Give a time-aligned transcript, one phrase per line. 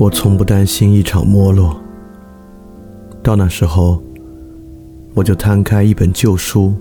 [0.00, 1.78] 我从不担心一场没落。
[3.22, 4.02] 到那时候，
[5.12, 6.72] 我就摊开一本旧书，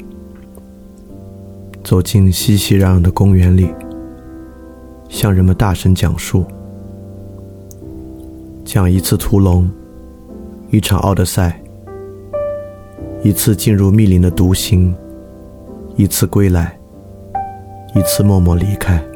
[1.84, 3.68] 走进熙熙攘攘的公园里，
[5.10, 6.46] 向人们大声讲述：
[8.64, 9.70] 讲一次屠龙，
[10.72, 11.62] 一场奥德赛，
[13.22, 14.96] 一次进入密林的独行，
[15.98, 16.80] 一次归来，
[17.94, 19.09] 一次默默离开。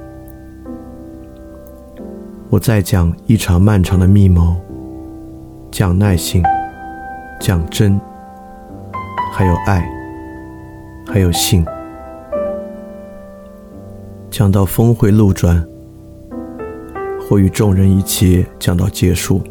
[2.54, 4.56] 我再讲一场漫长的密谋，
[5.72, 6.40] 讲耐心，
[7.42, 8.00] 讲真，
[9.34, 9.84] 还有爱，
[11.08, 11.66] 还有信，
[14.30, 15.66] 讲到峰回路转，
[17.28, 19.42] 或与众人一起讲到结束，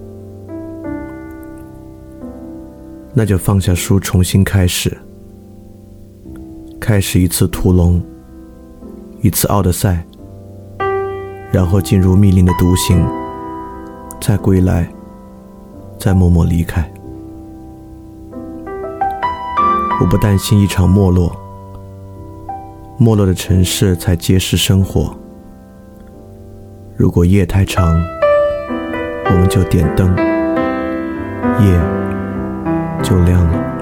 [3.12, 4.96] 那就放下书，重新开始，
[6.78, 8.00] 开始一次屠龙，
[9.22, 10.06] 一次奥德赛。
[11.52, 13.06] 然后进入密林的独行，
[14.20, 14.88] 再归来，
[15.98, 16.90] 再默默离开。
[20.00, 21.30] 我不担心一场没落，
[22.98, 25.14] 没落的城市才揭示生活。
[26.96, 28.02] 如果夜太长，
[29.26, 30.08] 我们就点灯，
[31.60, 31.80] 夜
[33.02, 33.81] 就亮了。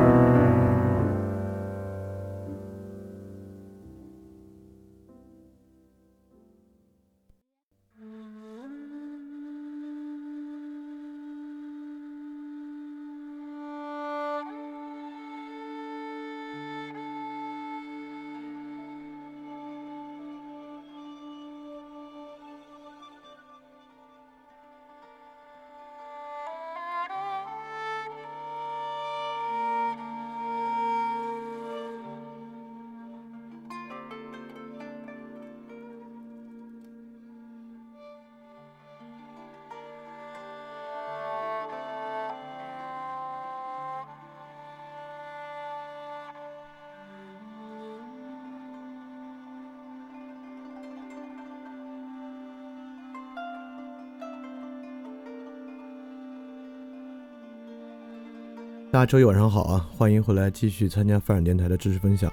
[59.01, 59.89] 大家周一晚上好啊！
[59.97, 62.31] 欢迎回来继续参加范尔电台的知识分享，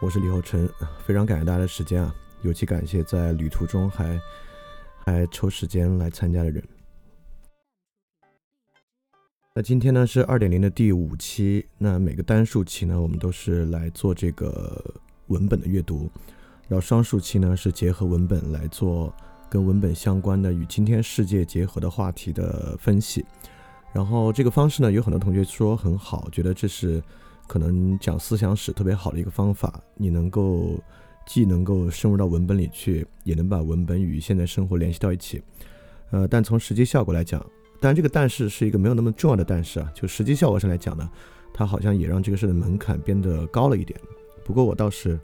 [0.00, 0.70] 我是李厚成，
[1.04, 4.16] 非常感谢大家的时间啊，尤其感谢在旅途中还
[5.04, 6.62] 还抽时间来参加的人。
[9.52, 14.80] 那今天呢是二点零的第五期，那每个单数期呢我们都是来做这个
[15.26, 16.08] 文本的阅读，
[16.68, 19.12] 然后双数期呢是结合文本来做
[19.50, 23.26] 跟文本相关的与今天世界结合的话题的分析。
[23.96, 27.02] 然后这个方式呢，有很多同学说很好，觉得这是
[27.46, 29.80] 可能讲思想史特别好的一个方法。
[29.96, 30.78] 你能够
[31.24, 35.42] 既能够深入到文本里去，也能把文本与现在生活联系到一起。
[36.10, 37.40] 呃，但从实际效果来讲，
[37.80, 41.10] 当然这个但是是一个没有那么重要的但是啊，就实际效果上来讲呢，
[41.54, 43.98] 它好像也让这个事的门槛变得高了一点。
[44.44, 45.18] 不过我倒是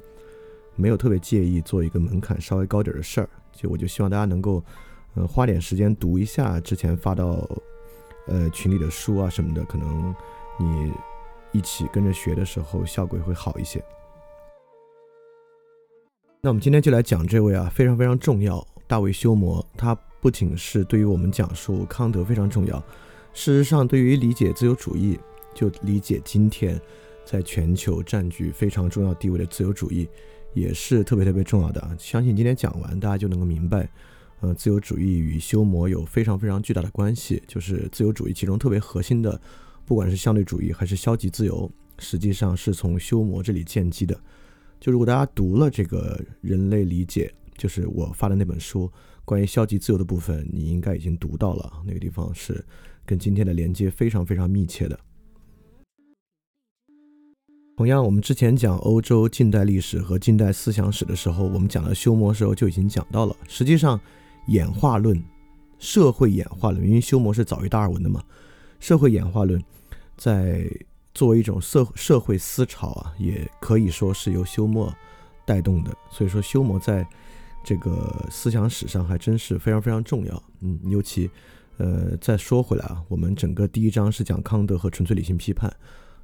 [0.76, 4.64] 没有特别介意做一个门槛稍微高点的事儿，就我就希望大家能够
[5.12, 7.46] 呃花点时间读一下之前发到。
[8.26, 10.14] 呃，群里的书啊什么的，可能
[10.58, 10.92] 你
[11.50, 13.82] 一起跟着学的时候，效果会好一些。
[16.40, 19.64] 那我们今天就来讲这位啊，非常非常重要，大卫休谟。
[19.76, 22.78] 他不仅是对于我们讲述康德非常重要，
[23.32, 25.18] 事实上，对于理解自由主义，
[25.54, 26.80] 就理解今天
[27.24, 30.08] 在全球占据非常重要地位的自由主义，
[30.52, 31.94] 也是特别特别重要的啊。
[31.98, 33.88] 相信今天讲完，大家就能够明白。
[34.42, 39.40] 呃，自由主义与修魔有非常非常巨大的关系，就是自由主义其中特别核心的，
[39.86, 41.70] 不管是相对主义还是消极自由，
[42.00, 44.20] 实际上是从修魔这里建基的。
[44.80, 48.90] 就如果大家读了这个人类理解，就是我发的那本书
[49.24, 52.64] 关于消极自由的部分，你应该已经读到了，那个地方是
[53.06, 54.98] 跟今天的连接非常非常密切的。
[57.76, 64.00] 同样，我们之前讲欧洲近代历史和近代思想史的时候，我们讲到修魔时候就已经讲到了，实际上。
[64.46, 65.22] 演化论，
[65.78, 68.22] 社会演化论，因为修谟是早于达尔文的嘛。
[68.80, 69.62] 社会演化论
[70.16, 70.68] 在
[71.14, 74.92] 作为一种社社会思潮啊，也可以说是由休谟
[75.44, 75.94] 带动的。
[76.10, 77.06] 所以说，休谟在
[77.64, 80.42] 这个思想史上还真是非常非常重要。
[80.60, 81.30] 嗯，尤其
[81.76, 85.72] 呃，再说回来啊，我们整个第一章是讲康德和纯粹理性批判。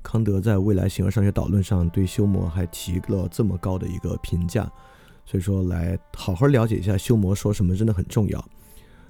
[0.03, 4.71] 康德在未来形而上学导论上对休谟还提了这么高的一个评价。
[5.31, 8.43] 所以说，来好好了解一下修魔说什么真的很重要。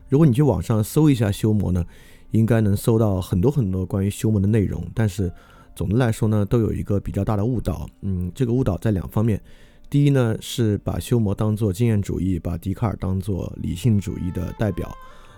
[0.08, 1.84] 如果你去网上搜一下修魔呢，
[2.32, 4.84] 应该能搜到很多很多关于修魔的内容。
[4.92, 5.32] 但是
[5.76, 7.88] 总的来说呢，都有一个比较大的误导。
[8.00, 9.40] 嗯，这个误导在两方面。
[9.88, 14.92] 第一呢，是把修魔当做经验主义，把笛卡尔当做理性主义的代表。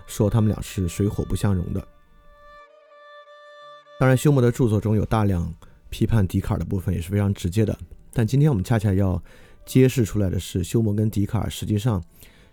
[0.07, 1.87] 说他们俩是水火不相容的。
[3.99, 5.53] 当然，休谟的著作中有大量
[5.89, 7.77] 批判笛卡尔的部分，也是非常直接的。
[8.11, 9.21] 但今天我们恰恰要
[9.65, 12.03] 揭示出来的是，休谟跟笛卡尔实际上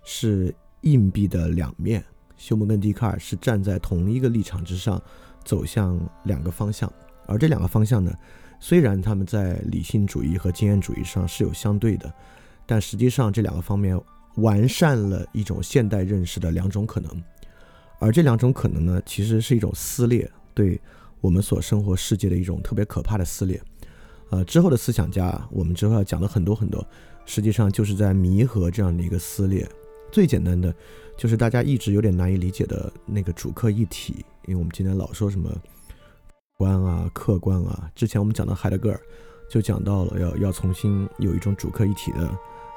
[0.04, 2.04] 是硬币的两面。
[2.36, 5.02] 休谟跟笛卡尔是站在同一个立场之上，
[5.44, 6.92] 走向两个方向。
[7.26, 8.12] 而这两个方向呢，
[8.60, 12.12] 虽然他们在理性主义和经验主义上是有相对的，
[12.64, 14.00] 但实际上这两个方面
[14.36, 17.10] 完善了一种现代认识的两种可能。
[17.98, 20.80] 而这两种可能呢，其实是一种撕裂，对
[21.20, 23.60] 我们所生活世界的一种特别可怕的撕裂。
[24.30, 26.86] 呃，之后的思想家，我们之后要讲的很多很多，
[27.24, 29.68] 实际上就是在弥合这样的一个撕裂。
[30.10, 30.74] 最简单的，
[31.16, 35.50] 就是大家一直有点难以理解的那个主客一体，因为我们今天老说什么
[36.56, 37.90] 观啊、客观啊。
[37.94, 39.00] 之前我们讲到海德格尔，
[39.50, 42.30] 就讲到了要要重新有一种主客一体的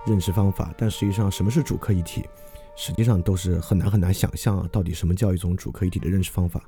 [0.06, 0.74] 认识方法。
[0.78, 2.24] 但实际上，什么是主客一体？
[2.76, 6.62] 实际上都是很难很难想象啊，到底什么叫一种主客一体的认识方法？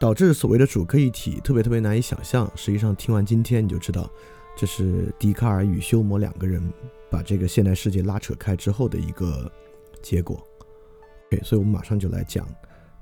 [0.00, 2.50] 导致所谓的主客一体特别特别难以想象。
[2.56, 4.10] 实际上，听完今天你就知道，
[4.56, 6.62] 这是笛卡尔与休谟两个人
[7.10, 9.50] 把这个现代世界拉扯开之后的一个
[10.02, 10.44] 结果。
[11.28, 12.46] OK，所以我们马上就来讲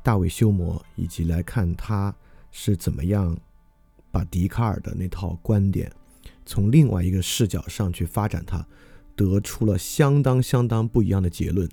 [0.03, 2.15] 大卫休谟，以及来看他
[2.51, 3.37] 是怎么样
[4.11, 5.91] 把笛卡尔的那套观点
[6.45, 8.65] 从另外一个视角上去发展，它
[9.17, 11.69] 得出了相当相当不一样的结论。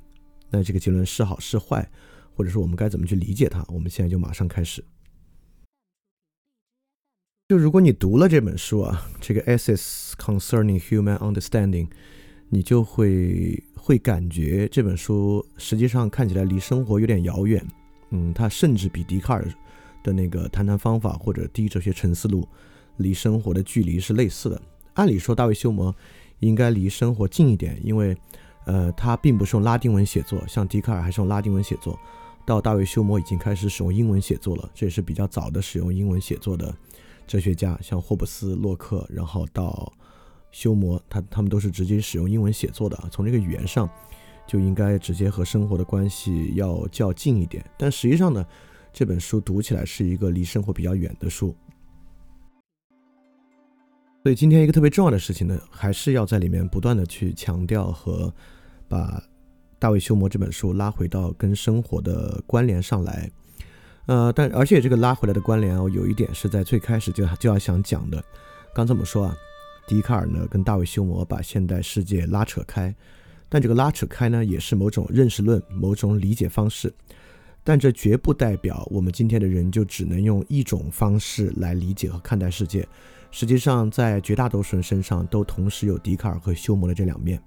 [0.49, 1.87] 那这个结论是好是坏，
[2.33, 3.63] 或者说我们该怎么去理解它？
[3.67, 4.83] 我们现在就马上开始。
[7.49, 11.87] 就如果你读了这本书啊，这个《Essays Concerning Human Understanding》，
[12.47, 17.65] 你就会会感觉这本书实际上看起来离生活有点遥远。
[18.11, 19.51] 嗯，它甚至比笛卡尔
[20.03, 22.47] 的那个谈谈方法或者第一哲学沉思录
[22.97, 24.61] 离生活的距离是类似的。
[24.93, 25.91] 按理说，大卫休谟
[26.41, 28.15] 应该离生活近一点，因为
[28.65, 31.99] 呃，他并不是用拉丁文写作，像笛卡尔还是用拉丁文写作，
[32.45, 36.71] 到大卫休谟已经开始使用英文写作了，这也是比较早的使用英文写作的。
[37.29, 39.93] 哲学家像霍布斯、洛克，然后到
[40.49, 42.97] 休谟，他他们都是直接使用英文写作的。
[43.11, 43.87] 从这个语言上，
[44.47, 47.63] 就应该直接和生活的关系要较近一点。
[47.77, 48.43] 但实际上呢，
[48.91, 51.55] 这本书读起来是一个离生活比较远的书。
[54.23, 58.33] 所以今天一个特别重要的事情呢，还是要在里面不断的去强调和
[58.87, 59.21] 把
[59.77, 63.29] 大卫休谟这本书拉回到跟生活的关联上来。
[64.09, 68.23] 呃，但而且这个拉回来的关联哦，有一点是在最开始就就要想讲的。
[68.73, 69.37] 刚这么说啊，
[69.87, 72.91] 笛卡尔呢跟大卫休谟把现代世界拉扯开，
[73.49, 76.91] 但这个拉扯开呢也是某种认识论、某种理解方式，
[77.63, 82.87] 但这绝不代表我们今天的人就只能用一种方式来理解和看待世界。
[83.29, 87.39] 实际上，在绝大多数人身上都同时有笛卡尔和休谟的这两面。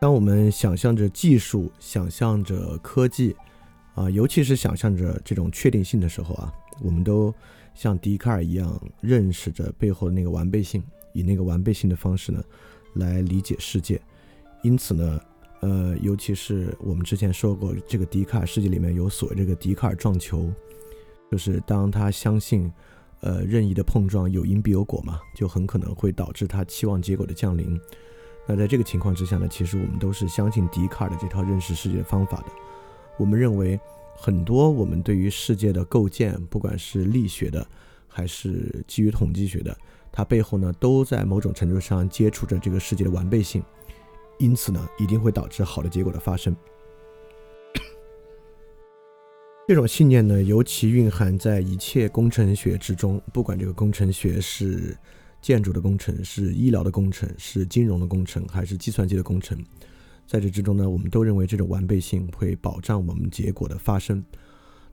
[0.00, 3.36] 当我们想象着技术，想象着科技。
[3.94, 6.52] 啊，尤其是想象着这种确定性的时候啊，
[6.82, 7.32] 我们都
[7.74, 10.82] 像笛卡尔一样认识着背后的那个完备性，
[11.12, 12.42] 以那个完备性的方式呢
[12.94, 14.00] 来理解世界。
[14.62, 15.20] 因此呢，
[15.60, 20.50] 呃，尤其是我们之前说过，这个笛卡尔世界里面有所谓这个笛卡尔撞球，
[21.30, 22.72] 就是当他相信，
[23.20, 27.80] 呃，任意的碰撞有因必有果嘛，就很可能会导致他期望结果的降临。
[28.48, 32.46] 那在这个情况之下呢，其实我们都是相信笛卡尔的这套认识世界的方法的。
[33.16, 33.78] 我们认为，
[34.16, 37.66] 很多我们对于世界的构建，不管是力学的，
[38.08, 39.76] 还是基于统计学的，
[40.10, 43.62] 它背后呢，都在某种程度上接触着这个世界的完备性，
[44.38, 46.54] 因此呢，一定会导致好的结果的发生。
[49.68, 54.96] 这种信念呢，尤其蕴含在一切工程学之中，不管这个工程学是
[55.40, 59.58] 建筑的工程，是医疗的工程，是金融的工程，还是计算机的工程。
[60.26, 64.24] 在这之中呢，我们都认为这种完备性会保障我们结果的发生。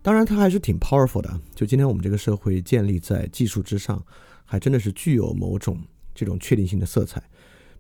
[0.02, 1.40] 当然，它还是挺 powerful 的。
[1.56, 4.04] 就今天我们这个社会建立在技术之上，
[4.44, 5.78] 还真的是具有某种
[6.14, 7.24] 这种确定性的色彩。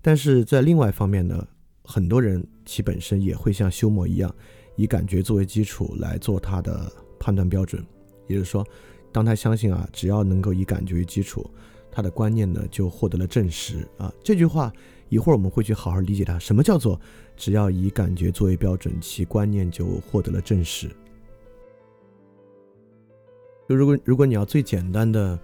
[0.02, 1.48] 但是在另外一方面呢，
[1.84, 4.34] 很多人其本身也会像休谟一样，
[4.76, 7.86] 以感觉作为基础来做他的判断标准。
[8.28, 8.66] 也就是说，
[9.12, 11.50] 当他相信啊，只要能够以感觉为基础，
[11.92, 14.14] 他的观念呢就获得了证实啊。
[14.24, 14.72] 这句话。
[15.12, 16.98] 一会儿我们会去好好理解它，什么叫做
[17.42, 20.88] 只要以感觉作为标准，其观念就获得了证实。
[23.68, 25.40] 就如果如果你要最简单的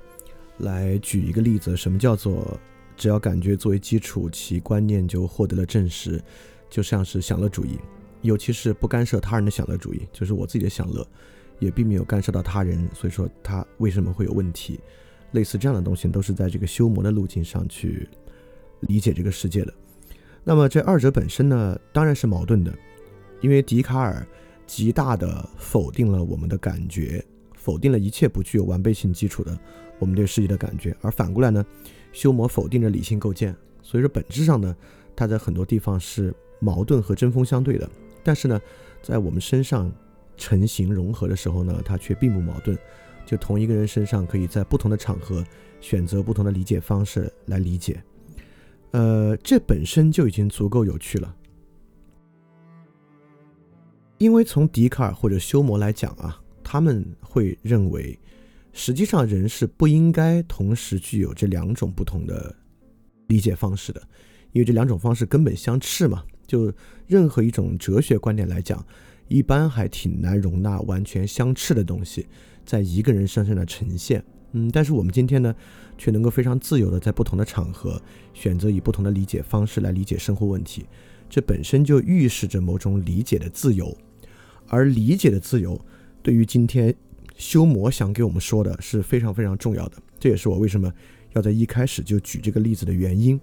[0.59, 2.55] 来举一个例子，什么叫做
[2.95, 6.23] 只要感觉作为基础，其观念就获得了证实，
[6.69, 7.79] 就像是享乐主义，
[8.21, 11.03] 尤其是不干涉他人的享乐主义，就是我自己的享乐
[11.57, 14.79] 也并没有干涉到他人，所以说他为什么会有问题？
[15.31, 18.07] 类似这样的东西都是在这个修魔的路径上去。
[18.81, 19.73] 理解这个世界的，
[20.49, 22.73] 那么这二者本身呢，当然是矛盾的，
[23.41, 24.25] 因为笛卡尔
[24.65, 27.21] 极大的否定了我们的感觉，
[27.53, 29.59] 否定了一切不具有完备性基础的
[29.99, 31.65] 我们对世界的感觉，而反过来呢，
[32.13, 33.53] 修谟否定着理性构建。
[33.81, 34.73] 所以说，本质上呢，
[35.17, 37.89] 它在很多地方是矛盾和针锋相对的。
[38.23, 38.57] 但是呢，
[39.01, 39.91] 在我们身上
[40.37, 42.77] 成型融合的时候呢，它却并不矛盾。
[43.25, 45.43] 就同一个人身上，可以在不同的场合
[45.81, 48.01] 选择不同的理解方式来理解。
[48.91, 51.35] 呃，这本身就已经足够有趣了，
[54.17, 58.17] 因为从笛卡尔或者休谟来讲啊，他们会认为，
[58.73, 62.55] 实际上人是不应该同时具有这两种不同的
[63.27, 64.01] 理解方式的，
[64.51, 66.23] 因为这两种方式根本相斥嘛。
[66.47, 66.71] 就
[67.07, 68.83] 任何一种哲学观点来讲，
[69.27, 72.25] 一般还挺难容纳完全相斥的东西
[72.65, 74.23] 在一个人身上的呈现。
[74.53, 75.53] 嗯，但是我们今天呢，
[75.97, 78.01] 却能够非常自由的在不同的场合
[78.33, 80.85] 选择以不同的理解方式来理解生活问题，
[81.29, 83.97] 这本身就预示着某种理解的自由，
[84.67, 85.79] 而理解的自由
[86.21, 86.93] 对于今天
[87.35, 90.91] 修魔想给我们说的是非常非常重要的，这也是我为什么
[91.33, 93.39] 要在一开始就举这个例子的原因，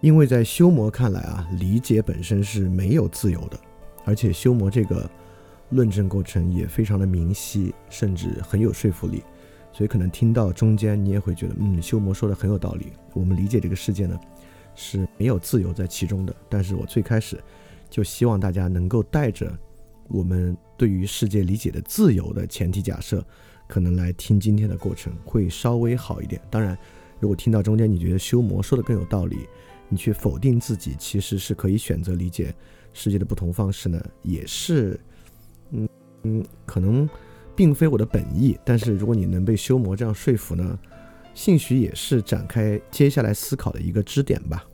[0.00, 3.58] 因为在修魔看来啊，理解本身是没有自由的，
[4.04, 5.08] 而且修魔这个。
[5.70, 9.22] 论证过程也非常的明晰，甚至很有说服力，
[9.74, 12.92] 所以可能听到中间你也会觉得，嗯，修魔说的很有道理。
[13.12, 14.16] 我们理解这个世界呢
[14.76, 16.34] 是没有自由在其中的。
[16.48, 17.42] 但是我最开始
[17.90, 19.52] 就希望大家能够带着
[20.06, 23.26] 我们对于世界理解的自由的前提假设，
[23.66, 26.40] 可能来听今天的过程会稍微好一点。
[26.48, 26.78] 当然，
[27.18, 29.38] 如果听到中间你觉得修魔说的更有道理，
[29.88, 32.54] 你去否定自己其实是可以选择理解
[32.92, 35.00] 世界的不同方式呢，也是。
[35.70, 35.88] 嗯
[36.22, 37.08] 嗯，可能
[37.56, 40.78] 并非我的本意，但是如果你能被修魔这样说服呢，
[41.34, 44.64] 兴许也是展开接下来思考的一个支点吧。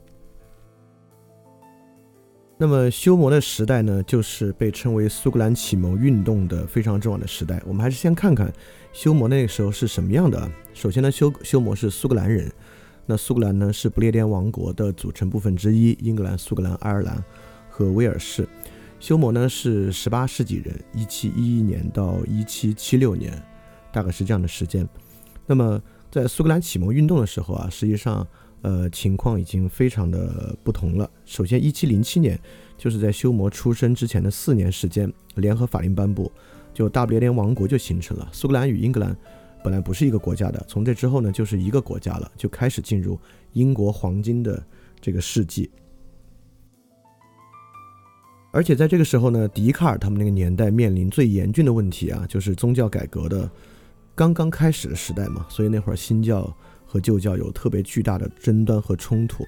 [2.57, 7.59] 那么修魔的时代呢，就是被称为苏格兰启蒙运动的非常重要的时代。
[7.65, 8.53] 我们还是先看看
[8.93, 10.47] 修魔那个时候是什么样的。
[10.71, 12.51] 首先呢，修修魔是苏格兰人，
[13.07, 17.23] 那苏格兰呢是不列颠王国的组成部分之一，英格兰、苏格兰、爱尔兰
[17.67, 18.47] 和威尔士。
[19.01, 23.33] 休谟呢是十八世纪人，一七一一年到一七七六年，
[23.91, 24.87] 大概是这样的时间。
[25.47, 25.81] 那么
[26.11, 28.25] 在苏格兰启蒙运动的时候啊，实际上
[28.61, 31.09] 呃情况已经非常的不同了。
[31.25, 32.39] 首先，一七零七年
[32.77, 36.31] 就是在休谟出生之前的四年时间，联合法令颁布，
[36.71, 38.29] 就大不列颠王国就形成了。
[38.31, 39.17] 苏格兰与英格兰
[39.63, 43.19] 本来不是一个国家的，从这之后呢就是一个国家了，就开始进入
[43.53, 44.63] 英国黄金的
[45.01, 45.71] 这个世纪。
[48.51, 53.49] 而且在这个时候呢，笛卡尔他们那个年代面临最严峻的问题啊，就是宗教改革的
[54.13, 56.53] 刚刚开始的时代嘛，所以那会儿新教
[56.85, 59.45] 和旧教有特别巨大的争端和冲突。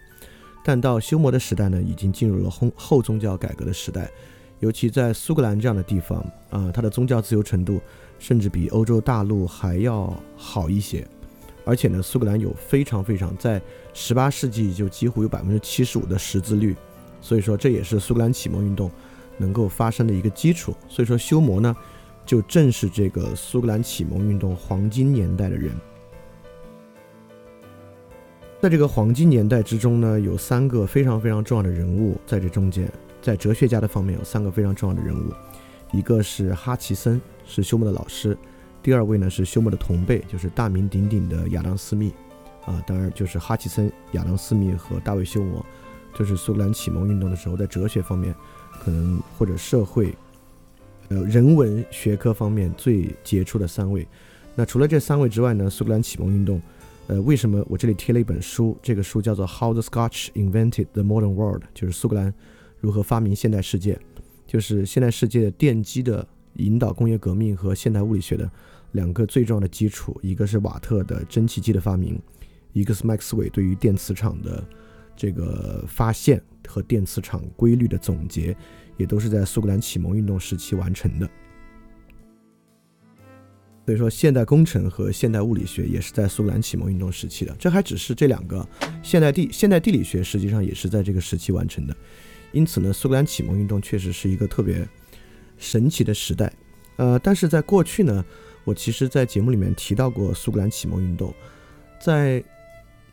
[0.63, 4.09] 但到休谟的时代呢，已经进入了后后宗教改革的时代，
[4.61, 7.81] 尤其在苏格兰这样的地方啊，它的宗教自由程度
[8.19, 11.05] 甚至比欧洲大陆还要好一些。
[11.65, 13.61] 而且呢，苏格兰有非常非常在
[13.93, 16.73] 十八世纪就几乎有百分之七十五的识字率。
[17.23, 18.91] 所以说，这也是苏格兰启蒙运动
[19.37, 20.75] 能够发生的一个基础。
[20.89, 21.73] 所以说，休谟呢，
[22.25, 25.71] 就正是这个苏格兰启蒙运动黄金年代的人。
[28.61, 32.91] 在这个黄金年代之中呢，有三个非常非常重要的人物在这中间。
[33.21, 35.31] 在哲学家的方面，有三个非常重要的人物，
[35.93, 38.35] 一个是哈奇森，是休谟的老师；
[38.81, 42.13] 第二位呢是休谟的同辈，就是大名鼎鼎的亚当·斯密。
[42.65, 45.63] 啊，当然就是哈奇森、亚当·斯密和大卫·休谟。
[46.13, 48.33] 就是苏格兰启蒙运动的时候，在哲学方面，
[48.79, 50.13] 可能或者社会，
[51.09, 54.07] 呃，人文学科方面最杰出的三位。
[54.55, 56.61] 那除了这三位之外呢，苏格兰启蒙运动，
[57.07, 58.77] 呃，为什么我这里贴了一本书？
[58.81, 62.33] 这个书叫做《How the Scotch Invented the Modern World》，就是苏格兰
[62.79, 63.99] 如何发明现代世界，
[64.45, 66.27] 就是现代世界的奠基的
[66.57, 68.49] 引导工业革命和现代物理学的
[68.91, 72.21] 两个最重要的基础，一个是瓦特的蒸汽机的发明，
[72.73, 74.63] 一个是麦克斯韦对于电磁场的。
[75.15, 78.55] 这个发现和电磁场规律的总结，
[78.97, 81.29] 也都是在苏格兰启蒙运动时期完成的。
[83.85, 87.53] 所以说，现代工程和现代物理学也是在苏格兰启蒙运动时期的。
[87.59, 88.65] 这还只是这两个
[89.01, 91.95] 现代地现代地理学，实际上也是在这个时期完成的。
[92.53, 94.87] 因此呢，苏格兰启蒙运动确实是一个特别
[95.57, 96.51] 神奇的时代。
[96.95, 98.23] 呃，但是在过去呢，
[98.63, 101.33] 我其实在节目里面提到过苏格兰启蒙运动，
[101.99, 102.43] 在。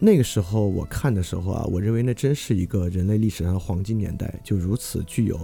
[0.03, 5.39] 那个时候我看的时候啊，我认为那真是一个人类历史上的黄金年代，就如此具有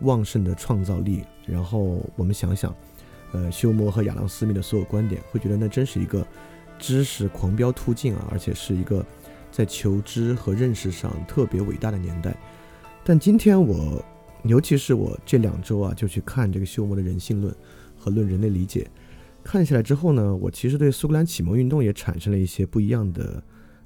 [0.00, 1.22] 旺盛的创造力。
[1.46, 2.74] 然后我们想想，
[3.30, 6.26] 呃，休谟和亚当·斯密的所有观点，会觉得那真是一个
[6.80, 9.06] 知识狂飙突进啊，而且是一个
[9.52, 12.36] 在求知和认识上特别伟大的年代。
[13.04, 14.04] 但今天我，
[14.42, 17.54] 尤其是我这两周啊，就去看这个休谟的人性论
[17.96, 18.90] 和论人类理解，
[19.44, 23.40] 看下来之后呢，我其实对苏格兰启蒙运动也产生了一些不一样的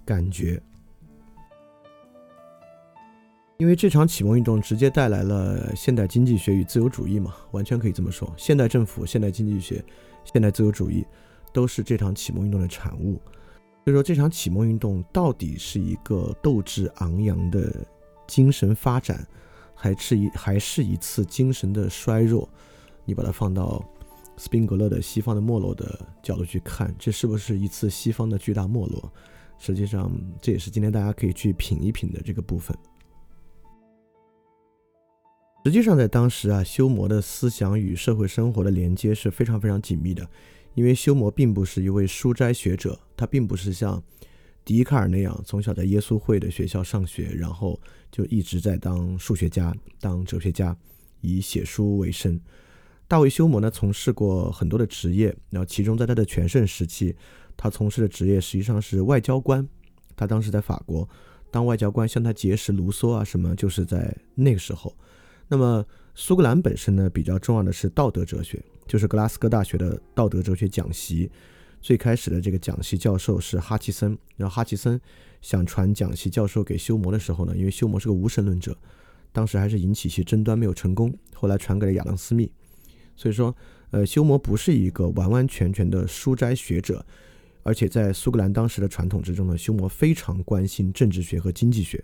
[0.06, 0.62] 感觉。
[3.58, 8.32] 因为这场启蒙运动直接带来了现代经济学与自由主义嘛，完全可以这么说。
[8.36, 9.82] 现代政府、现代经济学、
[10.24, 11.04] 现代自由主义，
[11.52, 13.20] 都是这场启蒙运动的产物。
[13.82, 17.72] 所以说，这场启蒙运动到底是一个斗志昂扬的
[18.26, 19.26] 精神发展，
[19.74, 22.46] 还是一还是一次精神的衰弱？
[23.06, 23.82] 你把它放到
[24.36, 29.10] 斯宾格勒的西方的没落的角度去看，这是不是一次西方的巨大没落？
[29.58, 30.10] 实际上，
[30.40, 32.76] 这也是今天大家可以去品一品的这个部分。
[35.64, 40.24] 实际上，在当时啊，修谟的思想与社会生活的连接是非常非常紧密的，
[40.74, 44.00] 因为修谟并不是一位书斋学者，他并不是像
[44.64, 47.80] 笛卡尔那样从小在耶稣会的学校上学，然后
[48.12, 50.76] 就一直在当数学家、当哲学家，
[51.20, 52.40] 以写书为生。
[53.08, 57.14] 大卫休谟呢，从事过很多的职业，然后其中在他的全盛时期，
[57.56, 59.66] 他从事的职业实际上是外交官。
[60.14, 61.08] 他当时在法国
[61.50, 64.94] 当外交官，向他结识卢梭啊什么，就是在那个时候。
[65.48, 65.84] 那么
[66.14, 71.30] 苏格兰本身呢，比较重要的是道德哲学，就是格拉斯哥大学的道德哲学讲席。
[71.82, 75.00] 最开始的这个讲席教授是哈奇森，然后哈奇森
[75.40, 78.76] 想传讲席教授给休谟的时候呢，因为休谟是个无神论者，
[79.30, 81.16] 当时还是引起一些争端，没有成功。
[81.34, 82.50] 后来传给了亚当斯密。
[83.14, 83.54] 所以说，
[83.90, 87.06] 呃，休谟不是一个完完全全的书斋学者，
[87.66, 92.02] 而且在苏格兰当时的传统之中呢，休谟非常关心政治学和经济学。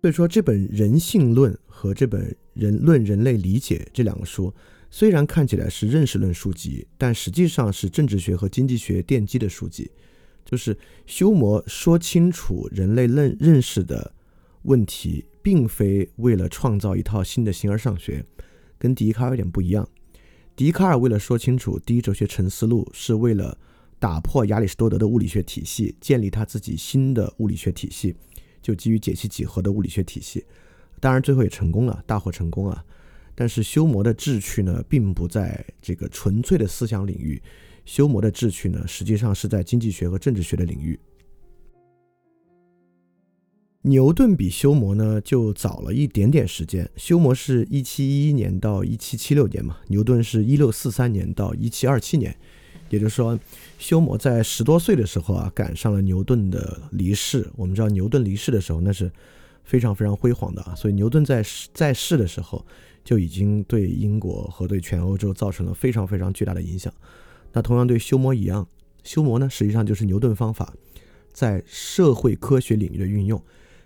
[0.00, 4.54] 所以说，这本《人性论》和这本《人论人类理解》这两个书，
[4.90, 9.90] 虽然看起来是认识论书籍，但实际上是政治学和经济学奠基的书籍。
[10.44, 14.14] 就是修谟说清楚人类认认识的
[14.62, 18.24] 问题，并非为了创造一套新的形而上学，
[18.78, 19.88] 跟笛卡尔有点不一样。
[20.58, 23.56] 笛卡尔为了说清楚第一哲学沉思路，是为了
[24.00, 28.12] 打破亚里士多德的物理学体系，建立他自己新的物理学体系。
[28.60, 30.44] 就基于解析几何的物理学体系，
[30.98, 32.84] 当然最后也成功了，大获成功啊！
[33.36, 37.40] 但是修谟的志趣呢，并不在这个纯粹的思想领域，
[37.84, 40.98] 修谟的志趣呢，实际上是在经济学和政治学的领域。
[43.82, 52.36] 牛顿比修谟呢就早了一点点时间，修谟是一七一一年到一七七六年嘛，牛顿是一六四三年到一七二七年。
[52.90, 53.38] 也就是说，
[53.78, 57.46] 休谟在十多岁的时候啊，赶上了牛顿的离世。
[57.54, 59.12] 我们知道，牛顿离世的时候，那是
[59.62, 60.74] 非常非常辉煌的啊。
[60.74, 62.64] 所以，牛顿在在世的时候，
[63.04, 66.92] 就已经对英国和对全欧洲造成了非常非常巨大的影响。
[67.52, 68.66] 那同样对休谟一样，
[69.04, 70.74] 休谟呢，实际上就是牛顿方法
[71.30, 73.40] 在社会科学领域的运用。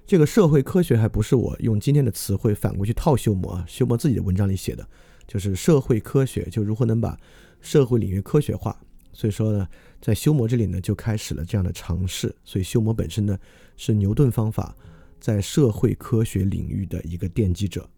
[0.04, 4.86] 这个社会科学还不是我用今天的词汇反过去套休谟啊，休谟自己的文章里写的，
[5.26, 7.18] 就是社会科学就如何能把
[7.60, 8.78] 社会领域科学化。
[9.14, 9.68] 所以说呢，
[10.00, 12.34] 在修谟这里呢，就开始了这样的尝试。
[12.44, 13.38] 所以修谟本身呢，
[13.76, 14.76] 是牛顿方法
[15.20, 17.88] 在社会科学领域的一个奠基者。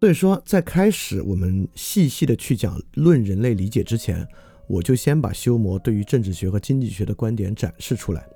[0.00, 4.26] 所以说，在开始我们细细的去讲论人类理解之前，
[4.66, 8.26] 我就先把修谟对于政治学和经济学的观点展示出来，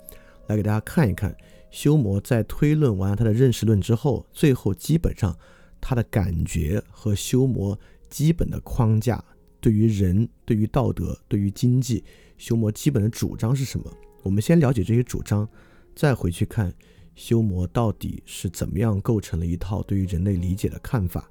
[0.47, 1.35] 来给大家看一看
[1.71, 5.37] 修谟在推论完了他的认识论之后，最后基本上
[5.81, 7.79] 他的感觉和修谟
[8.09, 9.23] 基本的框架。
[9.61, 12.05] 对于人、对于道德、对于经济，
[12.37, 13.91] 修谟基本的主张是什么？
[14.23, 15.49] 我们先了解这些主张，
[15.97, 16.71] 再回去看
[17.15, 21.31] 修谟到底是怎么样构成了一套对于人类理解的看法。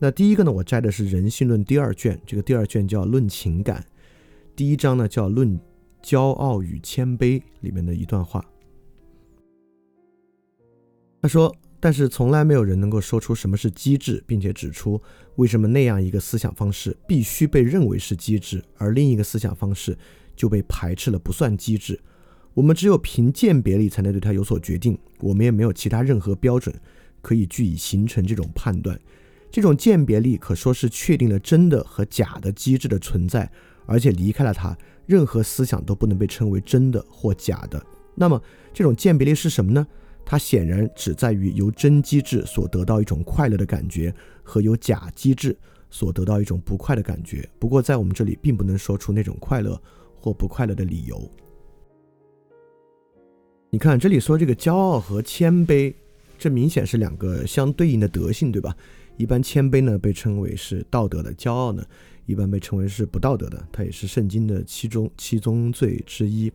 [0.00, 3.80] 那第一个呢，我摘的是《人性论》第二卷，这个第二卷叫《论情感》，
[4.56, 5.56] 第一章呢叫《论
[6.02, 8.44] 骄傲与谦卑》里面的一段话。
[11.20, 11.54] 他说。
[11.84, 15.02] 但是从来没有人能够说出什么是机智，并且指出
[15.34, 19.98] 为什么那样一个思想方式必须被认为是机智，而另一个思想方式
[20.36, 22.00] 就被排斥了，不算机智。
[22.54, 26.72] 我们只有凭鉴别力才能对它有所决定，我们也没有其他任何标准
[27.20, 28.96] 可以据以形成这种判断。
[29.50, 33.50] 这种鉴别力可说是确定了真的和假的机制的存在，
[33.86, 37.84] 而且离开了它，任何思想都不能被称为真的或假的。
[38.14, 38.40] 那么
[38.72, 39.86] 这种鉴别力是什么呢？
[40.24, 45.56] 它显然只在于由真机制所得到一种快乐的感觉，和由假机制
[45.90, 47.48] 所得到一种不快的感觉。
[47.58, 49.80] 不过，在我们这里并不能说出那种快乐
[50.14, 51.30] 或不快乐的理由。
[53.70, 55.92] 你看，这里说这个骄傲和谦卑，
[56.38, 58.76] 这明显是两个相对应的德性，对吧？
[59.22, 61.84] 一般谦卑呢被称为是道德的，骄傲呢
[62.26, 66.52] 一般被称为是不道德的，它也是圣经的七宗七宗罪之一。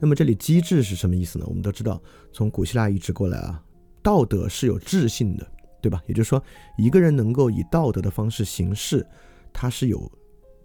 [0.00, 1.44] 那么这里机智是什么意思呢？
[1.46, 3.62] 我们都知道，从古希腊一直过来啊，
[4.02, 5.46] 道德是有智性的，
[5.80, 6.02] 对吧？
[6.08, 6.42] 也就是说，
[6.76, 9.06] 一个人能够以道德的方式行事，
[9.52, 10.10] 他是有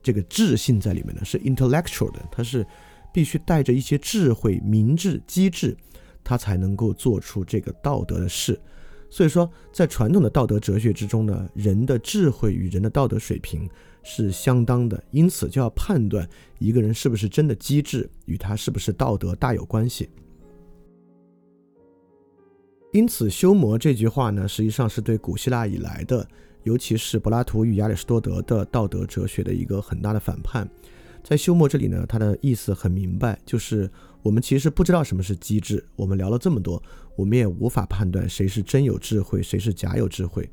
[0.02, 2.66] 这个智性在里面的，是 intellectual 的，他是
[3.14, 5.78] 必须带着一些智慧、明智、机智，
[6.24, 8.60] 他才能够做出这个道德的事。
[9.10, 13.70] 所以说，在传统的道德哲学之中呢，人的智慧与人的道德水平。
[14.10, 16.26] 是相当的，因此就要判断
[16.60, 20.08] 一个人是不是真的机智，与他是不是道德大有关系。
[22.94, 26.26] 因此，修魔这句话呢，实际上是对古希腊以来的，
[26.64, 30.66] 尤其是柏拉图与亚里士多德的道德哲学的一个很大的反叛。
[31.22, 33.92] 在修魔这里呢，它的意思很明白，就是
[34.22, 35.86] 我们其实不知道什么是机智。
[35.98, 36.82] 我们聊了这么多，
[37.18, 40.50] 我们也无法判断谁是真有智慧，谁是假有智慧。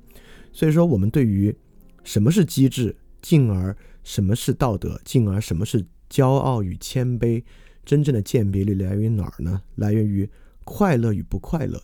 [0.52, 1.54] 所以说，我们对于
[2.02, 5.00] 什么是机智，进而什么是道德？
[5.04, 7.44] 进而什么是骄傲与谦卑？
[7.84, 9.60] 真正的鉴别力来源于哪儿呢？
[9.74, 10.28] 来源于
[10.64, 11.80] 快乐与不快乐。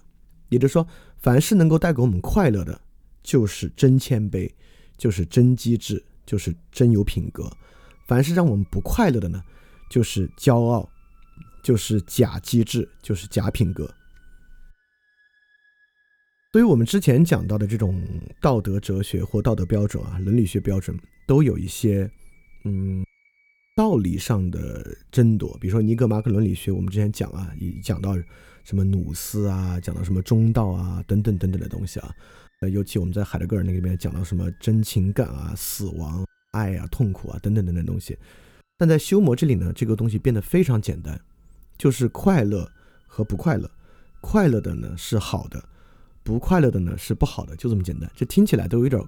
[0.48, 0.86] 也就是说，
[1.18, 2.80] 凡是能够带给我们快乐的，
[3.22, 4.50] 就是真谦卑，
[4.96, 7.44] 就是真机智，就是真有品格；
[8.06, 9.42] 凡是让我们不快乐的呢，
[9.90, 10.88] 就是骄傲，
[11.62, 13.92] 就是假机智，就是假品格。
[16.52, 18.02] 对于我们之前讲到的这种
[18.40, 20.98] 道德哲学或道德标准啊，伦理学标准。
[21.26, 22.10] 都有一些，
[22.64, 23.06] 嗯，
[23.76, 25.56] 道理上的争夺。
[25.60, 28.18] 比如说尼格马可伦理学，我们之前讲啊，讲到
[28.64, 32.12] 什么努斯啊，讲到什么中道啊，等等等等的东西啊。
[32.62, 38.18] 呃，尤其我们在海德格尔那边讲到什么真情感啊、死亡、爱啊、痛苦啊等等等等东西。
[38.76, 41.20] 但在修魔这里呢，这个东西变得非常简单，
[41.78, 42.68] 就是快乐
[43.06, 43.70] 和不快乐。
[44.20, 45.64] 快乐的呢是好的，
[46.22, 48.10] 不快乐的呢是不好的，就这么简单。
[48.14, 49.02] 这听起来都有点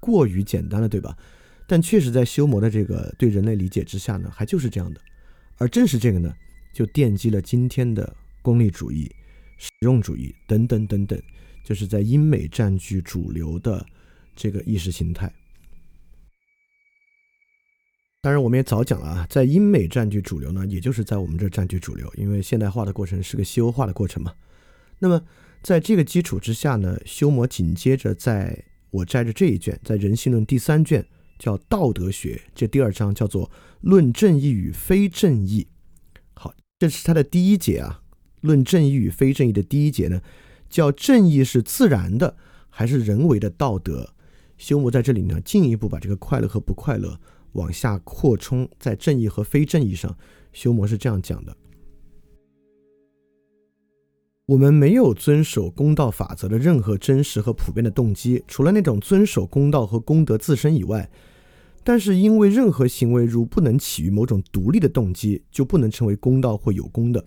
[0.00, 1.16] 过于简单了，对吧？
[1.68, 5.00] 但确实，在修魔的这个对人类理解之下呢，还就是这样的。
[5.56, 6.32] 而正是这个呢，
[6.72, 9.10] 就奠基了今天的功利主义、
[9.56, 11.20] 实用主义等等等等，
[11.64, 13.84] 就是在英美占据主流的
[14.36, 15.32] 这个意识形态。
[18.22, 24.32] 当然，我们也早讲了啊，在英美占据主流呢，也就是在我们这占据主流，因为现代化的过程是个西欧化的过程嘛。
[24.98, 25.20] 那么，
[25.66, 28.56] 在这个基础之下呢，修魔紧接着在
[28.88, 31.04] 我摘着这一卷，在《人性论》第三卷。
[31.40, 33.50] 叫道德学，这第二章叫做
[33.80, 35.66] 论正义与非正义。
[36.34, 38.00] 好，这是它的第一节啊。
[38.42, 40.22] 论正义与非正义的第一节呢，
[40.70, 42.36] 叫正义是自然的
[42.70, 44.14] 还是人为的道德？
[44.56, 47.18] 修魔在这里呢，进一步把这个快乐和不快乐
[47.54, 50.16] 往下扩充，在正义和非正义上，
[50.52, 51.56] 修魔是这样讲的：
[54.46, 61.10] 我们没有遵守公道法则的任何真实和普遍的动机，除了那种遵守公道和公德自身以外。
[61.82, 67.24] 但是，因为任何行为如不能起于某种独立的动机，就不能成为公道或有功的，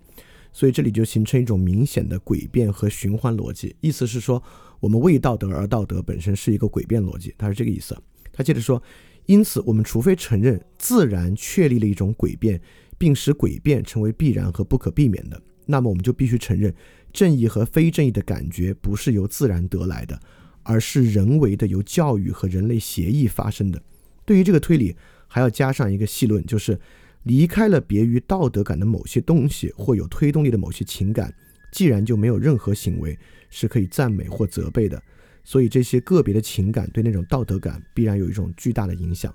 [0.53, 3.75] 所以这里就形成一种明显的诡辩和循环逻辑。
[3.82, 4.41] 意思是说，
[4.79, 7.97] 我们为道德而道德本身是一个诡辩逻辑，它是这个意思。
[8.32, 8.82] 他接着说，
[9.25, 12.62] 因此，我们除非承认自然确立了一种诡辩，
[12.97, 16.73] 并使诡辩成为必然和不可避免的，那么我们就必须承认
[17.12, 20.19] 正义和非正义的感觉不是由自然得来的，
[20.63, 23.82] 而是人为的，由教育和人类协议发生的。
[24.26, 24.95] 对于这个推理，
[25.28, 26.80] 还要加上一个细论，就是
[27.24, 31.34] 离开了别于道德感的某些东西，或有推动力的某些情感，
[31.72, 33.17] 既然就没有任何行为
[33.50, 35.02] 是可以赞美或责备的，
[35.43, 39.34] 所以这些个别的情感对那种道德感必然有一种巨大的影响。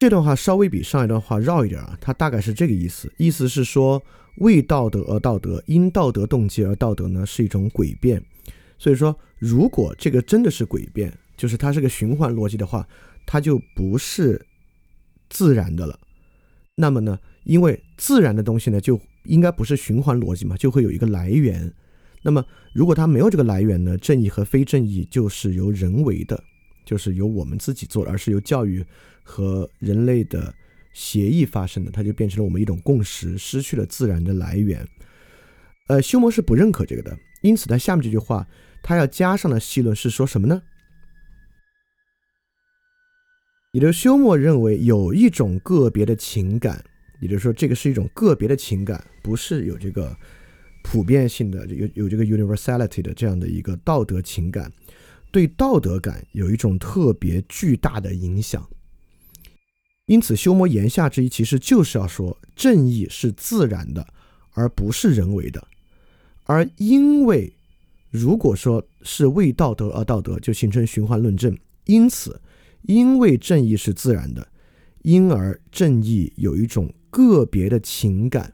[0.00, 4.02] 这段话稍微比上一段话绕一点啊，它大概是这个意思，意思是说
[4.38, 8.24] 为道德而道德，因道德动机而道德呢是一种诡辩，
[8.78, 11.16] 所以说如果这个真的是诡辩。
[11.36, 12.86] 就是它是个循环逻辑的话，
[13.24, 14.44] 它就不是
[15.30, 15.98] 自然的了。
[16.74, 21.72] 那么呢，因为自然的东西呢，就应该不是循环逻辑嘛，就会有一个来源。
[22.20, 26.44] 那么如果它没有这个来源呢，正义和非正义就是由人为的，
[26.90, 28.84] 就是由我们自己做，而是由教育
[29.22, 30.52] 和人类的
[30.92, 34.84] 协议发生的，它就变成了我们一种共识，失去了自然的来源。
[35.86, 38.44] 呃，修谟是不认可这个的，因此他下面这句话，
[38.82, 40.60] 他要加上的细论是说什么呢？
[43.70, 46.84] 也就休谟认为有一种个别的情感，
[47.20, 50.16] 也就是说，这个是一种个别的情感，不是有这个
[50.82, 54.72] 普遍性的、有有这个 universality 的这样的一个道德情感，
[55.30, 58.68] 对道德感有一种特别巨大的影响。
[60.06, 64.06] 因此，休谟言下之意其实就是要说，正义是自然的，
[64.52, 65.64] 而不是人为的。
[66.44, 67.52] 而因为
[68.10, 71.56] 如果说是为道德而道德，就形成循环论证。
[71.84, 72.40] 因此，
[72.82, 74.46] 因为正义是自然的，
[75.02, 78.52] 因而正义有一种个别的情感，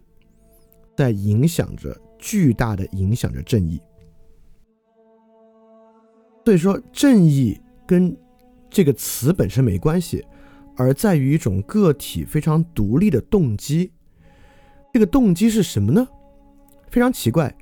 [0.95, 3.81] 在影响着，巨大的影响着正义。
[6.47, 8.17] 所以说，正义跟
[8.71, 10.25] 这个词本身没关系，
[10.77, 13.91] 而在于一种个体非常独立的动机。
[14.93, 16.07] 这个动机是什么呢？
[16.89, 17.53] 非常奇怪，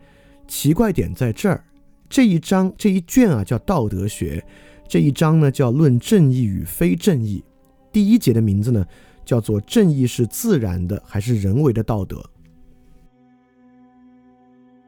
[0.46, 1.64] 奇怪点在这儿。
[2.10, 4.44] 这一章这一卷啊叫道德学，
[4.86, 7.42] 这一章呢叫论正义与非正义。
[7.90, 8.84] 第一节的名字呢
[9.24, 12.22] 叫做正义是自然的还是人为的道德？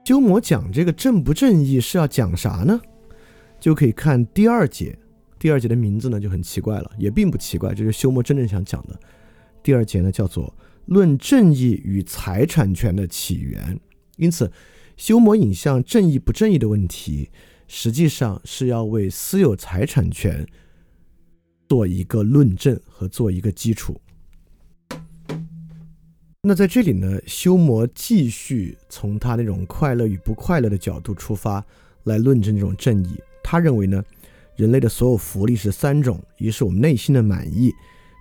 [0.05, 2.79] 鸠摩讲这个正不正义是要讲啥呢？
[3.59, 4.99] 就可以看第二节。
[5.39, 8.99] 第二节的名字呢就很奇怪了，也并不奇怪，这是修谟真正想讲的。
[9.63, 10.55] 第二节呢叫做
[10.87, 13.79] 论正义与财产权的起源。
[14.17, 14.51] 因此。
[14.97, 17.29] 修魔影像正义不正义的问题，
[17.69, 20.47] 实际上是要为私有财产权
[21.69, 24.01] 做一个论证和做一个基础。
[26.41, 31.63] 那在这里呢，修魔继续从他那种快乐与不快乐的角度出发
[32.05, 33.21] 来论证这种正义。
[33.49, 34.03] 他认为呢，
[34.57, 37.71] 人类的所有福利是三种：一是我们内心的满意；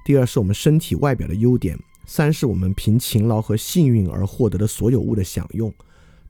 [0.06, 5.74] 第二是我们身体外表的优点；三是我们凭勤劳和幸运而获得的所有物的享用。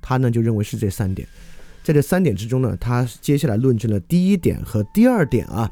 [0.01, 1.27] 他呢就认为是这三点，
[1.83, 5.69] 在这三点之中呢，他接下来论证了第一点和第二点啊，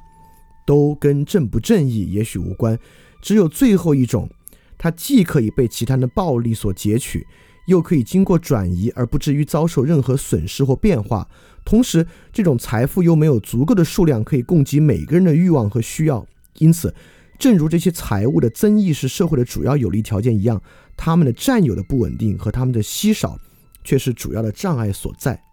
[0.67, 2.77] 都跟正不正义也许无关，
[3.21, 4.29] 只有最后一种，
[4.77, 7.25] 它既可以被其他的暴力所截取，
[7.67, 11.25] 又可以经过转移而不至于遭受任何损失或变化，
[11.65, 16.25] 同时这种财富又没有足够的数量可以供给每个人的欲望和需要，
[16.59, 16.93] 因此，
[17.39, 20.61] 正如这些财物的增益是社会的主要有利条件一样，
[20.95, 23.39] 他们的占有的不稳定和他们的稀少。
[23.85, 25.43] 却是主要的障碍所在。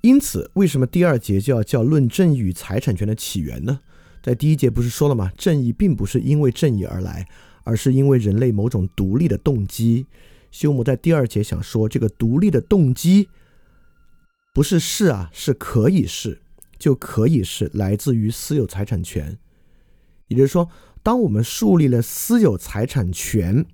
[0.00, 3.80] 因此，为什么第二节就要叫论正义与财产权的起源呢？
[4.22, 5.30] 在第一节不是说了吗？
[5.36, 7.28] 正义并不是因为正义而来，
[7.62, 10.06] 而是因为人类某种独立的动机。
[10.50, 13.28] 修谟在第二节想说，这个独立的动机
[14.52, 16.40] 不是是啊，是可以是，
[16.78, 19.38] 就可以是来自于私有财产权。
[20.28, 20.68] 也就是说，
[21.02, 23.66] 当我们树立了私有财产权。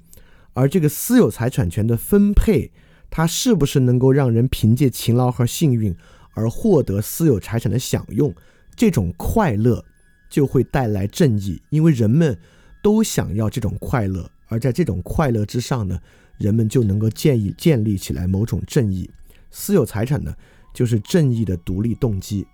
[0.59, 2.73] 而这个私有财产权的分配，
[3.11, 5.95] 它是不是能够让人凭借勤劳和幸运
[6.33, 8.35] 而获得私有财产的享用？
[8.75, 9.85] 这种快乐
[10.31, 12.39] 就会带来正义，因为人们
[12.83, 16.01] 都想要这种快乐，而在这种快乐之上呢，
[16.39, 19.11] 人们就能够建议建立起来某种正义。
[19.51, 20.35] 私有财产呢，
[20.75, 22.47] 就是正义的独立动机。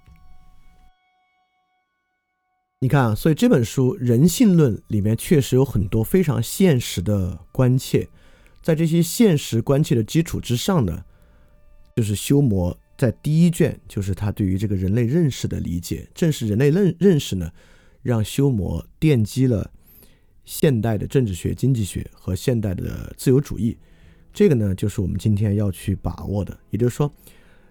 [2.81, 8.09] 你看啊，所以这本书《人性论》里面确实有很多非常现实的关切，
[8.61, 11.05] 在这些现实关切的基础之上呢，
[11.97, 16.09] 就是修魔在第一卷，就是他对于这个人类认识的理解。
[16.12, 17.53] 正是人类认认识呢，
[18.03, 19.71] 让修魔奠基了
[20.44, 23.76] 现代的政治学、经济学和现代的自由主义。
[24.33, 26.59] 这个呢，就是我们今天要去把握的。
[26.70, 27.12] 也就是说。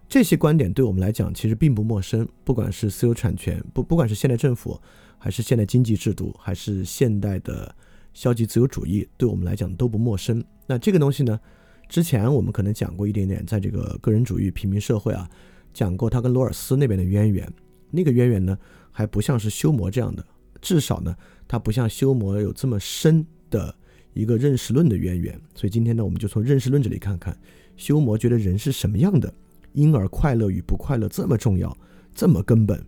[0.10, 4.77] 这些观点对我们来讲其实并不陌生，不管是私有产权，不不管是现代政府，
[5.17, 7.73] 还是现代经济制度，还是现代的
[8.13, 10.43] 消极自由主义，对我们来讲都不陌生。
[10.67, 11.39] 那这个东西呢，
[11.88, 15.29] 之前我们可能讲过一点点，在这个个人主义平民社会啊，
[15.73, 17.49] 讲过他跟罗尔斯那边的渊源。
[17.89, 18.60] 那个渊源呢，
[18.91, 20.25] 还不像是修魔这样的，
[20.60, 21.15] 至少呢，
[21.52, 23.76] 它不像修魔有这么深的
[24.14, 25.38] 一个认识论的渊源。
[25.54, 27.38] 所以今天呢，我们就从认识论这里看看，
[27.76, 29.34] 修魔觉得人是什么样的。
[29.74, 31.78] 因而快乐与不快乐这么重要，
[32.16, 32.82] 这么根本。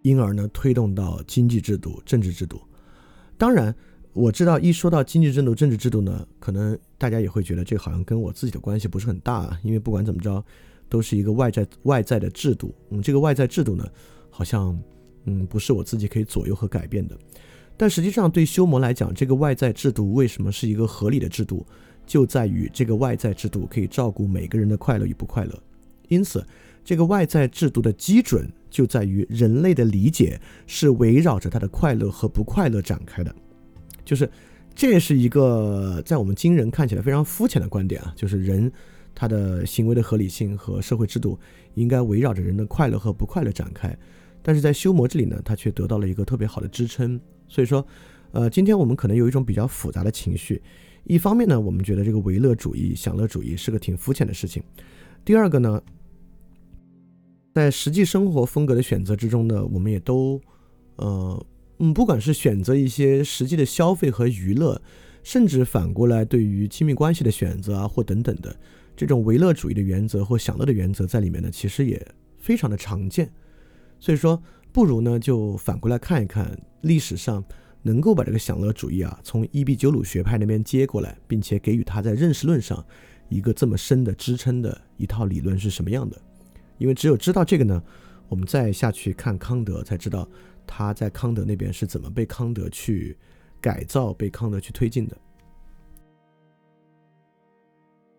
[0.00, 2.58] 因而呢，推动到经济制度、政治制度。
[3.36, 3.74] 当然，
[4.14, 10.42] 我知道一说到经济制度、政治制度呢，可能大家也会觉得这好像跟我自己的关系不是很大，因为不管怎么着，
[10.88, 12.74] 都是一个外在外在的制度。
[12.88, 13.86] 嗯，这个外在制度呢，
[14.30, 14.78] 好像
[15.24, 17.16] 嗯不是我自己可以左右和改变的。
[17.76, 21.66] 但实际上，对修魔来讲，这个外在制度为什么是一个合理的制度？
[22.06, 25.62] 就在于这个外在制度可以照顾每个人的快乐与不快乐，
[26.08, 26.44] 因此，
[26.84, 33.32] 这个外在制度的基准就在于人类的理解是围绕着他的快乐和不快乐展开的，
[34.04, 34.28] 就是
[34.74, 38.72] 这是一个在我们今人看起来非常肤浅的观点啊，就是人
[39.14, 41.38] 他的行为的合理性和社会制度
[41.74, 43.96] 应该围绕着人的快乐和不快乐展开，
[44.42, 47.86] 但是在修魔这里呢，他却得到了一个特别好的支撑，所以说，
[48.32, 50.62] 呃，今天我们可能有一种比较复杂的情绪。
[51.04, 54.62] 一方面呢，我们觉得这个唯乐主义、享乐主义是个挺肤浅的事情。
[55.24, 55.82] 第二个呢，
[57.54, 60.40] 在实际生活风格的选择之中呢，我们也都，
[60.96, 61.46] 呃，
[61.78, 64.80] 嗯，不管是选择一些实际的消费和娱乐，
[65.22, 68.54] 甚至反过来对于亲密关系的选择啊，或等等的
[68.96, 72.06] 这种唯乐主义的原则或享乐的原则在里面呢，其实也
[72.38, 73.30] 非常的常见。
[74.00, 77.44] 所以说，不如呢就反过来看一看历史上
[77.82, 82.84] 能够把这个享乐主义啊从伊壁鸠鲁学派那边接过来，并且给予他在认识论上
[83.28, 86.20] 一个这么深的支撑的一套理论是什么样的。
[86.78, 87.82] 因为只有知道这个呢，
[88.28, 90.28] 我们再下去看康德，才知道
[90.66, 93.16] 他在康德那边是怎么被康德去
[93.60, 95.16] 改造、被康德去推进的。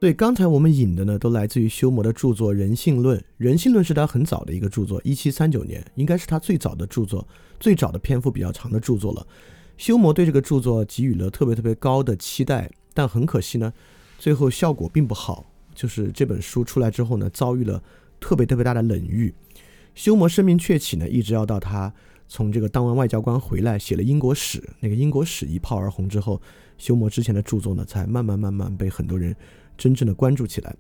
[0.02, 3.20] 对，刚才我们引的呢，都来自于休谟的著作《人性论》。
[3.38, 7.28] 《人性论》是他很早的一个著作，一七三九年，应该是他最早的著作，
[7.60, 9.28] 最早的篇幅比较长的著作了。
[9.78, 13.72] 休谟对这个著作给予了特别特别高的期待，但很可惜呢，
[14.18, 15.46] 最后效果并不好。
[15.76, 17.84] 就是这本书出来之后呢，遭遇了
[18.20, 19.32] 特别特别大的冷遇。
[19.94, 21.94] 休谟声名鹊起呢，一直要到他
[22.28, 26.42] 从这个当完外交官回来，写了《英国史》，那个《英国史》一炮而红之后，
[26.80, 29.36] 休谟之前的著作呢，才慢慢慢慢被很多人。
[29.82, 30.70] 真正的关注起来，《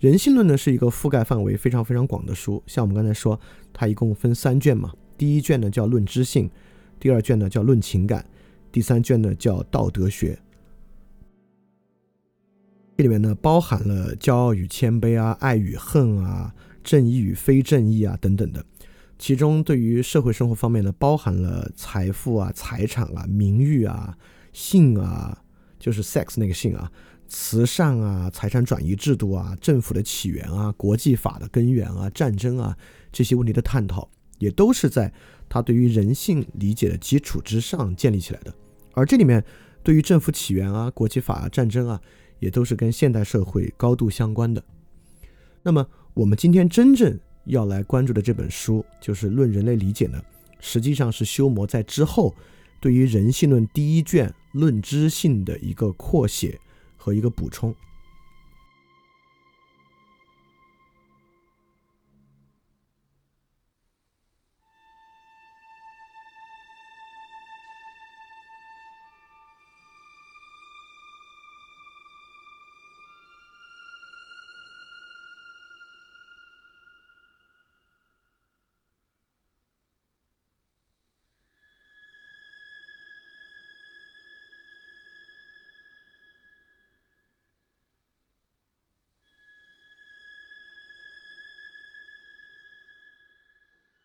[0.00, 2.62] 人性论》呢是一个覆盖范围非常非常广的书。
[2.66, 3.40] 像我们刚才说，
[3.72, 4.92] 它一共分三卷嘛。
[5.16, 6.46] 第一卷呢叫《论知性》，
[7.00, 8.20] 第二卷呢叫《论情感》，
[8.70, 10.34] 第三卷呢叫《道德学》。
[12.98, 18.62] 这里面呢包含了骄傲与谦卑啊、爱与恨啊、正义与非正义啊等等的。
[19.18, 24.14] 其中对于社会生活方面呢，包含了财富啊、财产啊、名誉啊、
[24.52, 25.42] 性啊，
[25.78, 26.92] 就是 sex 那个性啊。
[27.28, 32.76] 慈善啊，财产转移制度啊，政府的起源啊，国际法的根源啊，战争啊，
[33.10, 34.08] 这些问题的探讨，
[34.38, 35.12] 也都是在
[35.48, 38.54] 他对于人性理解的基础之上建立起来的。
[38.92, 39.44] 而这里面
[39.82, 42.00] 对于政府起源啊，国际法啊，战争啊，
[42.38, 44.62] 也都是跟现代社会高度相关的。
[45.62, 50.22] 那么我们今天真正要来关注的这本书，就是《论人类理解》呢，
[50.60, 52.34] 实际上是修谟在之后
[52.80, 56.60] 对于《人性论》第一卷《论知性》的一个扩写。
[57.04, 57.74] 和一个补充。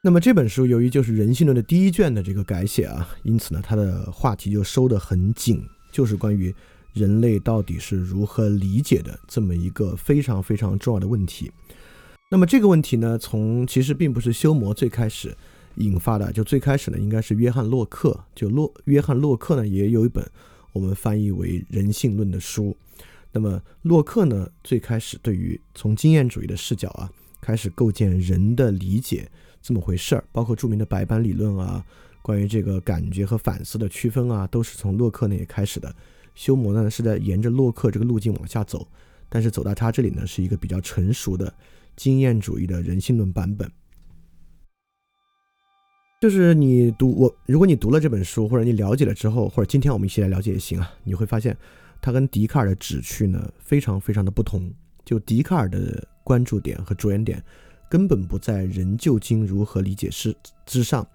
[0.10, 6.52] 那么这本书由于就是《人性论》的第一卷的这个改写啊，因此呢，它的话题就收得很紧，就是关于
[6.94, 11.52] 人类到底是如何理解的这么一个非常非常重要的问题。
[12.32, 15.38] 那么这个问题呢，从其实并不是修魔最开始
[15.76, 18.20] 引发的，就最开始呢，应该是约翰洛克。
[18.34, 20.28] 就洛约翰洛克呢，也有一本
[20.74, 22.76] 我们翻译为《人性论》的书。
[23.32, 29.30] 那么洛克呢，最开始对于从经验主义的视角啊，开始构建人的理解。
[29.62, 31.86] 这么回事儿，包括著名的白板理论啊，
[32.22, 35.94] 关于这个感觉和反思的区分啊，都是从洛克那里开始的。
[36.36, 38.88] 修谟呢是在沿着洛克这个路径往下走，
[39.28, 41.54] 但是走到他这里呢，是一个比较成熟的
[41.98, 43.70] 经验主义的人性论版本。
[46.22, 51.56] 就是你读我，如果你读了这本书，或者你了解了之后，或者今天我们一起来了解也行啊，你会发现
[52.02, 54.72] 它跟笛卡尔的旨趣呢非常非常的不同。
[55.04, 57.44] 就笛卡尔的关注点和着眼点。
[57.90, 61.06] 根本不在人究竟如何理解之之上，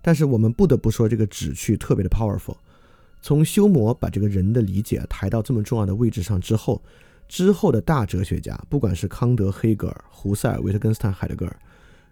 [0.00, 2.56] 但是我们不得不说，这个旨趣特别的 powerful。
[3.22, 6.82] 从修谟把这个人的理解抬到这么重要的位置上之后，
[7.28, 11.56] 之后的大哲学家，不管是康德、黑格尔、胡塞尔、维特根斯坦、海德格尔，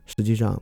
[0.07, 0.61] 实际上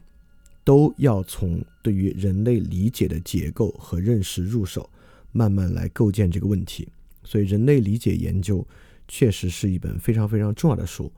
[0.65, 4.89] 都要从对于人类理解的结构和认识入手，
[5.33, 6.89] 慢慢来构建这个问题。
[7.23, 8.67] 所以，人类理解研究
[9.07, 11.13] 确实是一本非常非常重要的书。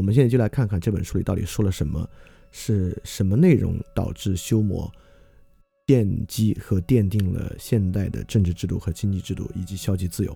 [0.00, 2.08] 我们现在就来看看这本书里到底说了什么，
[2.50, 4.90] 是什么内容导致修谟
[5.86, 10.34] 奠基和奠定了现代的政治制度和经济制度以及消极自由。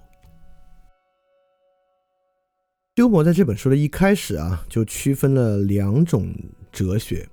[2.97, 6.28] 修谟在这本书的一开始啊，就区分了两种
[6.70, 7.26] 哲学，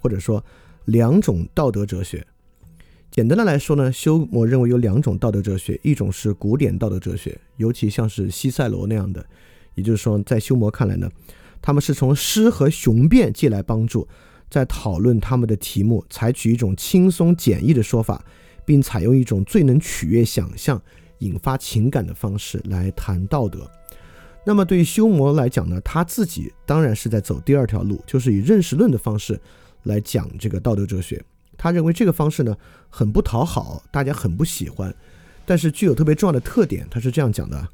[0.00, 0.42] 或者说
[0.84, 2.24] 两种道德哲学。
[3.10, 9.26] 简单的来说呢，修谟认为有两种道德哲学，一种是古典道德哲学，尤其像是西塞罗那样的，
[9.74, 11.10] 也就是说，在修谟看来呢。
[11.66, 14.06] 他们是从诗和雄辩借来帮助，
[14.50, 18.22] 在讨论他们的题目，采取一种轻松简易的说法，
[18.66, 20.78] 并采用一种最能取悦想象、
[21.20, 23.66] 引发情感的方式来谈道德。
[24.44, 29.40] 那么对于修谟来讲呢，他自己当然是在走第二条路，就是以认识论的方式
[29.84, 31.24] 来讲这个道德哲学。
[31.56, 32.54] 他认为这个方式呢
[32.90, 34.94] 很不讨好，大家很不喜欢，
[35.46, 36.86] 但是具有特别重要的特点。
[36.90, 37.66] 他是这样讲的。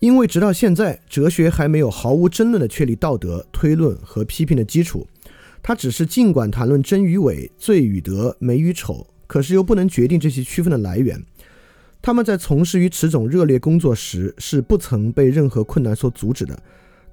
[0.00, 5.06] 因为直到现在，哲学还没有毫无争论的确立道德推论和批评的基础。
[5.62, 11.22] 它只是尽管谈论真与伪、罪与德、美与丑，可是又不能决定这些区分的来源。
[12.02, 16.62] 他们在从事于此种热烈工作时，是不曾被任何困难所阻止的。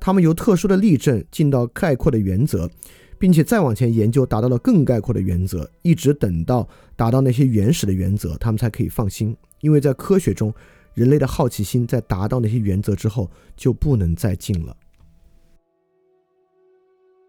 [0.01, 2.69] 他们由特殊的例证进到概括的原则，
[3.17, 6.67] 并且再往前研究，达到了更概括的原则，一直等到
[6.97, 9.33] 达到那些原始的原则，他们才可以放心。
[9.61, 10.53] 因为在科学中，
[10.93, 14.75] 人类的好奇心在达到那些原则之后就不能再进了。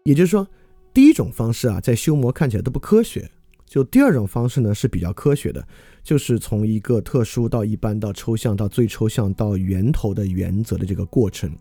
[0.03, 0.47] 也就是说。
[0.95, 3.27] 第一种方式啊，在修魔看起来都不科学。
[3.65, 5.67] 就第二种方式呢，是比较科学的，
[6.03, 11.51] 就是从一个特殊到一般到抽象到最抽象到源头的原则的这个过程，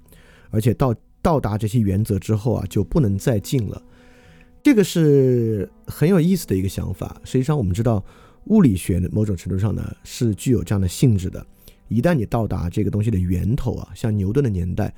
[0.50, 3.82] 而且到到达这些原则之后啊，就不能再进了。
[4.62, 7.18] 这个是很有意思的一个想法。
[7.24, 8.04] 实际上，我们知道
[8.48, 11.46] 物理学某种程度上呢是具有这样的性质的。
[11.92, 14.92] 一旦你到达这个东西的源头啊，像牛顿的年代。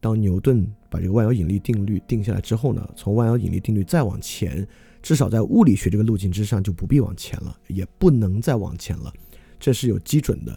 [0.00, 4.64] 当牛顿把这个万有引力定律定下来之后呢，从万有引力定律再往前，
[5.02, 9.12] 至少在物理学这个路径之上就不必往前了，也不能再往前了，
[9.58, 10.56] 这是有基准的。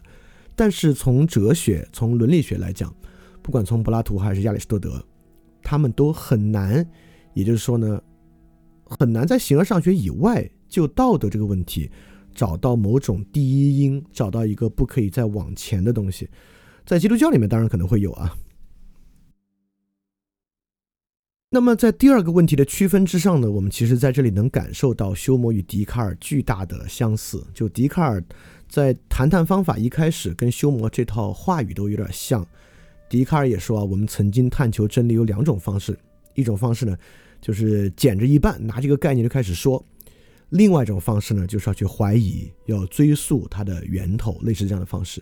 [0.55, 2.95] 但是从哲学、从伦理学来讲，
[3.41, 5.03] 不管从柏拉图还是亚里士多德，
[5.63, 6.87] 他们都很难，
[7.33, 7.99] 也就是说呢，
[8.83, 11.89] 很难在形而上学以外就道德这个问题
[12.33, 16.29] 找到某种第一因，找到一个不可以再往前的东西。
[16.85, 18.35] 在基督教里面当然可能会有啊。
[21.53, 27.45] 那么，在第二个问题的区分之上呢，我们其实在这里能感受到休谟与笛卡尔巨大的相似。
[27.53, 28.23] 就笛卡尔
[28.69, 32.45] 在谈谈方法一开始跟休谟这套话语都有点像。
[33.09, 35.99] 笛卡尔也说啊，我们曾经探求真理有两种方式，
[36.35, 36.97] 一种方式呢
[37.41, 39.85] 就是捡着一半拿这个概念就开始说，
[40.51, 45.21] 另外一种方式呢就是要去怀疑，要追溯它的源头，类似这样的方式。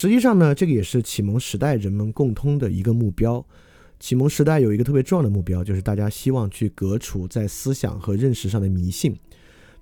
[0.00, 3.44] 实际上呢，这个也是启蒙时代人们共通的一个目标。
[4.00, 9.16] 启蒙时代有一个特别重要的目标，就是大家希望去革除在思想和认识上的迷信，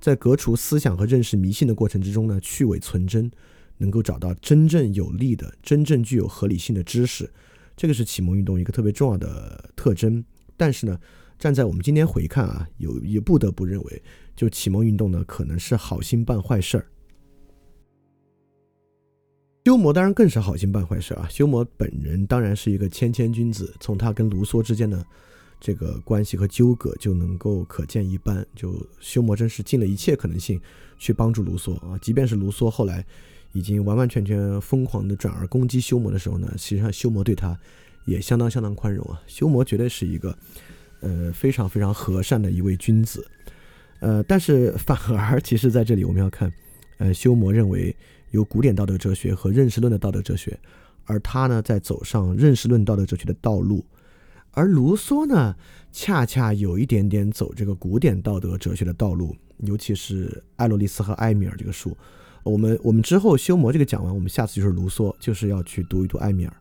[0.01, 3.31] 在革除思想和认识迷信的过程之中呢，去伪存真，
[3.79, 7.31] 能够找到真正有力的、真正具有合理性的知识，
[7.77, 10.23] 这个是启蒙运动一个特别重要的特征。
[10.57, 10.99] 但是呢，
[11.39, 14.03] 站在我们今天回看啊，有也不得不认为，
[14.41, 16.87] 就启蒙运动呢，可能是好心办坏事儿。
[19.67, 21.29] 休谟当然更是好心办坏事啊！
[21.29, 25.05] 休谟本人当然是一个谦谦君子，从他跟卢梭之间的
[25.61, 28.43] 这个关系和纠葛就能够可见一斑。
[28.57, 30.59] 就休谟真是尽了一切可能性
[30.97, 31.99] 去帮助卢梭啊！
[31.99, 33.05] 即便是卢梭后来
[33.53, 37.61] 已经完完全全疯狂的转而攻击休谟的时候呢，实际上休谟对他
[38.07, 39.21] 也相当相当宽容啊！
[39.27, 40.35] 休谟绝对是一个
[41.01, 43.23] 呃非常非常和善的一位君子，
[44.01, 46.53] 呃，但是反而其实在这里我们要看，
[46.99, 47.95] 呃，休谟认为。
[48.33, 50.57] 有古典道德哲学和认识论的道德哲学，
[51.05, 53.85] 而他呢在走上认识论道德哲学的道路，
[54.53, 55.53] 而卢梭呢
[55.91, 59.35] 恰恰有一点点走这个古典道德哲学的道路，
[59.65, 61.99] 尤其是《艾洛丽丝和埃米尔》这个书，
[62.45, 66.55] 我们我们之后修魔这个讲完，我们下次就是卢梭，就是要去读一读埃米尔。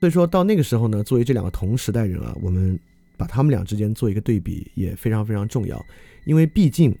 [0.00, 2.76] 所以说到那个时候呢，作为这两个同时代人啊，我们
[3.18, 5.84] 把他们俩之间做一个对比也非常非常重要，
[6.24, 6.96] 因为毕竟。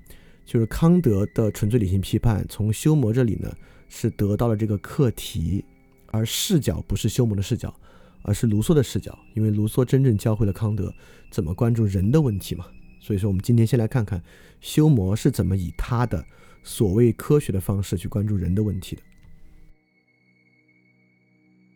[0.50, 3.52] 就是康德的纯粹理性批判，从休谟这里呢
[3.90, 5.62] 是得到了这个课题，
[6.06, 7.78] 而视角不是休谟的视角，
[8.22, 10.90] 而是卢梭的视角，因为卢梭真正教会了康德
[11.30, 12.64] 怎么关注人的问题嘛。
[12.98, 14.22] 所以说，我们今天先来看看
[14.62, 16.24] 休谟是怎么以他的
[16.62, 19.02] 所谓科学的方式去关注人的问题的。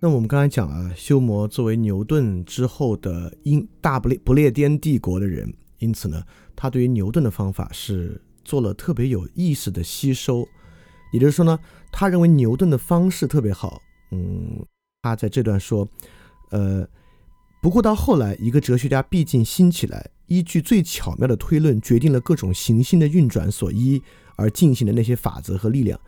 [0.04, 6.20] 那我们刚才讲了，休谟作为牛顿之后的英大不列不列颠帝国的人，因此呢，
[6.56, 8.20] 他对于牛顿的方法是。
[8.44, 10.44] 做了特别有意识的吸收，
[11.12, 11.56] 也就是说呢，
[11.92, 13.80] 他认为牛顿的方式特别好。
[14.10, 14.66] 嗯，
[15.02, 15.88] 他在这段说，
[16.50, 16.84] 呃，
[17.62, 24.02] 不过到后来，一个哲学家毕竟兴起来，依据最巧妙的推论，决定了各种行星的运转所依
[24.34, 26.00] 而进行的那些法则和力量。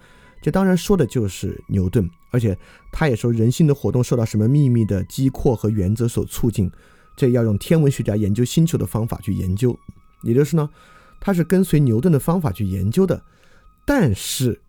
[0.44, 2.54] 这当然说的就是牛顿，而且
[2.92, 6.70] 他也说人性的活动受到什么秘密的机括和原则所促进，
[7.16, 9.74] 这要用天文学家研究星球的方法去研究。
[10.22, 10.68] 也就是呢。
[11.20, 13.22] 他是跟随牛顿的方法去研究的，
[13.86, 14.60] 但是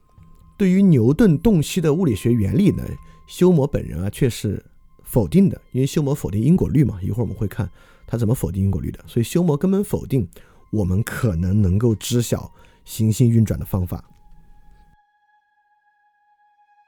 [0.58, 2.82] 对于牛顿洞悉的物理学原理呢，
[3.28, 4.64] 休谟本人啊却是
[5.04, 6.98] 否定的，因为休谟否定因果律嘛。
[7.02, 7.70] 一会儿我们会看
[8.08, 10.26] 他怎么否定因果律的，所以休谟根本否定
[10.72, 12.50] 我们可能能够知晓
[12.86, 14.02] 行星运转的方法。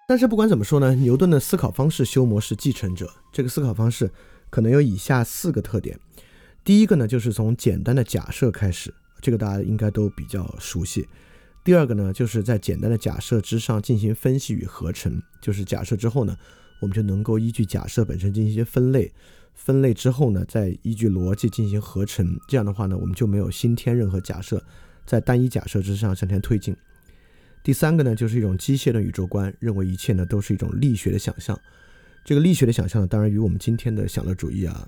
[0.09, 3.11] 但是不管怎么说呢，牛顿的思考方式，修模是继承者。
[3.29, 4.09] 这个思考方式
[4.49, 5.99] 可能有以下四个特点：
[6.63, 8.93] 第一个呢，就是从简单的假设开始。
[9.19, 11.05] 这个大家应该都比较熟悉。
[11.61, 16.37] 第二个呢，就是在简单的假设之上进行分析与合成，就是假设之后呢，
[16.79, 19.11] 我们就能够依据假设本身进行一些分类，
[19.55, 22.39] 分类之后呢，再依据逻辑进行合成。
[22.47, 24.63] 这样的话呢，我们就没有新添任何假设，
[25.05, 26.73] 在单一假设之上向前推进。
[27.63, 31.59] 第三个呢，就是一种机械的宇宙观，认为一切呢都是一种力学的想象。
[32.23, 34.87] 这个力学的想象呢，当然与我们今天的享乐主义啊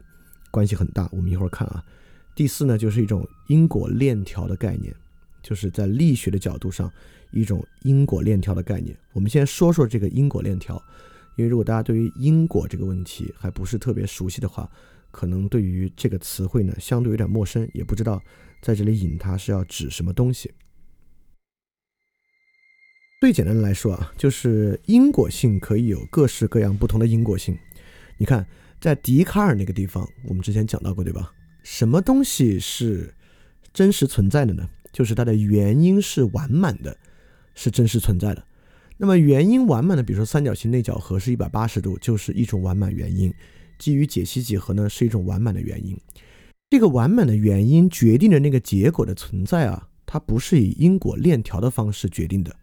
[0.52, 1.10] 关系很大。
[1.12, 1.84] 我们一会儿看啊。
[2.36, 4.94] 第四呢，就是一种因果链条的概念。
[5.42, 6.92] 就是在力学的角度上，
[7.32, 8.96] 一种因果链条的概念。
[9.14, 10.76] 我们先说说这个因果链条，
[11.38, 14.70] 因为如果大家对于因果这个问题还不是特别熟悉的话，
[15.12, 18.22] 可能对于这个词汇呢相对有点陌生，也不知道
[18.62, 20.52] 在这里引它是要指什么东西。
[23.22, 27.58] 最简单的来说啊，就是因果性可以有各式各样不同的因果性。
[28.18, 28.48] 你看，
[28.80, 31.30] 在笛卡尔那个地方，我们之前讲到过，对吧？
[31.62, 33.14] 什么东西是
[33.74, 34.70] 真实存在的呢？
[34.94, 36.96] 就是它的原因是完满的，
[37.56, 38.42] 是真实存在的。
[38.96, 43.34] 那么原因完满的，比如说三角形内角和是一百八十度，就是一种完满原因。
[43.78, 46.00] 基于解析几何呢，是一种完满的原因。
[46.70, 52.56] 这个完满的原因决定的那个结果的存在啊，它不是以因果链条的方式决定的，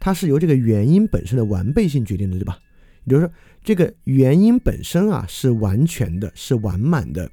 [0.00, 2.58] 它是由这个原因本身的完备性决定的，对吧？
[3.04, 3.32] 也就是说，
[3.64, 7.30] 这个原因本身啊是完全的，是完满的，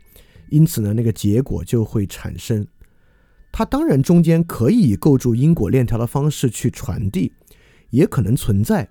[0.50, 2.66] 因此呢，那个结果就会产生。
[3.52, 7.32] 它当然中间可以以构筑因果链条的方式去传递，
[7.90, 8.88] 也可能存在，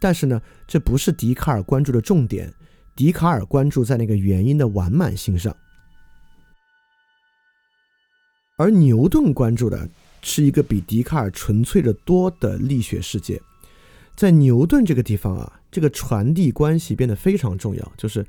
[0.00, 2.52] 但是呢，这不是笛卡尔关注的重点。
[2.96, 5.54] 笛卡尔关注在那个原因的完满性上，
[8.56, 9.88] 而牛顿关注的
[10.22, 13.40] 是一个比笛卡尔纯粹的多的力学世界。
[14.16, 18.26] 在牛顿这个地方啊，这个传递关系变得非常重要，就是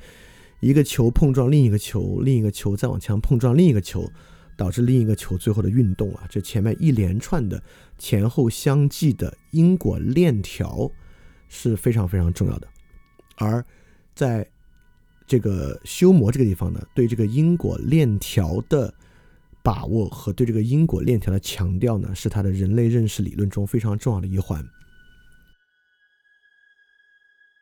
[0.59, 4.09] 一个球碰撞另一个球，另一个球再往前碰撞另一个球。
[4.57, 7.63] 导致另一个球最后的运动啊，这前面一连串的
[7.97, 10.91] 前后相继的因果链条
[11.47, 12.67] 是非常非常重要的。
[13.37, 13.63] 而
[14.13, 14.45] 在
[15.25, 18.93] 这个修魔这个地方呢，对这个因果链条的
[19.63, 24.65] 把握和对这个因果链条的强调呢，是他的人类认识理论中非常重要的一环。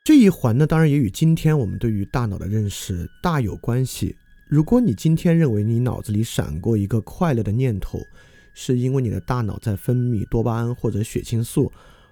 [0.03, 4.15] 这一环呢，当然也与今天我们对于大脑的认识大有关系。
[4.47, 7.99] 如果你今天认为你脑子里闪过一个快乐的念头，
[8.53, 11.69] 是因为你的大脑在分泌多巴胺或者血清素，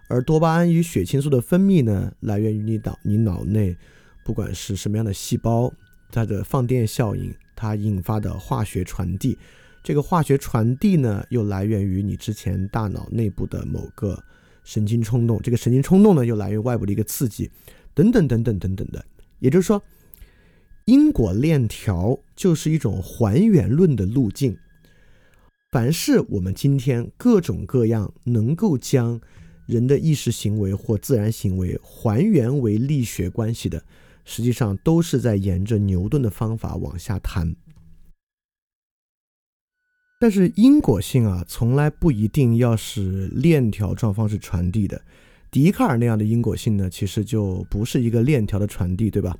[0.09, 3.77] 而多巴胺与血清素的分泌呢，来源于你脑你脑内
[4.25, 5.71] 不管是什么样的细胞，
[6.11, 9.37] 它的放电效应，它引发的化学传递，
[9.85, 14.19] 这个化学传递呢，又来源于你之前大脑内部的某个
[14.63, 17.51] 神经冲动，这个神经冲动呢，又来源于外部的一个刺激，
[17.93, 19.05] 等等等等等等的，
[19.37, 19.79] 也就是说。
[20.85, 24.57] 因果链条就是一种还原论的路径。
[25.71, 29.21] 凡是我们今天各种各样能够将
[29.67, 33.83] 人的意识行为或自然行为还原为力学关系的，
[34.25, 37.55] 实际上都是在沿着牛顿的方法往下谈。
[40.17, 45.01] 但是因果性啊，从来不一定要是链条状方式传递的。
[45.51, 49.37] 笛卡尔那样的因果性呢，其实就不是一个链条的传递，对吧？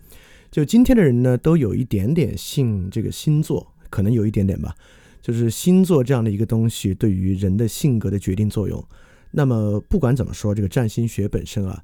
[0.51, 4.75] 就今天的人呢，都有一点点信这个星座，可能有一点点吧。
[5.21, 8.81] 就是星座这样的一个东西对于人的性格的决定作用。
[9.31, 11.83] 那么不管怎么说，这个占星学本身啊，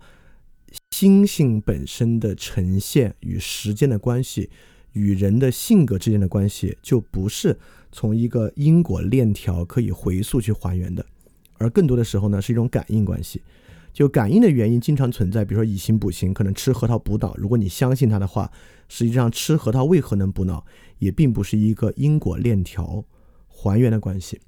[0.91, 4.49] 星星本身的呈现与时间的关系，
[4.93, 7.57] 与人的性格之间的关系，就不是
[7.91, 11.05] 从一个因果链条可以回溯去还原的，
[11.57, 13.41] 而更多的时候呢，是一种感应关系。
[13.93, 17.35] 就感应的原因经常存在，比如说以形补形，可能吃核桃补脑。
[17.35, 18.49] 如果你相信它的话，
[18.87, 20.65] 实际上吃核桃为何能补脑，
[20.99, 23.03] 也并不是一个因果链条
[23.49, 24.39] 还原的关系。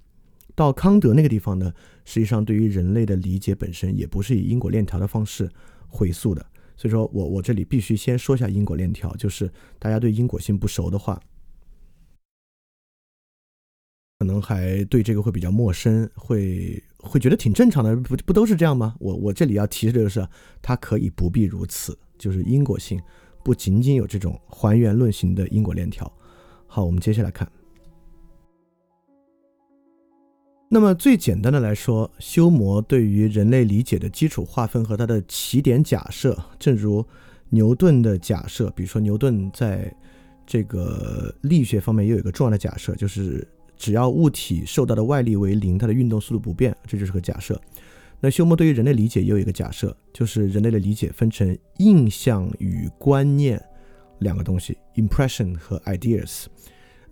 [0.55, 1.73] 到康德那个地方呢，
[2.05, 5.49] 实际上对于人类的理解本身也不是以因果链条的方式
[5.89, 6.45] 回溯的。
[6.83, 11.17] 所以说我我这里必须先说一下因果链条，就是大家对因果性不熟的话。
[14.19, 18.97] 可能还对这个会比较陌生，会会觉得挺正常的，不不都是这样吗？
[18.99, 20.27] 我我这里要提示的就是，
[20.61, 23.01] 它可以不必如此，就是因果性
[23.45, 26.11] 不仅仅有这种还原论型的因果链条。
[26.67, 27.49] 好，我们接下来看。
[30.73, 37.05] 那么最简单的来说，修魔对于人类理解的基础划分和它的起点假设，正如
[37.49, 39.95] 牛顿的假设，比如说牛顿在
[40.47, 43.47] 这个力学方面也有一个重要的假设，就是。
[43.75, 47.59] 只要物体受到的外力为零，它的运动速度不变，这就是个假设。
[48.21, 53.61] 那休谟对于人类理解也有一个假设，就是人类的理解分成印象与观念
[54.19, 56.45] 两个东西，impression 和 ideas。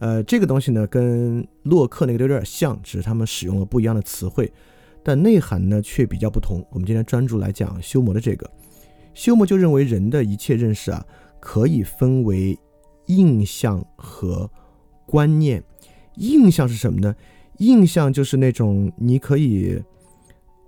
[0.02, 4.52] 呃，这个东西呢跟洛克那个有点像，只是他们使用了不一样的词汇。
[5.04, 6.66] 但内涵呢却比较不同。
[6.72, 8.50] 我们今天专注来讲修魔的这个，
[9.14, 11.06] 修魔就认为人的一切认识啊，
[11.40, 12.58] 可以分为
[13.06, 14.50] 印象和
[15.06, 15.64] 观念。
[16.16, 17.16] 印象是什么呢？
[17.60, 19.80] 印象就是那种你可以，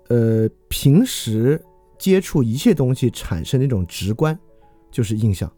[0.09, 1.59] 呃，平时
[1.97, 4.37] 接触一切东西产生那种直观，
[4.91, 5.51] 就是印象。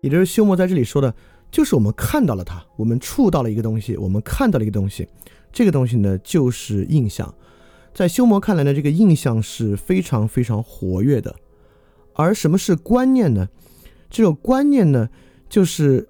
[0.00, 1.14] 也就是修魔在这里说的，
[1.50, 5.06] 就是我们看到了它，我们触到了一个东西，我们看到了一个东西，
[5.52, 7.34] 这个东西呢就是印象。
[7.92, 11.34] 在修魔看来呢，这个印象是非常非常活跃的。
[12.14, 13.48] 而什么是观念呢？
[14.08, 15.08] 这种观念呢，
[15.48, 16.08] 就是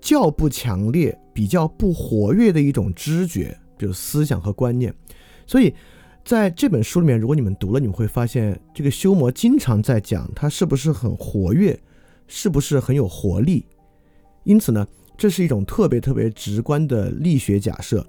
[0.00, 4.94] 较不强烈、比较不活跃的一种知觉，比如思想和观念。
[5.46, 5.74] 所以
[6.24, 11.78] 在这本书里面，如果你们读了，你们会发现，这个修魔经常在讲它是不是很活跃。
[12.34, 13.66] 是不是很有活力？
[14.44, 18.04] 因此呢，这是一种特别特别直观的力学假设。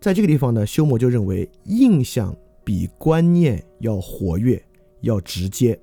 [0.00, 2.34] 在这个地方呢，休谟就认为印象
[2.64, 4.60] 比观念要活跃、
[5.02, 5.78] 要直接，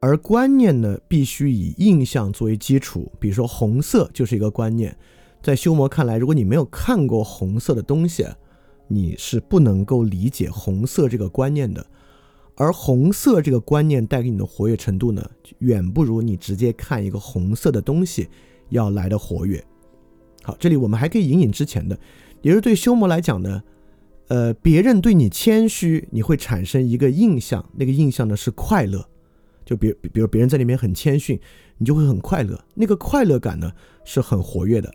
[0.00, 3.12] 而观念呢，必须以印象作为基础。
[3.20, 4.96] 比如说，红色就是一个观念。
[5.42, 8.26] 在休谟看来，如果你没有看过红色的东西，
[8.88, 11.86] 你是不能够理解红色这个观念的。
[12.60, 15.24] 而红色这个观念带给你的活跃程度呢，
[15.60, 18.28] 远不如你直接看一个红色的东西
[18.70, 19.64] 要来的活跃。
[20.42, 21.96] 好，这里我们还可以引引之前的，
[22.42, 23.62] 也就是对修魔来讲呢，
[24.26, 29.08] 呃，别人对你谦虚，你会产生一个印象，那个印象呢是快乐。
[29.64, 31.38] 就比比如别人在里面很谦逊，
[31.76, 33.70] 你就会很快乐，那个快乐感呢
[34.04, 34.92] 是很活跃的。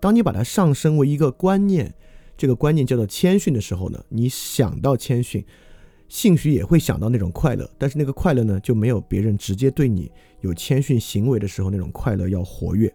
[0.00, 1.92] 当你把它上升为一个观念，
[2.38, 5.44] 这个观念叫做谦逊的时候呢，你想到谦逊。
[6.12, 12.92] 兴许也会想到那种快乐，但是那个快乐呢，就没有别人直接对你有谦逊行为的时候那种快乐要活跃。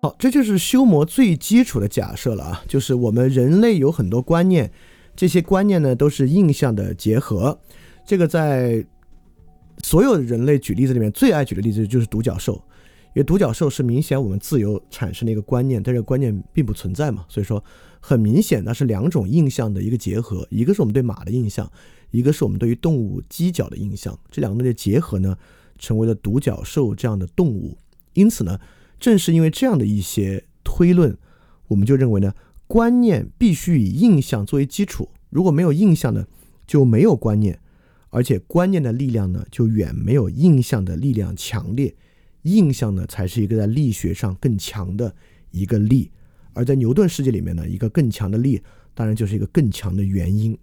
[0.00, 4.72] 好，这就是修魔最基础的假设了啊，就是我们人类有很多观念，
[5.14, 7.60] 这些观念呢都是印象的结合。
[8.06, 8.82] 这个在
[9.84, 12.54] 所有人类举例子里面最爱举的例子就是独角兽。
[13.14, 17.62] 因为独角兽是明显我们自由产生的一个观念，但这个观念并不存在嘛，所以说
[18.00, 21.70] 很明显那是两种印象的一个结合，一个是我们对马的印象，
[22.10, 25.36] 一个是我们对于动物犄角的印象，这两个东西结合呢，
[25.78, 27.76] 成为了独角兽这样的动物。
[28.14, 28.58] 因此呢，
[28.98, 31.16] 正是因为这样的一些推论，
[31.68, 32.34] 我们就认为呢，
[32.66, 36.26] 观念必须以印象作为基础，如果没有印象呢，
[36.66, 37.60] 就没有观念，
[38.10, 41.94] 而且观念的力量呢，就远没有印象的力量强烈。
[42.42, 45.14] 印象呢，才是一个在力学上更强的
[45.50, 46.10] 一个力，
[46.52, 48.62] 而在牛顿世界里面呢，一个更强的力，
[48.94, 50.58] 当然就是一个更强的原因。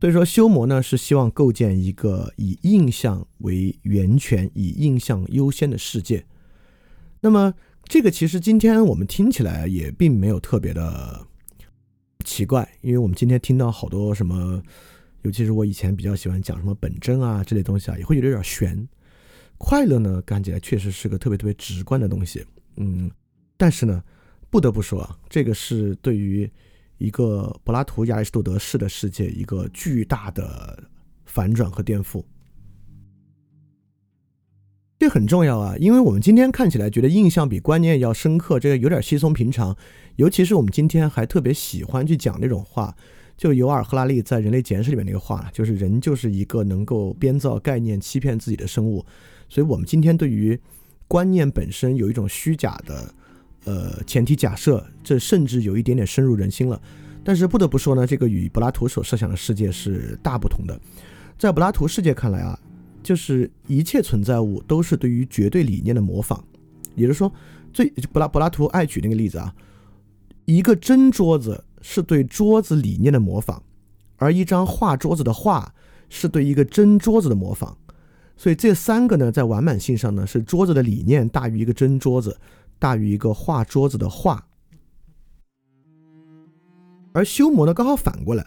[0.00, 6.24] 所以说，修魔呢是希望构建一个以印象为源泉、以印象优先的世界。
[7.20, 11.26] 那么，这个其实今天我们听起来也并没有特别的
[12.24, 14.62] 奇怪，因为我们今天听到好多什么。
[15.22, 18.88] 尤其是我以前比较喜欢讲什么本真啊这类东西啊，也会觉得有点悬。
[19.58, 22.46] 快乐呢，看起来确实是个特别特别直观的东西，
[22.78, 23.10] 嗯。
[23.56, 24.02] 但是呢，
[24.50, 26.50] 不得不说啊，这个是对于
[26.98, 30.82] 一个柏拉图、亚里士多德式的世界一个巨大的
[31.26, 32.24] 反转和颠覆。
[34.98, 39.76] 这很重要啊，因为我们今天看起来觉得印象比观念要深刻，这个有点稀松平常。
[40.16, 42.96] 尤其是我们今天还特别喜欢去讲那种话。
[43.36, 49.06] 就尤尔·赫拉利在《人类简史》里面那个话，就是人就是一个能够编造概念、欺骗自己的生物。
[49.48, 50.58] 所以，我们今天对于
[51.08, 53.14] 观念本身有一种虚假的
[53.64, 56.80] 呃前提假设，这甚至有一点点深入人心了。
[57.24, 60.80] 但是不得不说呢，这个与柏拉图所设想的世界是大不同的。
[61.36, 62.56] 在柏拉图世界看来啊，
[63.02, 66.44] 就是一切存在物都是对于绝对理念的模仿。
[66.94, 67.32] 也就是说，
[67.72, 69.52] 最柏拉柏拉图爱举那个例子啊，
[70.44, 71.64] 一个真桌子。
[71.80, 73.62] 是对桌子理念的模仿，
[74.16, 75.72] 而一张画桌子的画
[76.08, 77.78] 是对一个真桌子的模仿，
[78.38, 82.38] 所以这三个呢，在完满性上呢，是桌子的理念大于一个真桌子，
[82.78, 84.42] 大于一个画桌子的画。
[87.12, 88.46] 而修魔呢，刚好反过来，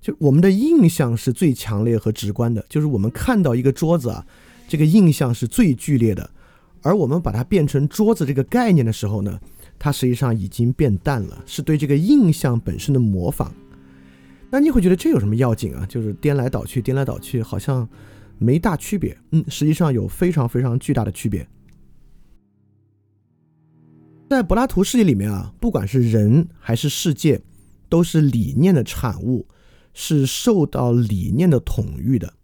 [0.00, 4.24] 就我们的印象是最强烈和直观的，就是我们看到一个桌子啊，
[4.68, 6.30] 这个印象是最剧烈的，
[6.82, 9.40] 而我们把它变成桌子这个概念的时候呢？
[9.78, 13.52] 它实际上已经变淡了，是对这个印象本身的模仿。
[14.48, 15.84] 那你会觉得这有什么要紧啊？
[15.86, 17.86] 就是颠来倒去，颠来倒去，好像
[18.38, 19.16] 没大区别。
[19.32, 21.46] 嗯，实际上有非常非常巨大的区别。
[24.28, 27.40] 在柏拉图世界里面啊，不管是人还是世界，
[27.88, 29.46] 都是理念的产物，
[29.94, 32.34] 是受到理念的统御的。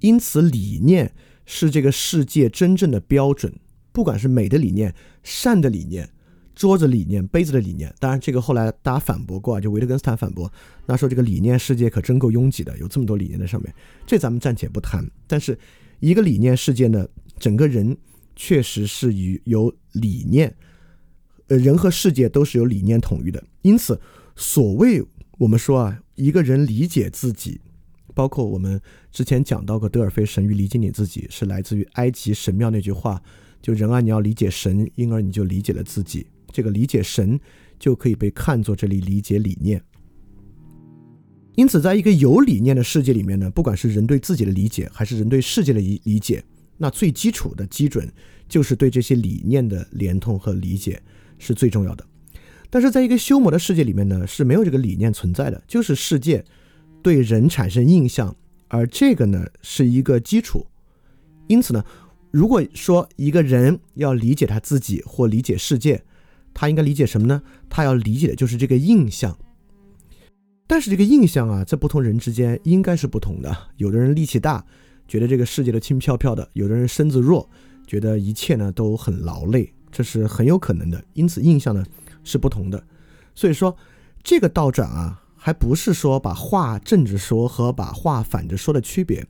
[0.00, 1.12] 因此，理念
[1.44, 3.52] 是这个世界真正的标准。
[3.90, 6.08] 不管是美的理念、善的理念、
[6.54, 10.50] 桌子理念、杯子的理念，当然这个后来大家反驳过啊，就维特根斯坦反驳，
[10.86, 13.74] 那说这个理念世界可真够拥挤的，有这么多理念在上面，
[14.06, 15.04] 这咱们暂且不谈。
[15.26, 15.58] 但是
[16.00, 17.06] 一个理念世界呢，
[17.38, 17.96] 整个人
[18.36, 20.54] 确实是与有理念，
[21.48, 23.42] 呃，人和世界都是由理念统御的。
[23.62, 24.00] 因此，
[24.36, 25.02] 所谓
[25.38, 27.60] 我们说啊，一个人理解自己。
[28.16, 28.80] 包括我们
[29.10, 33.20] 之前讲到过德尔菲神谕理解你自己，是来自于埃及神庙那句话，
[33.60, 36.24] 就人啊，你要理解神，因而你就理解了自己。
[36.54, 37.38] 这个理解神，
[37.78, 39.82] 就可以被看作这里理解理念。
[41.56, 46.42] 因此，在一个有理念的世界里面呢，不管是人对自己的理解，还是人对世界的理理解，
[46.78, 48.08] 那最基础的基准
[48.48, 51.02] 就是对这些理念的连通和理解
[51.38, 52.06] 是最重要的。
[52.70, 56.44] 但是，在一个修魔的世界里面呢，是没有这个理念存在的，就是世界。
[57.02, 58.34] 对人产生印象，
[58.66, 60.66] 而这个呢是一个基础。
[61.48, 61.84] 因此呢，
[62.30, 66.02] 如果说一个人要理解他自己或理解世界，
[66.54, 67.42] 他应该理解什么呢？
[67.68, 69.36] 他要理解的就是这个印象。
[70.66, 73.54] 但是这个印象啊，在不同人之间应该是不同的。
[73.76, 74.64] 有的人力气大，
[75.06, 77.50] 觉得这个世界都轻飘飘的；有的人身子弱，
[77.86, 81.04] 觉得一切呢都很劳累，这是很有可能的。
[81.12, 81.84] 因此，印象呢
[82.22, 82.82] 是不同的。
[83.34, 83.76] 所以说，
[84.22, 85.20] 这个倒转啊。
[85.36, 89.26] 还不是说把话正着说和把话反着说的区别。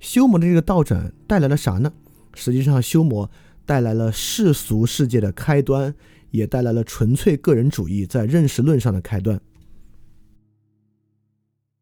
[0.00, 1.92] 修魔的这个倒转带来了啥呢？
[2.32, 3.30] 实际上，修魔
[3.66, 5.94] 带来了世俗世界的开端，
[6.32, 9.40] 也带来了纯粹个人主义在认识论上的开端。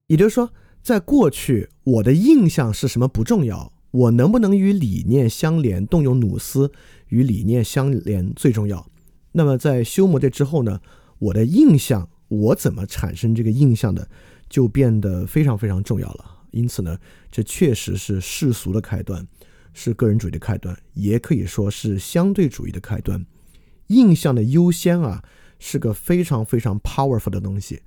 [0.09, 6.71] 也就是说，在过去，我的印象是什么不重要，我能不能与理念相连，动用努斯
[7.09, 8.87] 与理念相连最重要。
[9.33, 10.83] 那么，在修谟这之后呢？
[11.19, 12.11] 我的印象。
[12.31, 14.09] 我怎么产生这个印象的，
[14.49, 16.25] 就变得非常非常重要了。
[16.53, 16.97] 因此呢，
[17.29, 19.27] 这确实是世俗的开端，
[19.73, 23.27] 是个人主义的开端，也可以说是相对主义的开端。
[23.91, 25.23] 印象的优先啊，
[25.59, 27.83] 是个非常非常 powerful 的东西。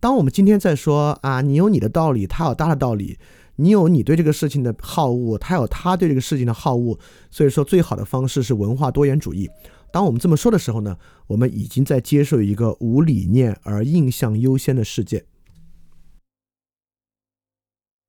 [0.00, 3.18] 当我们今天在说啊，你有你的道理，他有他的道理，
[3.56, 6.98] 你有你对这个事情的好恶，他有他对这个事情的好恶，
[7.30, 9.48] 所以说最好的方式是文化多元主义。
[9.92, 10.98] 当我们这么说的时候呢，
[11.28, 15.24] 我们已经在接受一个无理念而印象优先的世界。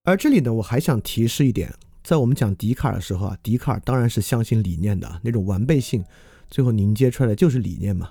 [0.04, 1.74] 而这里呢，我还想提示一点，
[2.04, 6.04] 在我们讲笛卡尔的时候啊，笛卡尔当然是相信理念的那种完备性，
[6.50, 8.10] 最后凝结出来的就是理念嘛。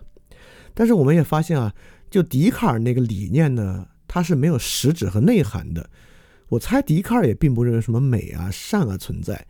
[0.74, 1.72] 但是我们也发现啊，
[2.10, 5.88] 就笛卡尔那个理念呢，它是没有实质和内涵的。
[6.48, 9.46] 我猜笛卡尔也并不认为什么美啊、善啊存在。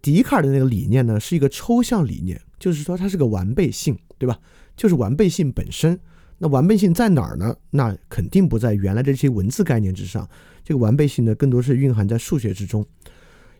[0.00, 4.38] 笛卡尔的那个理念呢，是一个抽象理念，就是说它是个完备性，对吧？
[4.76, 5.98] 就是完备性本身。
[6.38, 7.56] 那完备性在哪儿呢？
[7.70, 10.28] 那肯定不在原来的这些文字概念之上。
[10.62, 12.86] 这个完备性呢，更多是蕴含在数学之中。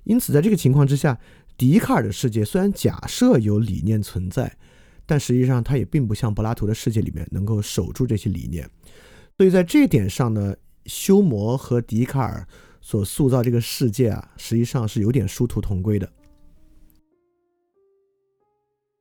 [0.04, 1.18] 因此，在这个情况之下，
[1.56, 4.56] 笛卡尔的世界虽然假设有理念存在，
[5.06, 8.68] 但实际上他也并不像柏拉图的世界里面能够守住这些理念。
[9.36, 10.54] 所以在这点上呢，
[10.86, 12.46] 修谟和笛卡尔
[12.80, 16.10] 所塑造这个世界啊，实际上是有点殊途同归的。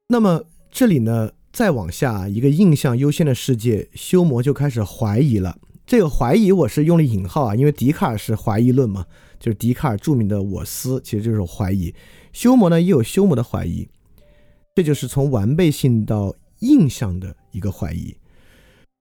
[0.08, 5.58] 那么这里呢，再往下一个印象优先的世界，修谟就开始怀疑了。
[5.88, 9.06] 这个怀疑我是用了引号啊，因为笛卡尔是怀疑论嘛，
[9.40, 11.94] 就是笛卡尔著名的“我思”，其实就是怀疑。
[12.34, 13.88] 修谟呢也有修谟的怀疑，
[14.76, 18.14] 这就是从完备性到印象的一个怀疑。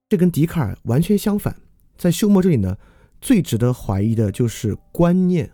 [0.09, 1.57] 这跟笛卡尔完全相反。
[1.99, 2.77] 在修谟这里呢，
[3.21, 5.51] 最值得怀疑的就是观念，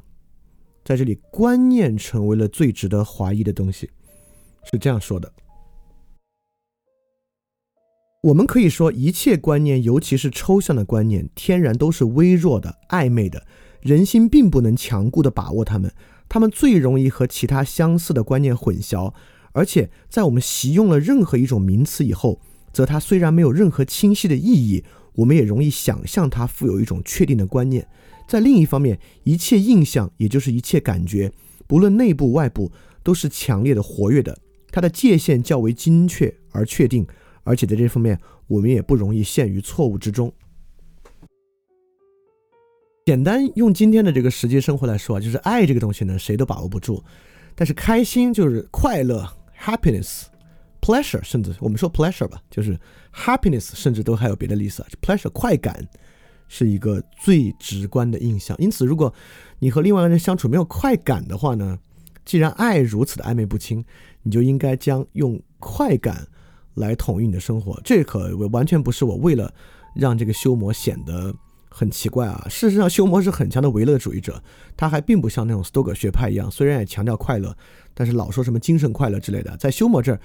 [0.84, 3.88] 在这里观念成为了最值得怀疑的东西。
[4.70, 5.32] 是这样说的：
[8.22, 13.46] 我们可以说，一切观念，尤其是抽象的观念，天然都是微弱的、暧昧的，
[13.80, 15.90] 人心并不能强固的把握它们。
[16.28, 19.14] 它们最容易和其他相似的观念混淆，
[19.52, 22.40] 而且在我们习用了任何一种名词以后，
[22.72, 24.84] 则它虽然没有任何清晰的意义，
[25.14, 27.86] 我们也容易想象它富有一种确定的观念。
[28.28, 31.32] 在另一方面，一切印象，也就是一切感觉，
[31.66, 32.70] 不论内部外部，
[33.02, 34.38] 都是强烈的、活跃的。
[34.70, 37.04] 它的界限较为精确而确定，
[37.42, 40.32] 而且在这方面，我们也不容易陷于错误之中。
[43.06, 47.02] 简单用今天的这个实际生活来说啊，就是爱这个东西呢，谁都把握不住。
[47.56, 49.28] 但是开心就是快乐
[49.60, 52.78] ，happiness，pleasure，甚至我们说 pleasure 吧，就是
[53.14, 54.88] happiness，甚至都还有别的意思啊。
[55.02, 55.86] pleasure 快感
[56.48, 58.56] 是一个最直观的印象。
[58.58, 59.12] 因此，如果
[59.58, 61.78] 你和另外一个人相处没有快感的话呢？
[62.22, 63.84] 既然爱如此的暧昧不清，
[64.22, 66.28] 你就应该将用快感
[66.74, 67.80] 来统一你的生活。
[67.82, 69.52] 这可完全不是我为了
[69.96, 71.34] 让这个修魔显得
[71.80, 72.46] 很奇怪啊。
[72.50, 74.42] 事实上，休谟是很强的唯乐主义者，
[74.76, 77.56] 他还并不像那种斯多葛学派一样，虽然也强调快乐，
[77.94, 79.56] 但是老说什么精神快乐之类的。
[79.56, 80.20] 在休谟这儿，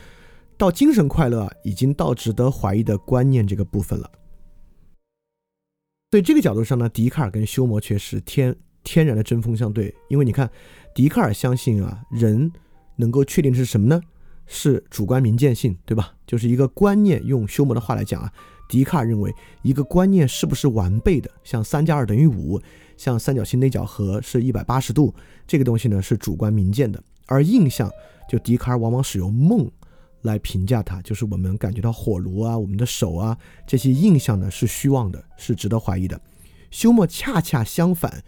[0.57, 4.11] 到精神快乐已经到值得怀疑的观念这个部分了。
[6.09, 8.53] 对这个角度上呢，笛卡尔跟休谟却是天
[8.83, 9.95] 天然的针锋相对。
[10.09, 10.51] 因为你看，
[10.93, 12.51] 笛卡尔相信啊，人
[12.97, 14.01] 能够确定的是什么呢？
[14.45, 16.13] 是主观明见性，对吧？
[16.27, 17.25] 就是一个观念。
[17.25, 18.31] 用休谟的话来讲啊，
[18.67, 22.61] 笛卡尔认为一个观念是不是完备的，像三加二等于五，
[22.97, 25.13] 像三角形内角和是一百八十度，
[25.45, 27.01] 这个东西呢是主观明见的。
[27.27, 27.89] 而印象，
[28.29, 29.69] 就笛卡尔往往使用梦
[30.21, 33.37] 来评价它，就是我们感觉到火炉啊、我们的手啊
[33.67, 36.19] 这些印象呢是虚妄的，是值得怀疑的。
[36.71, 38.23] 休谟恰恰相反，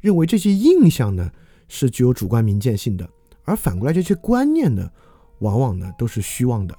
[0.00, 1.30] 认为这些印象呢
[1.68, 3.08] 是具有主观明见性的，
[3.44, 4.90] 而反过来这些观念呢。
[5.38, 6.78] 往往呢都是虚妄的，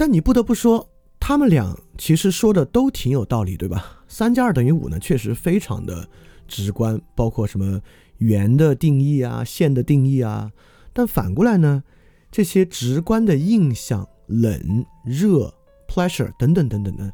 [0.00, 0.88] 但你不得不说，
[1.20, 4.02] 他们俩其实说的都挺有道理，对吧？
[4.08, 6.08] 三加二等于五呢，确实非常的
[6.48, 7.78] 直观，包括什么
[8.16, 10.52] 圆的定义啊、线的定义啊。
[10.94, 11.84] 但反过来呢，
[12.30, 15.52] 这些直观的印象，冷、热、
[15.86, 17.10] pleasure 等等等等呢，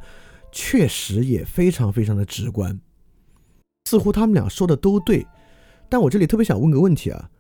[0.53, 2.81] 确实也非常非常的直观。
[3.87, 5.27] 似乎他们俩说的都对，
[5.89, 7.31] 但我这里特别想问个问题啊。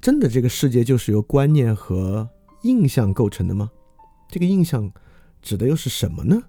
[0.00, 2.26] 真的，这个世界就是由观念和
[2.62, 3.70] 印象构成的吗？
[4.30, 4.90] 这个印象
[5.42, 6.40] 指的又是什么呢？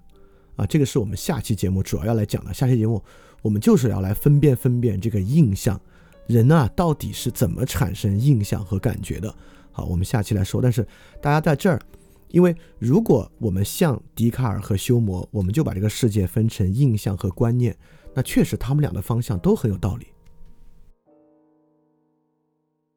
[0.56, 2.54] 啊，这个是我们下期节目主要要来讲的。
[2.54, 3.02] 下期节目
[3.40, 5.80] 我们就是要来分辨分辨这个印象，
[6.26, 9.34] 人啊到底是怎么产生印象和感觉的。
[9.72, 10.62] 好，我们下期来说。
[10.62, 10.86] 但是
[11.20, 11.80] 大家在这儿，
[12.28, 17.76] 因为如果我们像笛卡尔和休谟，我们就把这个世界分成印象和观念，
[18.14, 20.06] 那确实他们俩的方向都很有道理。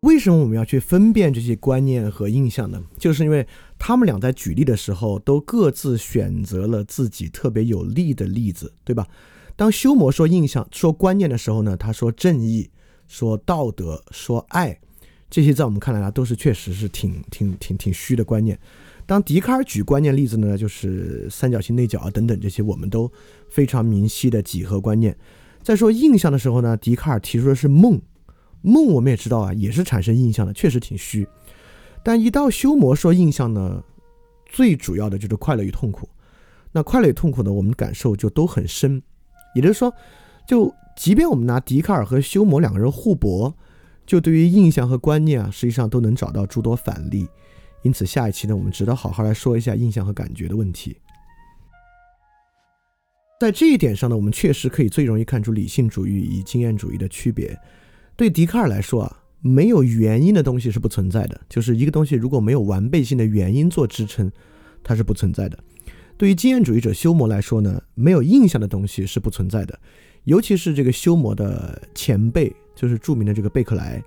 [0.05, 2.79] 为什么我们要去分辨这些观念和印象呢？
[2.99, 3.45] 就是因为
[3.79, 9.07] 他们俩在举例的时候，都各自选择了自己特别有利的例子，对吧？
[9.55, 12.69] 当修魔说印象、说观念的时候呢，他说正义、
[13.07, 14.79] 说道德、说爱，
[15.27, 18.59] 这些在我们看来啊，都是确实是挺挺挺挺虚的观念。
[19.07, 23.11] 当笛卡尔举观念例子呢，就是三角形内角啊等等这些，我们都
[23.49, 25.17] 非常明晰的几何观念。
[25.63, 27.99] 在说印象的时候呢，笛卡尔提出的是梦。
[28.65, 31.27] 梦我们也知道啊，也是产生印象的，确实挺虚。
[32.03, 33.83] 但一到修魔说印象呢，
[34.45, 36.09] 最主要的就是快乐与痛苦。
[36.71, 39.01] 那快乐与痛苦呢，我们感受就都很深。
[39.55, 39.93] 也就是说，
[40.47, 43.55] 就即便我们拿笛卡尔和修魔两个人互搏，
[44.05, 47.27] 就对于印象和观念啊，实际上都能找到诸多反例。
[47.83, 50.97] 因此，下一期呢，我们值得好好来说一下印象和感觉的问题。
[53.39, 57.57] 在这一点上呢，我们确实可以最容易看出理性主义与经验主义的区别。
[58.15, 61.41] 对笛卡尔来说啊，没有原因的东西是不存在的。
[61.49, 64.31] 就是一个东西如果没有完备性的原因做支撑，
[64.83, 65.59] 它是不存在的。
[66.17, 69.77] 对于经验主义者休谟来说呢，没有印象的东西是不存在的。
[70.23, 74.01] 尤其是这个休谟的前辈，就是著名的这个贝克莱，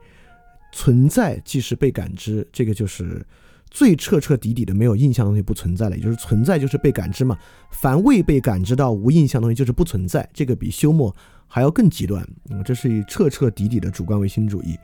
[0.72, 3.22] 存在即是被感知，这个就是
[3.70, 5.96] 最彻彻底底的没有印象的东西不存在了。
[5.96, 7.36] 也就是存在就是被感知嘛，
[7.70, 10.26] 凡未被感知到无印象东西就是不存在。
[10.32, 11.14] 这个比休谟。
[11.48, 12.24] 还要更极端，
[12.64, 14.78] 这是以彻彻底底的主观唯心主义，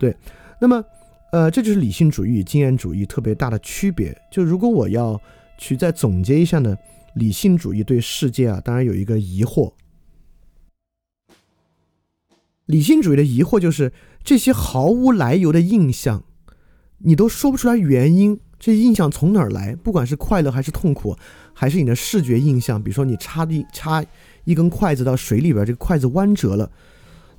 [0.00, 0.16] 对，
[0.58, 0.82] 那么，
[1.30, 4.16] 呃，这就是理性主义与经验主义特别大的区别。
[4.32, 5.20] 就如果我要
[5.58, 6.74] 去再总结一下呢，
[7.16, 9.72] 理性主义对世界啊，当然有一个疑惑。
[12.64, 13.92] 理性主义的疑惑就是
[14.24, 16.24] 这些毫无来由的印象，
[16.98, 19.76] 你都说不出来原因，这印象从哪儿来？
[19.76, 21.14] 不管是快乐还是痛苦，
[21.52, 24.02] 还是你的视觉印象，比如说你插一插。
[24.46, 26.70] 一根筷子到水里边，这个筷子弯折了，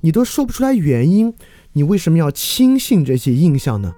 [0.02, 1.34] 你都说不出来原因，
[1.72, 3.96] 你为什么要轻信这些印象呢？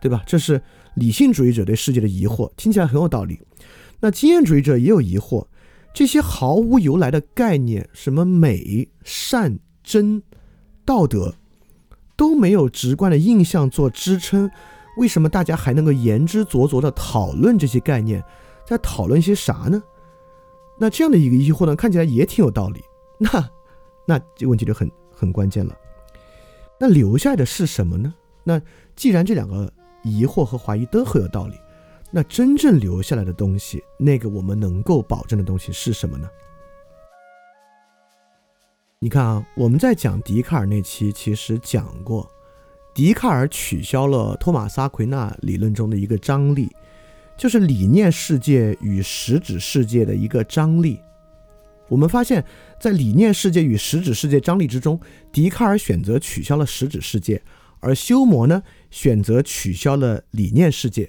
[0.00, 0.22] 对吧？
[0.26, 0.60] 这是
[0.94, 3.40] 理性主义者对世界的疑惑，听起来很有道理。
[4.00, 5.46] 那经验主义者也有疑惑，
[5.92, 10.22] 这些毫无由来的概念，什么美、善、真、
[10.84, 11.34] 道德，
[12.16, 14.50] 都没有直观的印象做支撑，
[14.96, 18.22] 为什么大家还能够言之凿凿的讨论这些概念？
[18.66, 19.82] 在讨论些啥呢？
[20.78, 22.80] 那这样的一个疑惑呢，看起来也挺有道理。
[23.18, 23.50] 那，
[24.06, 25.76] 那这问题就很很关键了。
[26.78, 28.14] 那留下的是什么呢？
[28.44, 28.62] 那
[28.94, 29.72] 既然这两个
[30.04, 31.54] 疑惑和怀疑都很有道理，
[32.12, 36.28] 那真正留下来的东西，那个我们能够保证的东西是什么呢？
[39.00, 42.30] 你看啊，我们在讲笛卡尔那期其实讲过，
[42.94, 46.68] 笛卡尔取消了托马斯·阿奎那理论中的一个张力。
[47.38, 51.00] 就是理念世界与实质世界的一个张力。
[51.88, 52.44] 我们发现，
[52.80, 55.00] 在理念世界与实质世界张力之中，
[55.32, 57.40] 笛卡尔选择取消了实质世界，
[57.78, 58.60] 而休谟呢
[58.90, 61.08] 选择取消了理念世界。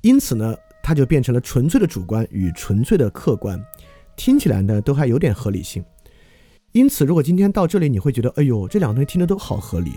[0.00, 3.62] 因此呢，它就变成了纯粹的主观与纯粹的客观。
[4.16, 5.84] 听起来呢都还有点合理性。
[6.72, 9.92] 因此，如果今天到这里你会觉得，哎呦，这两个东西听着都好合理。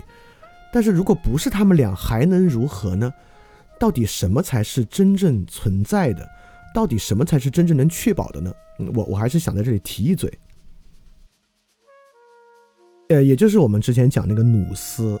[0.72, 3.12] 但是如果不是他们俩，还能如何呢？
[3.82, 6.24] 到底什么才是真正存在的？
[6.72, 8.54] 到底什么才是真正能确保的呢？
[8.94, 10.32] 我我还是想在这里提一嘴。
[13.08, 15.20] 呃，也就是我们之前讲那个努斯，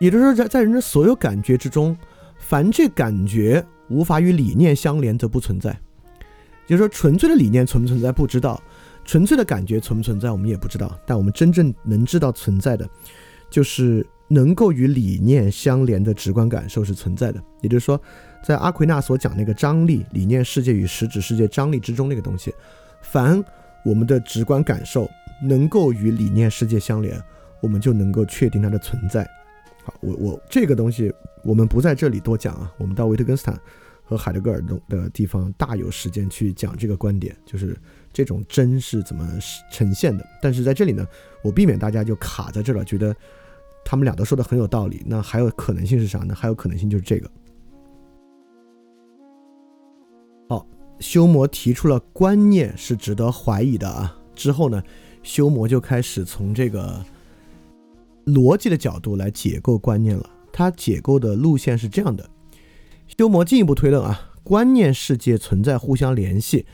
[0.00, 1.96] 也就是说，在在人的所有感觉之中，
[2.36, 5.70] 凡这感觉无法与理念相连，则不存在。
[6.66, 8.60] 就是说，纯粹的理念存不存在不知道，
[9.04, 10.98] 纯粹的感觉存不存在我们也不知道。
[11.06, 12.90] 但我们真正能知道存在的，
[13.48, 17.42] 就是能够与理念相连的直观感受是存在的。
[17.60, 18.00] 也就是说，
[18.44, 22.52] 在阿奎那所讲那个张力理念世界与实质世界张力之中那个东西，
[23.02, 23.42] 凡
[23.84, 25.08] 我们的直观感受
[25.42, 27.20] 能够与理念世界相连，
[27.60, 29.28] 我们就能够确定它的存在。
[29.84, 31.12] 好，我我这个东西
[31.44, 33.58] 我们不在这里多讲啊，我们到维特根斯坦。
[34.08, 37.76] 和海德格尔的的地方大有时间去讲这个观点，就是
[38.12, 39.28] 这种真是怎么
[39.72, 40.24] 呈现的。
[40.40, 41.04] 但是在这里呢，
[41.42, 43.12] 我避免大家就卡在这了，觉得
[43.88, 45.00] 他们俩都说的很有道理。
[45.06, 46.34] 那还有可能性是啥呢？
[46.34, 47.30] 还有可能性就是这个。
[50.48, 50.66] 好，
[50.98, 54.18] 修魔提出了观念是值得怀疑的啊。
[54.34, 54.82] 之后呢，
[55.22, 57.00] 修魔就开始从这个
[58.24, 60.28] 逻辑的角度来解构观念了。
[60.52, 62.28] 他解构的路线是这样的。
[63.16, 66.66] 修魔进一步推论啊，观念世界存在互相联系，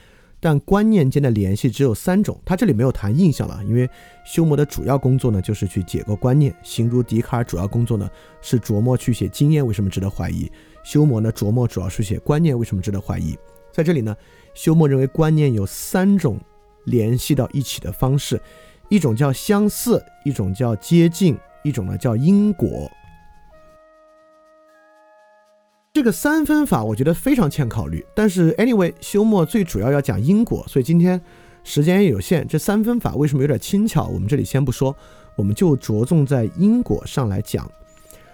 [0.44, 2.36] 但观念间的联系只有三种。
[2.44, 3.88] 他这里没有谈印象了，因为
[4.24, 6.52] 修魔的主要工作呢就是去解构观念。
[6.64, 10.50] 形如笛卡尔主要工作呢是琢磨去写经验为什么值得怀疑，
[10.82, 13.38] 修魔呢琢磨主要是写观念为什么值得怀疑。
[13.70, 14.16] 在这里呢，
[14.52, 16.40] 修谟认为观念有三种
[16.86, 18.40] 联系到一起的方式，
[18.88, 22.90] 一种叫相似，一种叫接近，一种呢叫因果。
[25.94, 31.20] 这个三分法我觉得非常欠考虑，但是 anyway，休谟最主要要讲因果，所以今天
[31.64, 32.48] 时间也有限。
[32.48, 34.06] 这三分法为什么有点轻巧？
[34.06, 34.96] 我们这里先不说，
[35.36, 37.70] 我们就着重在因果上来讲。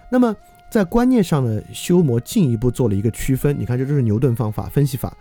[0.09, 0.37] 那么
[0.71, 3.59] 在观念上呢，休谟进一步做了一个区分。
[3.59, 5.17] 你看，这就是牛顿方法分析法，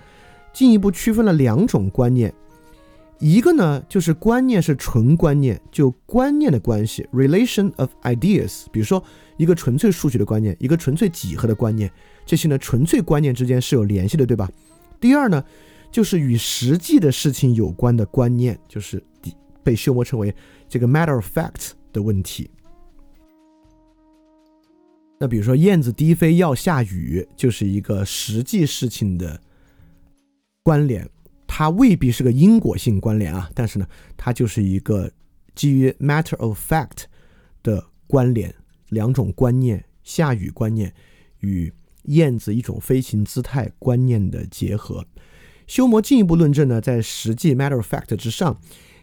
[0.53, 2.31] 进一步区分了两种观念。
[3.17, 8.65] 一个呢，就是观念是纯观念，就观念的关系 （relation of ideas）。
[8.71, 9.03] 比如说，
[9.37, 11.91] 一个纯粹数学的观念，一个纯粹几何的观念。
[12.27, 14.51] 这些呢，纯粹观念之间是有联系的，对吧？
[14.99, 15.41] 第二呢，
[15.89, 19.01] 就是与实际的事情有关的观念，就是
[19.63, 20.35] 被修谟称为
[20.67, 22.51] 这个 matter of fact 的问题。
[25.17, 29.39] 那比如说，燕子低飞要下雨，就是一个实际事情的
[30.63, 31.09] 关联，
[31.47, 35.09] 它未必是个因果性关联啊，但是呢，它就是一个
[35.55, 37.05] 基于 matter of fact
[37.63, 38.53] 的关联，
[38.89, 40.93] 两种观念，下雨观念
[41.39, 41.71] 与。
[42.07, 45.05] 燕子一种飞行姿态观念的结合，
[45.65, 48.59] 修谟进一步论证呢，在实际 matter of fact 之上，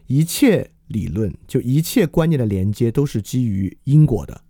[0.06, 4.42] 一切理论就一切观念的连接都是基于因果的，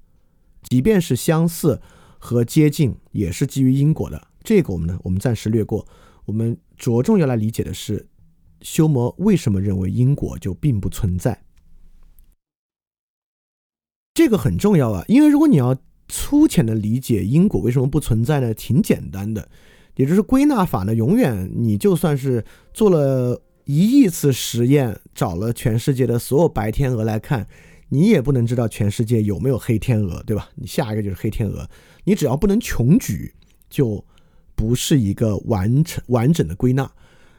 [0.63, 1.81] 即便是相似
[2.19, 4.29] 和接近，也是基于因果的。
[4.43, 5.87] 这个我们呢，我们暂时略过。
[6.27, 8.09] 我们着重要来理解的是，
[8.61, 11.45] 修谟为什么认为因果就并不存在？
[14.15, 15.77] 这个很重要啊，因为如果你要。
[16.09, 18.53] 粗浅的理解因果为什么不存在呢？
[18.55, 19.49] 挺简单的，
[19.97, 27.47] 也就是归纳法呢，永远你就算是做了一亿次实验，找了全世界的所有白天鹅来看，
[27.89, 30.49] 你也不能知道全世界有没有黑天鹅，对吧？
[30.57, 31.69] 你下一个就是黑天鹅，
[32.05, 33.33] 你只要不能穷举，
[33.71, 34.05] 就
[34.55, 36.91] 不是一个完成完整的归纳。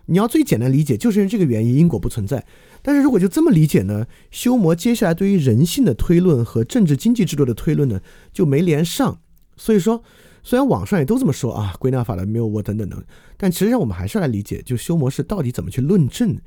[0.07, 2.45] 你要最简单理解，就是因为这个原因，因果不存在。
[2.81, 4.05] 但是如果就这么理解呢？
[4.29, 7.99] 修魔接下来对于人性的推论和政治经济制度的推论呢，
[8.31, 9.19] 就没连上。
[9.57, 10.03] 所以说，
[10.43, 13.03] 虽然网上也都这么说啊，归纳法的谬误等等等，
[13.37, 16.37] 但其实上我们还是来理解，就修魔是到底怎么去论证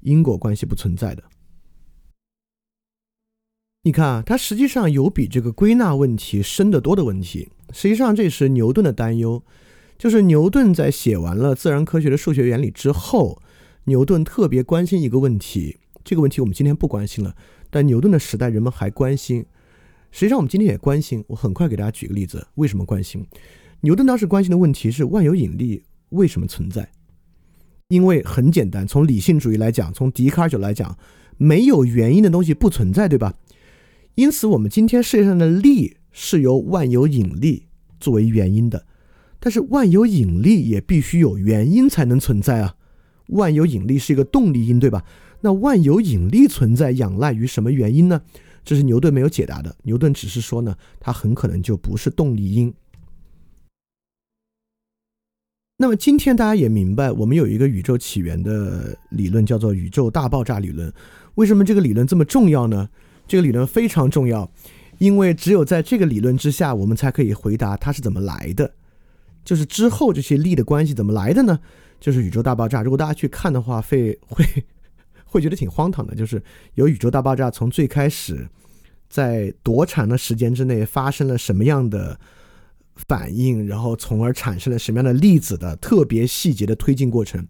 [0.00, 1.22] 因果关系不存在的。
[3.84, 7.50] 你看啊，它实际上有比这个归纳问题深得多的问题。
[7.72, 9.44] 实际上，这是牛顿的担忧。
[10.04, 13.40] 就是牛顿在写完了自然科学的数学原理之后，
[13.84, 15.78] 牛顿特别关心一个问题。
[16.04, 17.34] 这个问题我们今天不关心了，
[17.70, 19.46] 但牛顿的时代人们还关心。
[20.10, 21.24] 实际上我们今天也关心。
[21.28, 23.26] 我很快给大家举个例子，为什么关心？
[23.80, 26.86] 牛顿当时关心的问题是万有引力为什么存在？
[27.88, 30.98] 因为很简单，从理性主义来讲，从笛卡尔角来讲，
[31.38, 33.32] 没有原因的东西不存在，对吧？
[34.16, 38.84] 因此，我们今天世界上的力是由万有引力作为原因的。
[39.44, 42.76] 但是万有引力也必须有原因才能存在啊！
[43.26, 45.04] 万有引力是一个动力因，对吧？
[45.42, 48.22] 那万有引力存在仰赖于什么原因呢？
[48.64, 49.76] 这是牛顿没有解答的。
[49.82, 52.72] 牛顿只是说呢，它很可能就不是动力因。
[55.76, 60.90] 那么今天大家也明白，我们有一个宇宙起源的理论，叫做宇宙大爆炸理论。
[61.34, 62.88] 为什么这个理论这么重要呢？
[63.28, 64.50] 这个理论非常重要，
[64.96, 68.72] 因为只有在这个理论之下，我们才可以回答它是怎么来的。
[69.44, 71.60] 就是之后这些力的关系怎么来的呢？
[72.00, 72.82] 就是宇宙大爆炸。
[72.82, 74.44] 如果大家去看的话，会会
[75.24, 76.14] 会觉得挺荒唐的。
[76.14, 76.42] 就是
[76.74, 78.48] 有宇宙大爆炸，从最开始
[79.08, 82.18] 在多长的时间之内发生了什么样的
[82.94, 87.46] 反应，然后从而产生了什么样的粒子的特别细节的推进过程。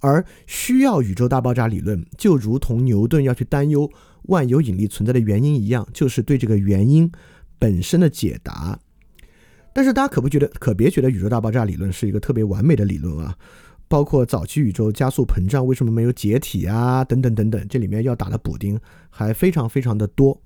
[0.00, 3.90] 而需要宇宙大爆炸理论，就如同牛顿要去担忧
[4.24, 7.10] 万有引力存在的原因一样，就是对这个原因
[7.58, 8.78] 本身的解答。
[9.74, 13.36] 但是大家可不觉得，可别觉得宇宙大爆炸理论是一个特别完美的理论啊！
[13.88, 20.40] 包括早期宇宙加速膨胀为什么没有解体啊，等等等等，这里面要打的补丁还非常非常的多。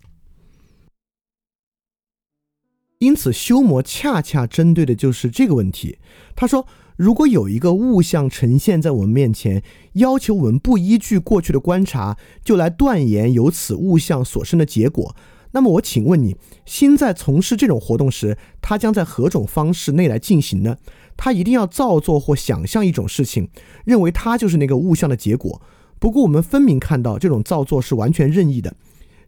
[2.98, 5.98] 因此，修魔恰恰针对的就是这个问题。
[6.34, 6.66] 他说。
[6.98, 9.62] 如果有一个物象呈现在我们面前，
[9.92, 15.14] 要求我们不依据过去的观察就来断言由此物象所生的结果，
[15.52, 16.36] 那么我请问你，
[16.66, 20.76] 心在从事这种活动时，它将在何种方式内来进行呢？
[21.16, 23.48] 它一定要造作或想象一种事情，
[23.84, 25.60] 认为它就是那个物象的结果。
[25.98, 28.76] 不过我们分明看到，这种造作是完全任意的。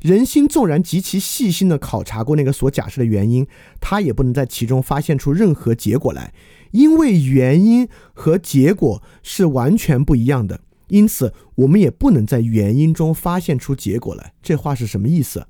[0.00, 3.46] 人心纵然极其细心地考察过那个所假设的原因，
[3.80, 6.32] 他也不能在其中发现出任何结果来。
[6.70, 14.32] 因为原因和结果是完全不一样的，因此我们也不能在原因中发现出结果来。
[14.42, 15.46] 这话是什么意思？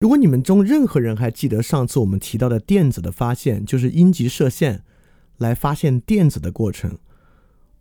[0.00, 4.82] 如果你们中任何人还记得上次我们提到的电子的发现，就是阴极射线
[5.36, 6.96] 来发现电子的过程，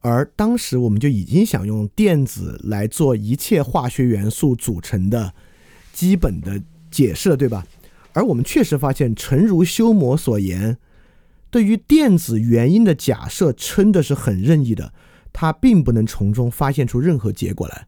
[0.01, 5.34] 而当时我们就已经想用电子来做一切化学元素组成的
[5.93, 6.61] 基本的
[6.91, 7.65] 解释了，对吧？
[8.11, 10.78] 而我们确实发现，诚如修魔所言，
[11.49, 14.91] 对于电子原因的假设，真的是很任意的，
[15.32, 17.88] 它并不能从中发现出任何结果来。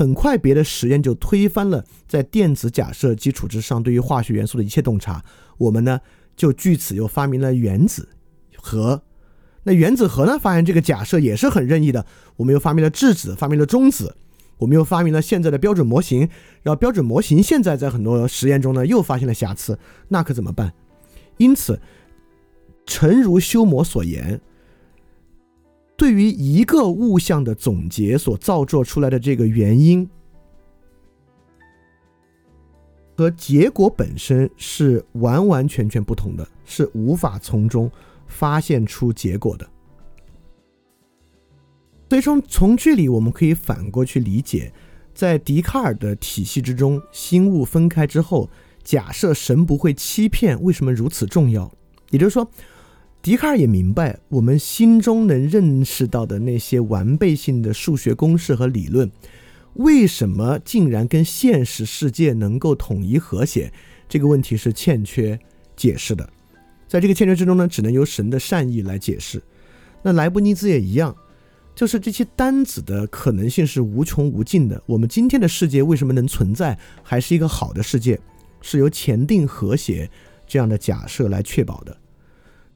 [0.00, 5.22] 很快，别的实验就推翻了在电子假设基础之上对于化学元素的一切洞察。
[5.58, 6.00] 我们呢，
[6.34, 8.08] 就据此又发明了原子
[8.56, 9.02] 核。
[9.64, 12.06] 那原子核呢，发现这个假设也是很任意的。
[12.36, 14.16] 我们又发明了质子，发明了中子。
[14.56, 16.20] 我们又发明了现在的标准模型，
[16.62, 19.78] 然后标准模型现在在很多实验中呢又发现了瑕疵，
[20.08, 20.72] 那可怎么办？
[21.36, 21.78] 因此，
[22.86, 24.40] 诚如修魔所言，
[26.00, 30.08] 对于一个物象的总结所造作出来的这个原因
[33.18, 37.92] 和结果本身是完完全全不同的，是无法从中
[38.26, 39.68] 发现出结果的。
[42.08, 44.72] 所以从从这里我们可以反过去理解，
[45.14, 48.48] 在笛卡尔的体系之中，心物分开之后，
[48.82, 51.70] 假设神不会欺骗，为什么如此重要？
[52.08, 52.50] 也就是说，
[53.22, 59.10] 笛卡尔也明白，我们心中能认识到的那些完备性的数学公式和理论，
[59.74, 63.70] 为什么竟然跟现实世界能够统一和谐？
[64.08, 65.38] 这个问题是欠缺
[65.76, 66.28] 解释的。
[66.88, 69.42] 在这个欠缺之中呢，只能由神的善意来解释。
[70.02, 71.14] 那莱布尼兹也一样。
[71.72, 74.82] 就是这些单子的可能性是无穷无尽的。
[74.84, 78.20] 我们今天的世界为什么能存在，还是一个好的世界，
[78.60, 80.10] 是由前定和谐
[80.46, 81.96] 这样的假设来确保的。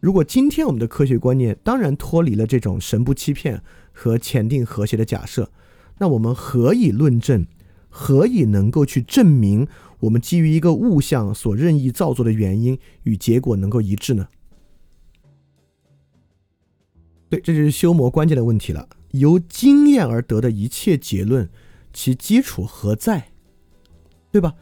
[0.05, 5.51] 如果今天我们的科学观念当然脱离了这种神不欺骗和前定和谐的假设，
[5.97, 7.47] 那我们何以论证，
[7.89, 9.67] 何以能够去证明
[10.01, 14.29] 我们基于一个物象所任意造作的原因与结果能够一致呢？
[17.31, 18.87] 对，这就是修魔关键的问题了。
[19.13, 21.49] 由经验而得的一切结论，
[21.95, 23.29] 其基础何在？
[24.31, 24.53] 对吧？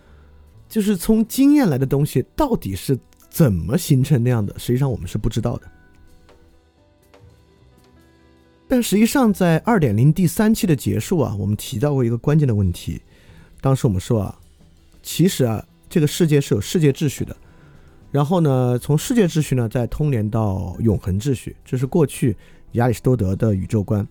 [0.68, 2.96] 就是从经验来的东西，到底是
[3.32, 4.56] 怎么形成那样的？
[4.58, 5.62] 实际上我们是不知道的。
[8.68, 13.00] 但实际上，在二点零第三期的结束啊，我们提到过一个关键的问题。
[13.62, 14.38] 当时我们说啊，
[15.02, 17.34] 其实啊，这个世界是有世界秩序的。
[18.10, 22.36] 然后呢，从世界秩序呢，再通联到永恒秩序，这是过去
[22.72, 24.06] 亚里士多德的宇宙观。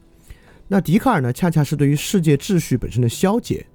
[0.67, 3.65] 那笛卡尔呢，恰恰是对于世界秩序本身的消解。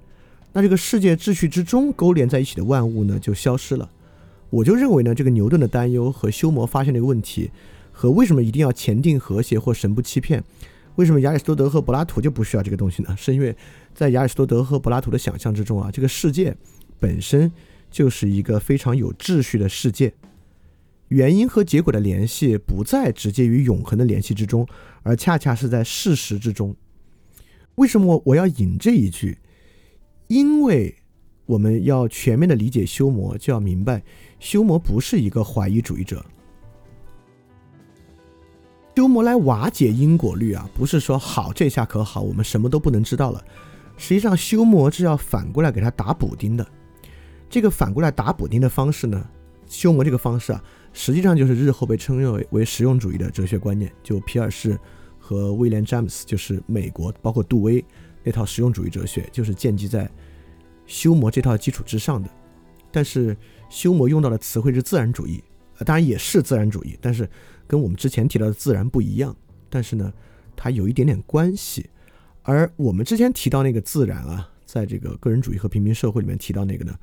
[0.51, 3.89] 那这个世界秩序之中勾连在一起的万物呢，就消失了。
[4.49, 7.51] 我就认为呢，这个牛顿的担忧和修谟发现的一个问题，
[7.91, 10.43] 和为什么一定要前定和谐或神不欺骗，
[10.95, 13.15] 为什么亚里士多德和柏拉图就不需要这个东西呢？
[13.17, 13.55] 是因为
[13.93, 16.55] 在亚里士多德和柏拉图的想象之中啊，这个世界
[16.99, 17.51] 本身。
[17.89, 20.13] 就是一个非常有秩序的世界，
[21.07, 24.67] 原因和结果的联系不在直接与永恒的联系之中，
[25.03, 26.75] 而恰恰是在事实之中。
[27.75, 29.37] 为什么我要引这一句？
[30.27, 30.97] 因为
[31.47, 34.03] 我们要全面的理解修魔，就要明白
[34.39, 36.23] 修魔不是一个怀疑主义者。
[38.95, 43.43] 修魔来瓦解因果律啊，不是说好这下可好，我们什么都不能知道了。
[43.95, 46.67] 实际上，修魔是要反过来给他打补丁的。
[47.49, 49.27] 这个反过来打补丁的方式呢，
[49.67, 50.63] 修魔这个方式啊，
[50.93, 54.77] 实际上就是日后被称为为实用主义的哲学观念，就皮尔士
[55.17, 57.83] 和威廉詹姆斯，就是美国包括杜威
[58.23, 60.09] 那套实用主义哲学，就是建基在
[60.87, 62.27] 修谟这套基础之上的。
[62.91, 63.37] 但是
[63.69, 65.43] 修谟用到的词汇是自然主义，
[65.77, 67.29] 呃，当然也是自然主义，但是。
[67.69, 69.35] 跟我们之前提到的自然不一样，
[69.69, 70.13] 但是呢，
[70.55, 71.89] 它有一点点关系。
[72.43, 76.97] 而我们之前提到那个自然啊，在这个个人主义和平民社会里面提到那个呢，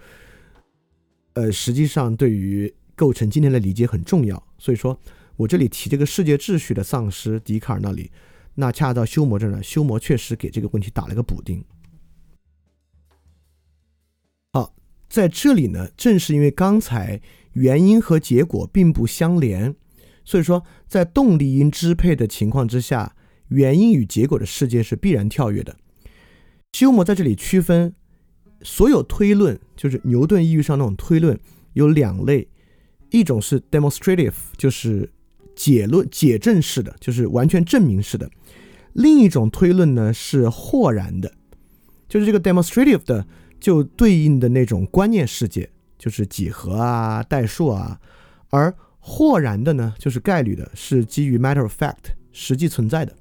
[1.34, 4.42] 呃，实际上对于构成今天的理解很重要。
[4.56, 4.98] 所以说
[5.36, 8.10] 我这里提这个世界秩序的丧失，笛卡尔那里，
[8.54, 11.62] 那恰到修谟这儿呢，修谟确实给这个问题打了个补丁。
[14.54, 14.72] 好，
[15.08, 17.20] 在这里呢，正是因为刚才
[17.54, 19.74] 原因和结果并不相连。
[20.24, 23.16] 所以说，在动力因支配的情况之下，
[23.48, 25.76] 原因与结果的世界是必然跳跃的。
[26.72, 27.96] 休谟在这里区分
[28.62, 31.36] 所有推论，就是牛顿意义上那种推论，
[31.72, 32.46] 有两类：
[33.10, 35.12] 一种是 demonstrative，就是
[35.56, 38.28] 解论、解证式的，就是完全证明式的；
[38.92, 41.32] 另一种推论呢是豁然的，
[42.08, 43.26] 就是这个 demonstrative 的
[43.64, 47.98] 就对应的那种观念世界，就是几何啊、代数啊，
[48.50, 53.16] 而豁然的呢，就是概率的，是基于 matter of fact 实际存在的。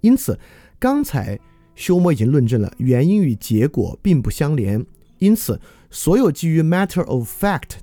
[0.00, 0.38] 因此，
[0.78, 1.36] 刚才
[1.74, 4.86] 休谟已经论证了原因与结果并不相连。
[5.18, 5.60] 因此，
[5.90, 7.80] 所有基于 matter of fact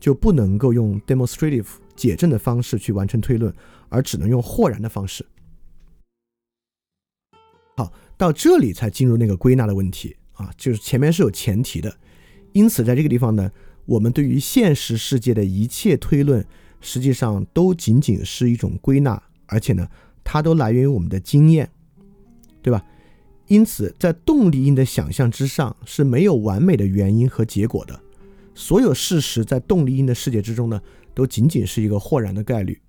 [0.00, 3.54] 就不能够用 demonstrative 解证的方式去完成推论，
[3.90, 5.26] 而只能用豁然的方式。
[7.76, 11.96] 好，到这里才进入那个归纳的问题啊，就是前面是有前提的。
[12.52, 13.50] 因此，在这个地方呢，
[13.86, 16.44] 我们对于现实世界的一切推论。
[16.82, 19.86] 实际上都仅仅是一种归纳，而且呢，
[20.24, 21.70] 它都来源于我们的经验，
[22.62, 22.82] 对吧？
[23.48, 28.00] 因此，在动力因的想象之上是没有完美的原因和结果的。
[28.54, 30.80] 所有事实在动力因的世界之中呢，
[31.12, 32.80] 都仅仅是一个豁然的概率。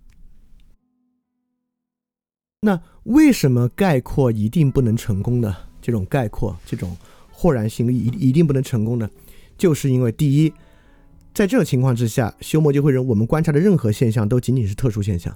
[2.62, 5.54] 那为什么概括一定不能成功呢？
[5.82, 6.96] 这种概括，这种
[7.32, 9.10] 豁然性一一定不能成功呢？
[9.58, 10.54] 就是因为第一。
[11.34, 15.34] 在这种情况之下，休谟就会认为我们观察的任何现象都仅仅是特殊现象，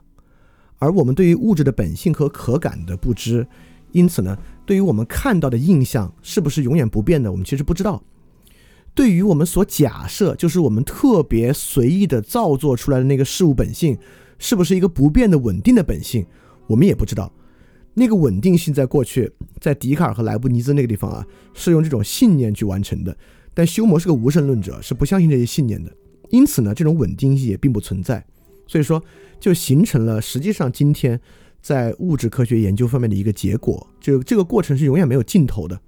[0.77, 3.47] 而我们对于物质的本性和可感的不知，
[3.93, 8.03] 因此呢，对于我们看到的印象是不是永远不变的，我们其实不知道。
[8.93, 13.97] 对于我们所假设，就是我们特别随意的造作出来的那个事物本性，
[14.37, 16.25] 是不是一个不变的稳定的本性，
[16.67, 17.31] 我们也不知道。
[17.97, 23.17] 那个稳定性在过去，在笛卡尔和莱布尼兹那个地方啊，是用这种信念去完成的。
[23.53, 25.89] 但休谟是个无神论者，是不相信这些信念的，
[26.29, 28.23] 因此呢，这种稳定性也并不存在，
[28.67, 29.01] 所以说
[29.39, 31.17] 就形成了实际上今天
[31.61, 35.79] 在物质科学研究方面的一个结果，就这个过程是永远没有尽头的，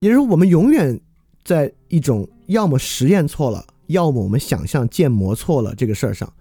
[0.00, 1.00] 也就是说，我们永远
[1.44, 6.32] 在一种要么实验错了，要么我们想象建模错了这个事儿上，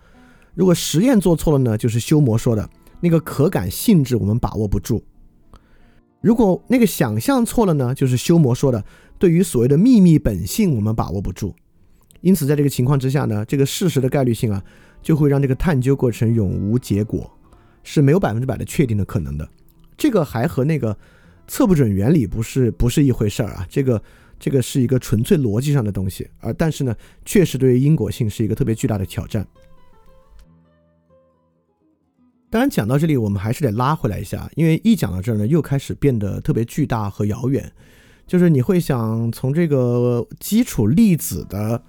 [0.55, 2.67] 如果实验做错了呢，就是修谟说的
[2.99, 5.03] 那个可感性质我们把握不住。
[6.19, 7.93] 如果那个想象错了呢？
[7.93, 8.83] 就是修魔说的，
[9.19, 11.55] 对于所谓的秘密本性，我们把握不住。
[12.21, 14.61] 因此，在这个情况之下呢，这个事实的概率性啊，
[15.01, 17.31] 就会让这个探究过程永无结果，
[17.83, 19.47] 是没有百分之百的确定的可能的。
[19.95, 20.97] 这个还和那个
[21.47, 23.65] 测不准原理不是不是一回事儿啊。
[23.69, 24.01] 这个
[24.39, 29.47] 这个是一个纯粹逻辑上的东西，而但是呢，确实对于因果性是一个特别巨大的挑战。
[32.49, 37.71] 当然，讲到这里，我们还是得拉回来一下，因为一讲到这儿呢，又开始变得特别巨大和遥远。
[38.25, 41.81] 就是你会想从这个基础粒子的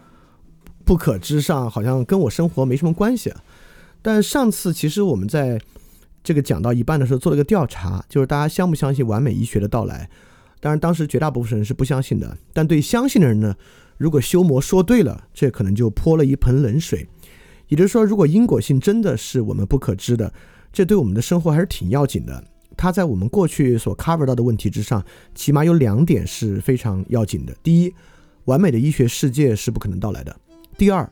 [0.85, 3.33] 不可知上，好像跟我生活没什么关系。
[4.03, 5.61] 但上次其实我们在
[6.25, 10.11] 这个讲到一半的时候做了个调查，就是大家相不相信完美医学的到来？
[10.61, 12.37] 当然，当时绝大部分人是不相信的。
[12.53, 13.55] 但对相信的人呢，
[13.97, 17.09] 如果修魔说对了，这可能就泼了一盆冷水。
[17.69, 20.33] 也就是说，如果因果性真的是我们不可知的，
[20.73, 22.43] 这对我们的生活还是挺要紧的。
[22.77, 25.05] 它在我们过去所 cover 到的问题之上，
[25.35, 27.55] 起码有两点是非常要紧的。
[27.63, 27.93] 第一，
[28.45, 30.33] 完美的医学世界是不可能到来的；
[30.77, 31.11] 第二，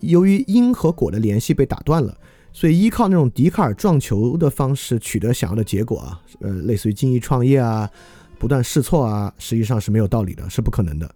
[0.00, 2.16] 由于因和果的联系被打断了，
[2.52, 7.90] 所以依靠那种笛卡尔撞球的方式取得想要的结果啊，呃，类似于精益创业啊，
[8.38, 11.14] 不断试错啊，实际上是没有道理的，是不可能的。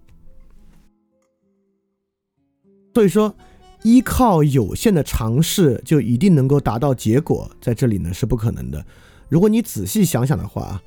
[2.95, 3.35] 所以说。
[3.83, 8.85] 依靠有限的尝试就一定能够达到结果，在这里呢是不可能的。
[9.29, 10.83] 如果你仔细想想的话，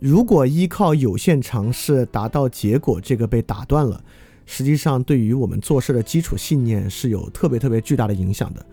[0.00, 4.02] 如果依靠有限尝试达到结果，这个被打断了，
[4.46, 8.64] 实际上对于我们做事的基础信念是有特别特别巨大的影响的。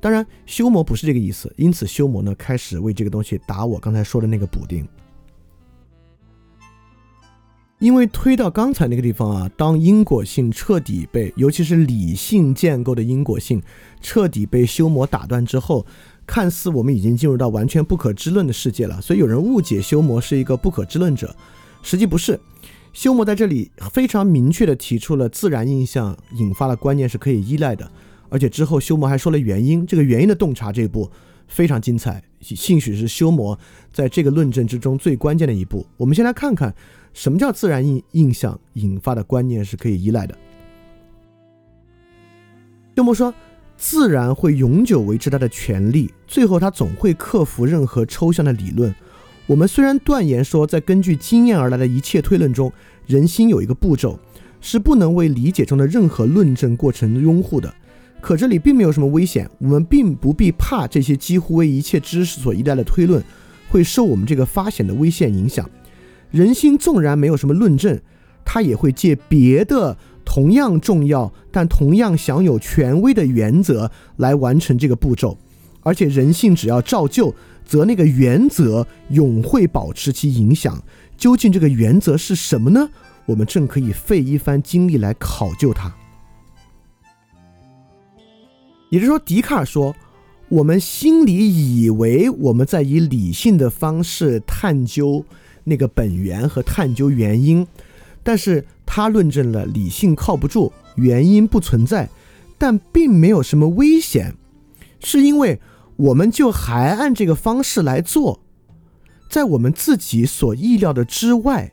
[0.00, 4.86] 当然，修魔不是这个意思，因此修魔呢开始为这个东西打我刚才说的那个补丁。
[7.84, 13.62] 因为推到刚才那个地方啊，当因果性彻底被，尤其是理性建构的因果性
[14.00, 15.84] 彻底被修魔打断之后，
[16.26, 19.02] 看似我们已经进入到完全不可知论的世界了。
[19.02, 21.36] 所以有人误解修魔是一个不可知论者，
[21.82, 22.40] 实际不是。
[22.94, 27.92] 修魔在这里非常明确的提出了自然印象引发的观念是可以依赖的，
[28.30, 31.10] 而且之后修魔还说了原因，这个原因的洞察这一步
[31.48, 33.56] 非常精彩，兴许是修魔
[33.92, 35.86] 在这个论证之中最关键的一步。
[35.96, 36.74] 我们先来看看。
[37.16, 40.36] 什么叫自然印印象引发的观念是可以依赖的？
[42.96, 43.32] 修魔说，
[43.76, 48.92] 自然会永久维持它的权利，最后它总会克服任何抽象的理论。
[49.46, 52.72] 我们虽然断言说，在根据经验而来的一切推论中，
[53.06, 54.18] 人心有一个步骤
[54.60, 57.72] 是不能为理解中的任何论证过程拥护的，
[58.24, 63.22] 可这里并没有什么危险，我们并不必怕这些几乎为一切知识所依赖的推论
[63.68, 65.68] 会受我们这个发现的危险影响。
[66.30, 68.00] 人心纵然没有什么论证，
[68.42, 69.94] 他也会借别的
[70.24, 75.36] 同样重要但同样享有权威的原则来完成这个步骤，
[75.82, 77.34] 而且人性只要照旧，
[77.66, 80.82] 则那个原则永会保持其影响。
[81.18, 82.88] 究竟这个原则是什么呢？
[83.26, 85.94] 我们正可以费一番精力来考究它。
[88.94, 89.92] 也就是说，笛卡尔说，
[90.48, 95.24] 我们心里以为我们在以理性的方式探究。
[95.66, 97.66] 那个本源和探究原因，
[98.22, 102.10] 但是他论证了理性靠不住，原因不存在，
[102.58, 104.36] 但并没有什么危险，
[105.00, 105.58] 是因为
[105.96, 108.40] 我们就还按这个方式来做，
[109.30, 111.72] 在我们自己所意料的之外，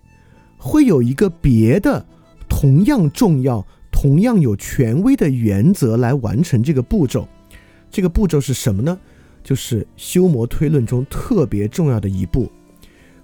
[0.58, 2.06] 会有一个别的
[2.48, 3.68] 同样重要、
[4.02, 7.28] 同样有权威的原则来完成这个步骤。
[7.92, 9.00] 这个步骤是什么呢？
[9.44, 12.52] 就是修魔推论中特别重要的一步。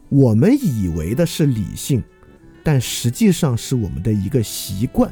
[0.08, 2.04] 我们以为的是理性，
[2.64, 5.12] 但实际上是我们的一个习惯。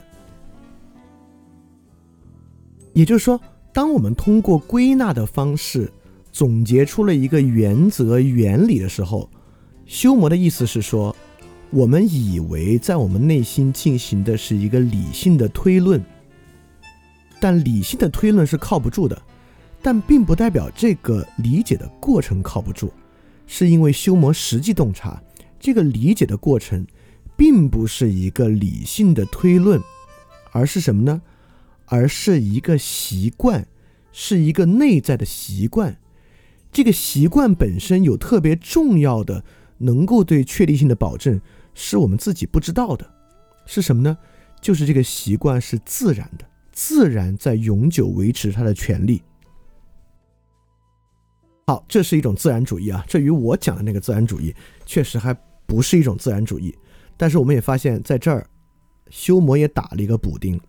[2.93, 3.41] 也就是说，
[3.73, 5.91] 当我们通过归纳的方式
[6.31, 9.27] 总结出了一个原则原理的时候，
[9.87, 11.15] 修魔的意思是说，
[11.75, 16.01] 我们以为在我们内心进行的是一个理性的推论，
[17.37, 19.21] 但理性的推论是靠不住的，
[19.81, 22.93] 但并不代表这个理解的过程靠不住。
[23.45, 25.21] 是因为修魔实际洞察
[25.59, 26.87] 这个理解的过程，
[27.35, 29.81] 并不是一个理性的推论，
[30.53, 31.21] 而是什么呢？
[31.87, 33.67] 而是一个习惯，
[34.13, 35.97] 是一个内在的习惯。
[36.71, 39.43] 这个习惯本身有特别重要的，
[39.79, 41.41] 能够对确定性的保证，
[41.75, 43.07] 是我们自己不知道的。
[43.67, 44.17] 是什么呢？
[44.61, 49.21] 就是这个习惯是自然的，自然在永久维持它的权利。
[51.67, 53.03] 好，这是一种自然主义啊。
[53.07, 55.33] 这与我讲的那个自然主义确实还
[55.65, 56.75] 不是一种自然主义。
[57.17, 58.47] 但是我们也发现，在这儿，
[59.09, 60.59] 修魔也打了一个补丁。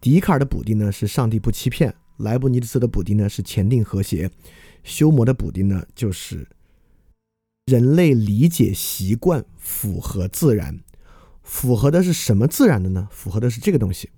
[0.00, 4.30] 笛卡尔的补丁呢是上帝不欺骗，莱布尼茨的补丁呢是前定和谐，
[4.84, 6.46] 修魔的补丁呢就是
[7.66, 10.78] 人类理解习惯符合自然。
[11.42, 13.08] 符合的是什么自然的呢？
[13.10, 14.08] 符合的是这个东西。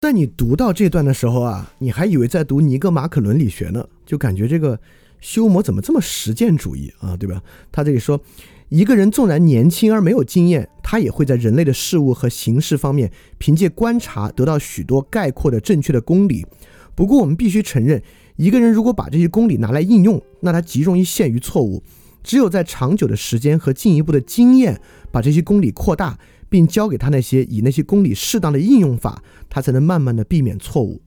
[0.00, 4.78] 在你读到这段的时候啊，你还以为在读尼格马可伦理学呢，就感觉这个
[5.20, 7.42] 修魔怎么这么实践主义啊，对吧？
[7.72, 8.20] 他这里说，
[8.68, 16.46] 一个人纵然年轻而没有经验，他也会在人类的事物和形式方面凭借观察得到许多概括的正确的公理。
[16.94, 18.00] 不过我们必须承认，
[18.38, 21.82] 一个人如果把这些公理拿来应用，那他极容易陷于错误。
[22.22, 24.80] 只有在长久的时间和进一步的经验
[25.12, 26.18] 把这些公理扩大。
[26.50, 30.98] 并教给他那些以那些公理适当的应用法，他才能慢慢的避免错误。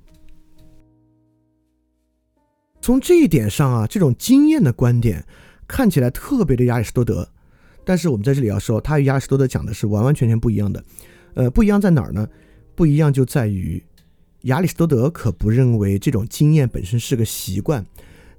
[2.80, 5.26] 从这一点上啊，这种经验的观点
[5.68, 7.28] 看起来特别的亚里士多德，
[7.84, 10.84] 但是我们在这里要说，他与亚里士多德讲的是完完全全不一样的。
[11.34, 12.28] 呃，不一样在哪儿呢？
[12.76, 13.84] 不一样就在于
[14.44, 17.86] 亚里士多德可不认为这种经验本身是个习惯，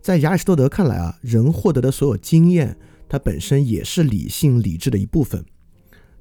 [0.01, 2.77] 在亚里士多德看来啊，人获得的所有经验，
[3.09, 5.45] 它本身也是理性理智的一部分。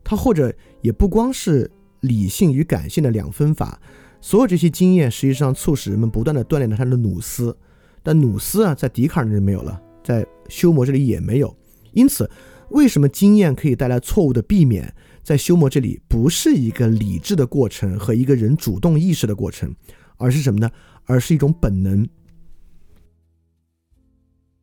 [0.03, 1.69] 它或者也不光是
[2.01, 3.79] 理性与感性的两分法，
[4.19, 7.55] 所有这些经验实际上促使人们不断的锻炼了他的努斯，
[8.03, 11.55] 但努斯啊，在笛卡尔那里没有了，在修魔这里也没有。
[11.93, 12.29] 因此，
[12.69, 19.73] 为什么经验可以带来错误的避免，在修魔这里不是一个理智的过程和一个人主动意识的过程，
[20.17, 20.69] 而是什么呢？
[21.05, 22.07] 而是一种本能。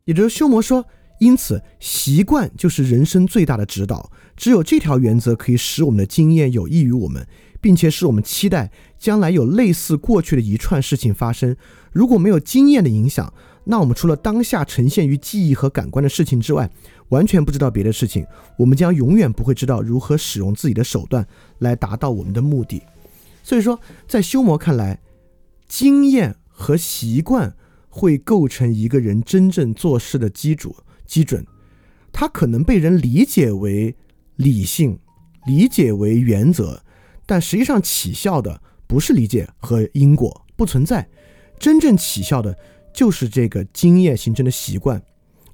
[0.05, 0.87] 也就是修魔说，
[1.21, 4.11] 因此，习惯就是人生最大的指导。
[4.37, 7.27] 只有这条原则可以使我们的经验有益于我们，
[7.61, 11.57] 并且使我们期待将来有类似过去的一串事情发生。
[11.93, 13.33] 如果没有经验的影响，
[13.65, 16.71] 那我们除了当下呈现于记忆和感官的事情之外，
[17.09, 18.27] 完全不知道别的事情。
[18.57, 21.27] 我们将永远不会知道如何使用自己的手段
[21.59, 22.83] 来达到我们的目的。
[23.43, 25.01] 所以说，在修魔看来，
[25.67, 27.55] 经验和习惯
[27.89, 30.77] 会构成一个人真正做事的基础。
[31.07, 31.43] 基准，
[32.13, 33.97] 它可能被人理解为
[34.37, 34.99] 理性，
[35.47, 36.83] 理解为原则，
[37.25, 41.09] 但实际上起效的不是理解和因果，不存在。
[41.59, 42.55] 真正起效的
[42.93, 45.03] 就是这个经验形成的习惯，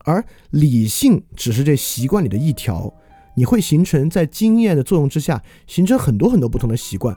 [0.05, 2.94] 而理性只是这习惯里的一条。
[3.36, 7.16] 你会形成在经验的作用之下，形成很多很多不同的习惯。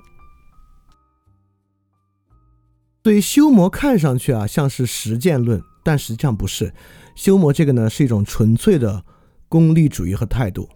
[3.03, 6.73] 对修魔看上去啊，像是实践论，但实际上不是。
[7.15, 9.05] 修魔这个呢，是一种纯粹的
[9.47, 10.67] 功利主义和态度。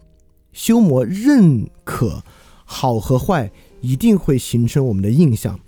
[0.52, 2.22] 修魔认可
[2.64, 5.58] 好和坏一定会形成我们的印象，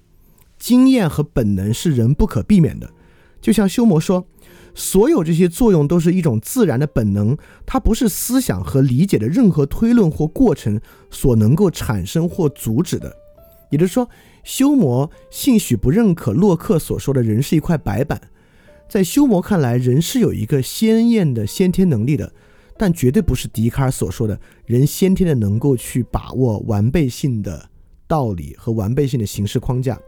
[0.56, 2.92] 经验和本能是人不可避免的。
[3.40, 4.26] 就像修魔说，
[4.74, 10.80] 所有这些作用都是一种自然的本能，它不是思想和理解的任何推论或过程
[11.10, 13.14] 所能够产生或阻止的。
[13.70, 14.08] 也就是说，
[14.42, 18.20] 修魔兴许不认可洛克所说的人是一块白板。
[18.88, 22.32] 在修魔看来，人是有一个鲜艳的先天能力的，
[22.76, 27.68] 但绝对不是笛卡尔所说的人先天的能够去把握完备性的
[28.06, 29.98] 道理和完备性的形式框架。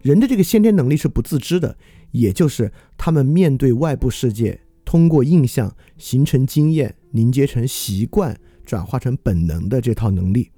[0.00, 1.76] 人的这个先天能力是不自知的，
[2.12, 10.50] 也就是他们面对外部世界，通过印象形成经验，凝结成习惯，转化成本能的这套能力。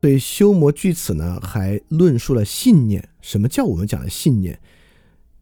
[0.00, 3.08] 所以修魔据此呢，还论述了信念。
[3.20, 4.60] 什么叫我们讲的信念？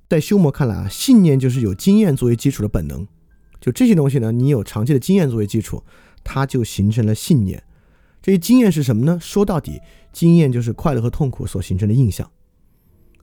[0.08, 3.06] 在修魔看来啊，信念就是有经验作为基础的本能。
[3.60, 5.82] 就这些东西呢，你有长期的经验作为基础，
[6.22, 7.62] 它就形成了信念。
[8.20, 9.18] 这些经验是什么呢？
[9.20, 9.80] 说到底，
[10.12, 12.30] 经验就是快乐和痛苦所形成的印象。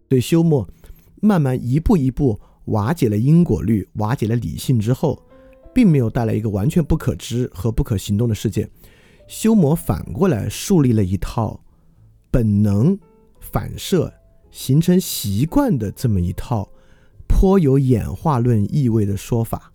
[0.10, 0.68] 对修谟，
[1.22, 5.23] 慢慢一步一步瓦解了因果律，瓦解了理性之后，
[5.73, 8.69] 并没有带来一个完全不可知和不可行动的世界。
[9.27, 11.64] 修谟反过来树立了一套
[12.30, 12.99] 本能
[13.40, 14.11] 反射
[14.52, 16.69] 形成习惯的这么一套。
[17.31, 19.72] 颇有演化论意味的说法，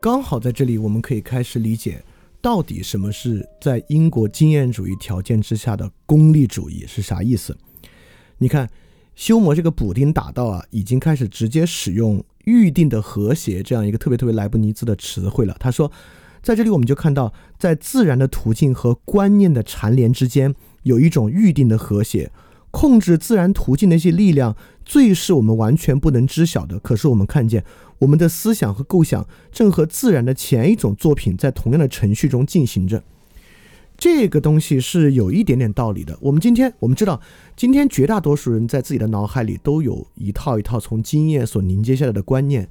[0.00, 2.04] 刚好在这里，我们可以开始理解
[2.46, 7.58] 到底什么是在英国经验主义条件之下的功利主义是啥意思。
[8.38, 8.70] 你看，
[9.16, 15.56] 修谟这个补丁打到啊，已经开始直接使用预定的和谐这样一个特别特别莱布尼兹的词汇了。
[15.58, 15.90] 他说，
[16.40, 20.54] 在这里我们就看到，在自然的途径和观念的缠连之间，
[20.84, 22.30] 有一种预定的和谐。
[22.76, 24.54] 控制自然途径的一些力量，
[24.84, 26.78] 最是我们完全不能知晓的。
[26.78, 27.64] 可是我们看见，
[28.00, 33.02] 我们的思想和构想正和自然的前一种作品在同样的程序中进行着。
[33.96, 36.18] 这个东西是有一点点道理的。
[36.20, 37.18] 我们今天我们知道，
[37.56, 42.68] 今天绝大多数人在自己的脑海里都有一套一套从经验所凝结下来的观念。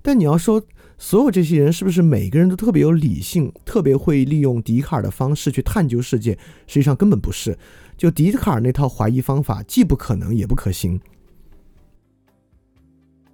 [0.00, 0.62] 但你要说，
[0.98, 6.38] 所有这些人是不是每个人都特别有理性，特别会利用笛卡尔的方式去探究世界？
[6.68, 7.58] 实际上根本不是。
[7.98, 10.98] 就笛卡尔那套怀疑方法，既不可能也不可行。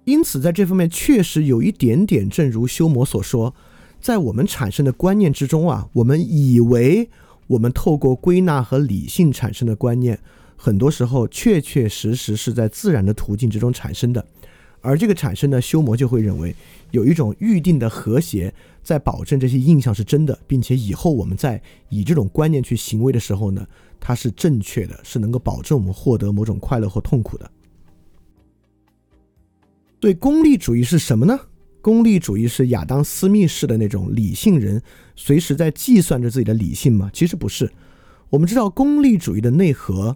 [0.03, 3.55] 因此，在这方面确实有一点点，正如修魔所说，
[4.01, 7.09] 在我们产生的观念之中啊，我们以为
[7.47, 10.19] 我们透过归纳和理性产生的观念，
[10.55, 14.25] 很多时候确确实实是在自然的途径之中产生的。
[14.85, 16.55] 而这个产生呢，修谟就会认为
[16.91, 18.53] 有一种预定的和谐，
[18.83, 23.65] 在保证这些印象是真的，并且以后我们在以这种观念去行为的时候呢。
[23.97, 27.49] 它是正确的，是能够保证我们获得某种快乐或痛苦的。
[29.99, 31.39] 对功利主义是什么呢？
[31.81, 34.79] 功利主义是亚当·斯密式的那种理性人
[35.15, 37.09] 随时在计算着自己的理性吗？
[37.11, 37.71] 其实不是。
[38.29, 40.15] 我们知道，功利主义的内核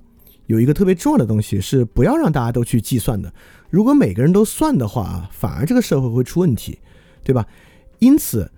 [0.50, 3.32] 有一个特别重要的东西，是不要让大家都去计算的。
[3.70, 6.80] 如果每个人都算的话，反而这个社会会出问题，
[7.24, 7.46] 对吧？
[8.00, 8.52] 因此，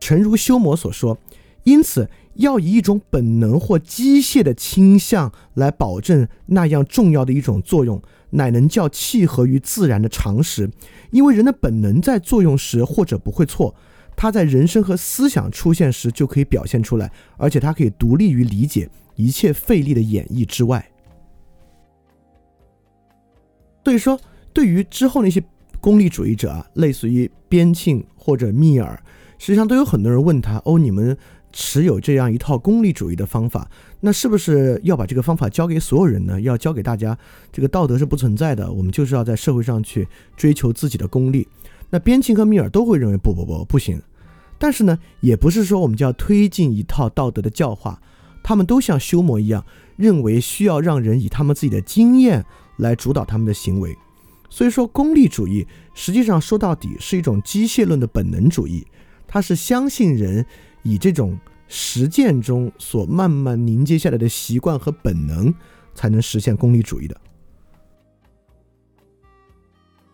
[0.00, 1.16] 诚如修魔所说，
[1.64, 2.08] 因此。
[2.38, 8.00] 要以一种本能或机械的倾向来保证那样重要的一种作用，
[8.30, 10.70] 乃能叫契合于自然的常识。
[11.10, 13.74] 因为人的本能在作用时或者不会错，
[14.18, 20.84] 他在人生和思想出现时就可以表现出来，而且它可以独立于理解一切费力的演绎之外。
[23.84, 24.20] 所以说，
[24.52, 25.40] 对于之后那些
[25.80, 29.00] 功利主义者啊，类似于边沁或者密尔，
[29.38, 31.16] 实际上都有很多人问他：哦，你们。
[31.50, 33.70] 持有这样一套功利主义的方法，
[34.00, 36.38] 那是不是要把这个方法教给所有人呢？
[36.42, 37.18] 要教给大家，
[37.50, 41.48] 这个道德是不存在的，我们就是要在社会上去追求自己的功利。
[41.90, 44.02] 那边沁和密尔都会认为不不不不行，
[44.58, 48.00] 但是呢，也不是说我们就要推进一套道德的教化，
[48.42, 49.64] 他们都像修魔一样，
[49.96, 52.44] 认为需要让人以他们自己的经验
[52.76, 53.96] 来主导他们的行为。
[54.50, 58.86] 所以说，功利主义实际上说到底是一种机械论的本能主义，
[59.26, 60.44] 它是相信人
[60.82, 61.38] 以这种
[61.68, 65.52] 实践中所慢慢凝结下来的习惯和本能，
[65.94, 67.20] 才能实现功利主义的。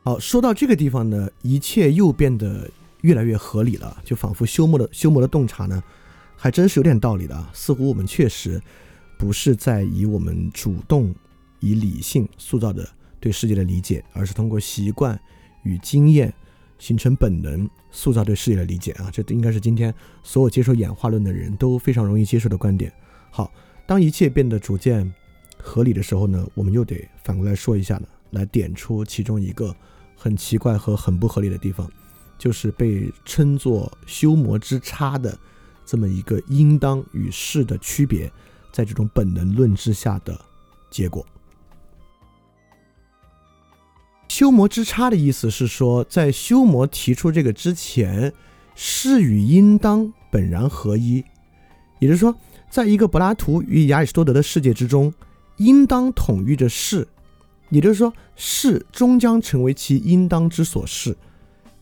[0.05, 2.71] 好，说到这个地方呢，一切又变得
[3.01, 5.83] 越来越合理了，就仿佛修魔的修魔的洞察呢，
[6.37, 7.51] 还真是有点道理的啊。
[7.55, 8.61] 似乎我们确实
[9.19, 11.15] 不是在以我们主动
[11.61, 12.87] 以理性塑造的。
[13.19, 15.19] 对世界的理解，而是通过习惯
[15.63, 16.31] 与经验
[16.79, 19.09] 形成本能，塑造对世界的理解啊！
[19.11, 22.93] 这应该是今天所有接受演化论的人都非常容易接受的观点。
[23.31, 23.51] 好，
[23.87, 25.11] 当一切变得逐渐
[25.57, 29.75] 合理的时候呢，我们又得反过来说一下了，来点出其中一个
[30.17, 31.91] 很奇怪和很不合理的地方，
[32.39, 35.39] 就是被称作修魔之差的
[35.85, 38.31] 这么一个应当与是的区别，
[38.73, 40.39] 在这种本能论之下的
[40.91, 41.25] 结果。
[44.29, 48.33] 修魔之差的意思是说，在修魔提出这个之前，
[48.75, 51.25] 是与应当本然合一，
[52.01, 52.35] 也就是说，
[52.69, 55.15] 在一个柏拉图与亚里士多德的世界之中，
[55.59, 57.07] 应当统御着是，
[57.71, 61.17] 也就是说，是终将成为其应当之所是，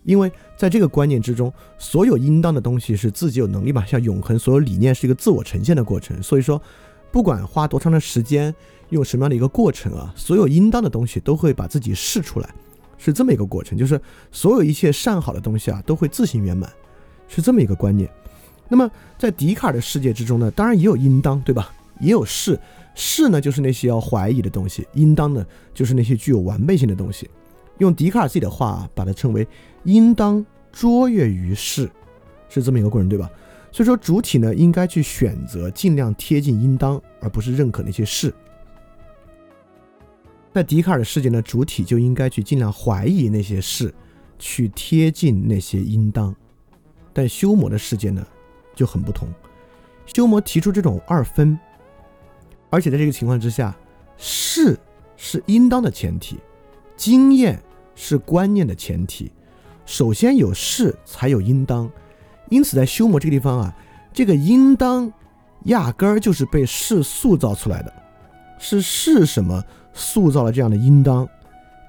[0.05, 6.61] 因为在这个观念之中，所有应当的东西是自己有能力嘛，像永恒，所有理念是一个自我呈现的过程，所以说，
[7.11, 8.55] 不管花多长的时间。
[8.93, 10.13] 用什么样的一个过程啊？
[10.15, 12.55] 所有应当的东西都会把自己试出来，
[12.99, 13.79] 是这么一个过程。
[13.79, 13.99] 就是
[14.31, 16.71] 所有一切善好的东西啊，都会自行圆满，
[17.27, 18.07] 是这么一个观念。
[18.69, 21.73] 那么在笛卡尔的世界之中呢，当然也有应当，对吧？
[22.01, 22.61] 也有是，
[22.95, 27.29] 是呢就是那些要怀疑的东西，应当呢就是那些具有完备性的东西。
[27.79, 29.47] 用笛卡尔自己的话把它称为
[29.85, 31.91] 应当卓越于是，
[32.49, 33.31] 是这么一个过程，对吧？
[33.73, 38.33] 所以说主体呢应该去选择尽量贴近应当，而不是认可那些是。
[40.53, 43.93] 在笛卡尔的世界呢，主体就应该去尽量怀疑那些事，
[44.39, 46.35] 去贴近那些应当。
[47.15, 48.23] 但修魔的世界呢，
[48.77, 49.27] 就很不同。
[50.05, 51.59] 修魔提出这种二分，
[52.73, 53.77] 而且在这个情况之下，
[54.17, 54.81] 是
[55.15, 56.39] 是应当的前提，
[56.97, 57.63] 经验
[57.95, 59.31] 是观念的前提。
[59.85, 61.91] 首先有是，才有应当。
[62.49, 63.77] 因此，在修魔这个地方啊，
[64.11, 65.13] 这个应当
[65.65, 67.93] 压根儿就是被是塑造出来的，
[68.59, 69.63] 是是什么？
[69.93, 71.29] 塑造了这样的应当，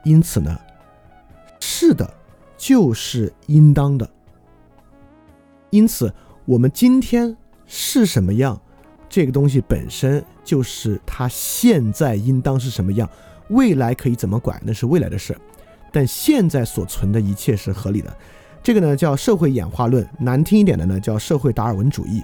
[0.03, 0.60] 因此呢，
[1.61, 2.14] 是的，
[2.57, 4.10] 就是应当的。
[5.69, 8.61] 因此，我们今天是什么样，
[9.07, 13.09] 这个东西本身就是它现在应当是什么样，
[13.49, 15.37] 未来可以怎么拐，那是未来的事。
[15.91, 18.15] 但现在所存的一切是合理的，
[18.63, 22.23] 这个呢叫社会演化论，难听一点的呢叫社会达尔文主义。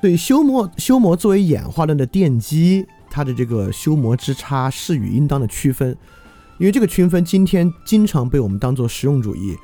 [0.00, 5.94] 对修魔，修魔作为演化论的奠基，它的这个修魔之差是与应当的区分，
[6.58, 9.54] 因为这个区分今天经常被我们当做实用主义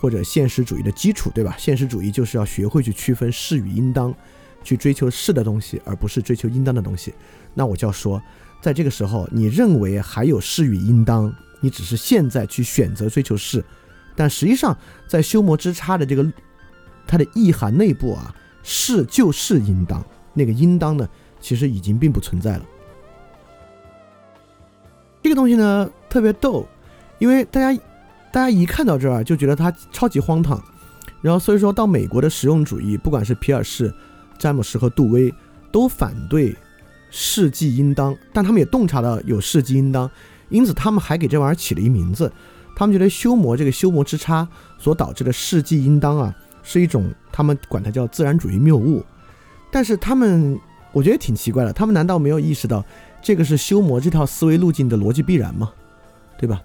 [0.00, 1.54] 或者现实主义的基础，对吧？
[1.58, 4.14] 现实主义就是要学会去区分是与应当，
[4.62, 7.14] 去追求是的东西，而不是追求应当的东西。
[7.54, 8.22] 那我就要说，
[8.60, 13.64] 在这个时候，你认为还有是与应当，你只是现在去选择追求是，
[14.14, 14.76] 但实际上
[15.06, 16.32] 在修魔之差的这个
[17.06, 18.34] 它的意涵内部啊。
[18.64, 20.00] 是就是应当，
[20.32, 21.08] 那个应当呢，
[21.40, 22.62] 其实已经并不存在了。
[25.20, 26.64] 这个东西呢特别逗，
[27.18, 27.82] 因为大家
[28.30, 30.62] 大家一看到这儿就觉得它超级荒唐，
[31.20, 33.92] 然后所以说到美国的实用主义，不管是皮尔士、
[34.42, 35.32] 詹姆斯和杜威，
[35.70, 36.52] 都反对
[37.10, 40.10] 世纪应当，但他们也洞察到有世纪应当，
[40.48, 42.32] 因此他们还给这玩意儿起了一名字，
[42.74, 44.48] 他们觉得修魔这个修魔之差
[44.78, 46.34] 所导致的世纪应当啊。
[46.64, 49.04] 是一种，他们管它叫自然主义谬误，
[49.70, 50.58] 但是他们
[50.92, 52.84] 我觉得挺奇怪的，他们难道没有意识到
[53.20, 55.72] 这个是修魔这套思维路径的逻辑必然吗？
[56.38, 56.60] 对吧？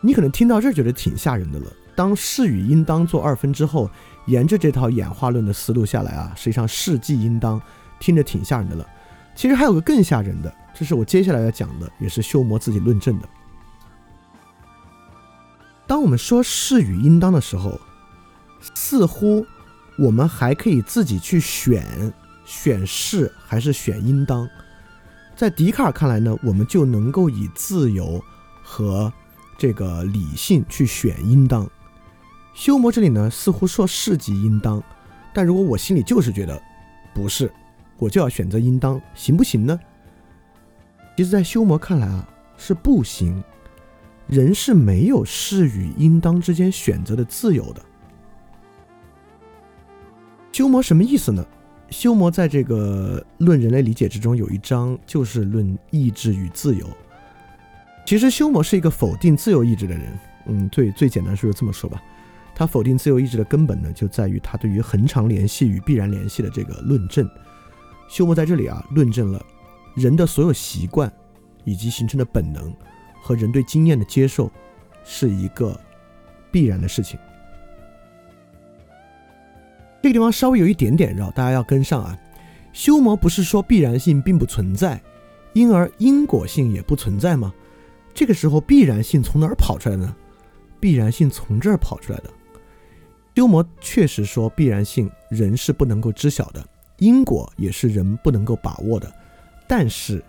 [0.00, 1.66] 你可能听到这儿觉得挺吓人的了。
[1.96, 3.90] 当是与应当做二分之后，
[4.28, 7.60] 沿着这套演化论的思路下来啊，实际上是即应当，
[7.98, 8.86] 听着挺吓人的了。
[9.34, 13.28] 其实还有个更吓人的，这是我接下来要讲的，也是修魔自己论证的。
[15.88, 17.76] 当我们说是与应当的时候。
[18.74, 19.46] 似乎
[19.96, 22.12] 我们还可以自己去选，
[22.44, 24.48] 选是还是选应当。
[25.36, 28.20] 在笛卡尔看来呢，我们就能够以自由
[28.64, 29.12] 和
[29.56, 31.70] 这个理性去选应当。
[32.58, 34.82] 修魔这里呢，似乎说是即应当，
[35.32, 36.60] 但如果我心里就是觉得
[37.14, 37.48] 不是，
[37.98, 39.78] 我就要选择应当，行不行呢？
[41.16, 43.40] 其实，在修魔看来啊，是不行。
[44.26, 47.82] 人是没有是与应当之间选择的自由的。
[50.50, 51.46] 修魔什么意思呢？
[51.90, 56.84] 修魔在这个《论人类理解》之中有一章就是论意志与自由。
[58.04, 60.18] 其实修魔是一个否定自由意志的人。
[60.46, 62.02] 嗯，最最简单说就这么说吧。
[62.58, 67.30] 他否定自由意志的根本呢，就在于他对于恒常联系与必然联系的这个论证。
[68.08, 69.40] 休谟在这里啊，论证了
[69.94, 71.12] 人的所有习惯
[71.62, 72.74] 以及形成的本能
[73.22, 74.50] 和人对经验的接受
[75.04, 75.78] 是一个
[76.50, 77.16] 必然的事情。
[80.02, 82.18] 这个地方稍微有一点点绕，大家要跟上啊。
[82.72, 85.00] 修魔不是说必然性并不存在，
[85.52, 87.54] 因而因果性也不存在吗？
[88.12, 90.12] 这个时候必然性从哪儿跑出来呢？
[90.80, 92.30] 必然性从这儿跑出来的。
[93.38, 96.66] 修魔确实说，必然性人是不能够知晓的，
[96.96, 99.08] 因果也是人不能够把握的。
[99.68, 100.20] 但是，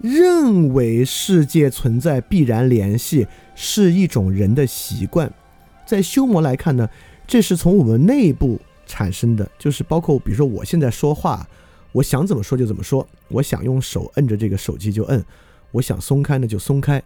[0.00, 5.30] 认为世界存在必然联系是一种人的习惯，
[5.84, 6.88] 在修魔来看呢，
[7.26, 11.46] 这是从我们内部产生的，就是包括比如说我现在说话，
[11.92, 15.22] 我想怎么说就怎么说，我想用手摁着这个手机就摁，
[15.70, 17.02] 我想松开呢就松开。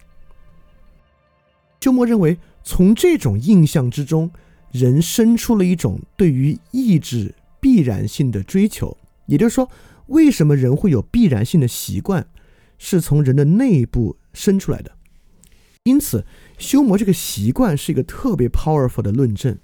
[1.80, 4.30] 修魔认为，从这种印象之中。
[4.72, 9.70] 人生出了一种对于意志必然性的追求，也就是说，
[10.06, 12.26] 为什么人会有必然性的习惯，
[12.78, 14.92] 是从人的内部生出来的。
[15.84, 16.26] 因此，
[16.58, 19.56] 修魔这个习惯是一个特别 powerful 的论证。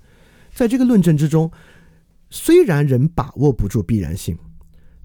[0.54, 1.50] 在这个论证之中，
[2.30, 4.38] 虽然人把握不住必然性，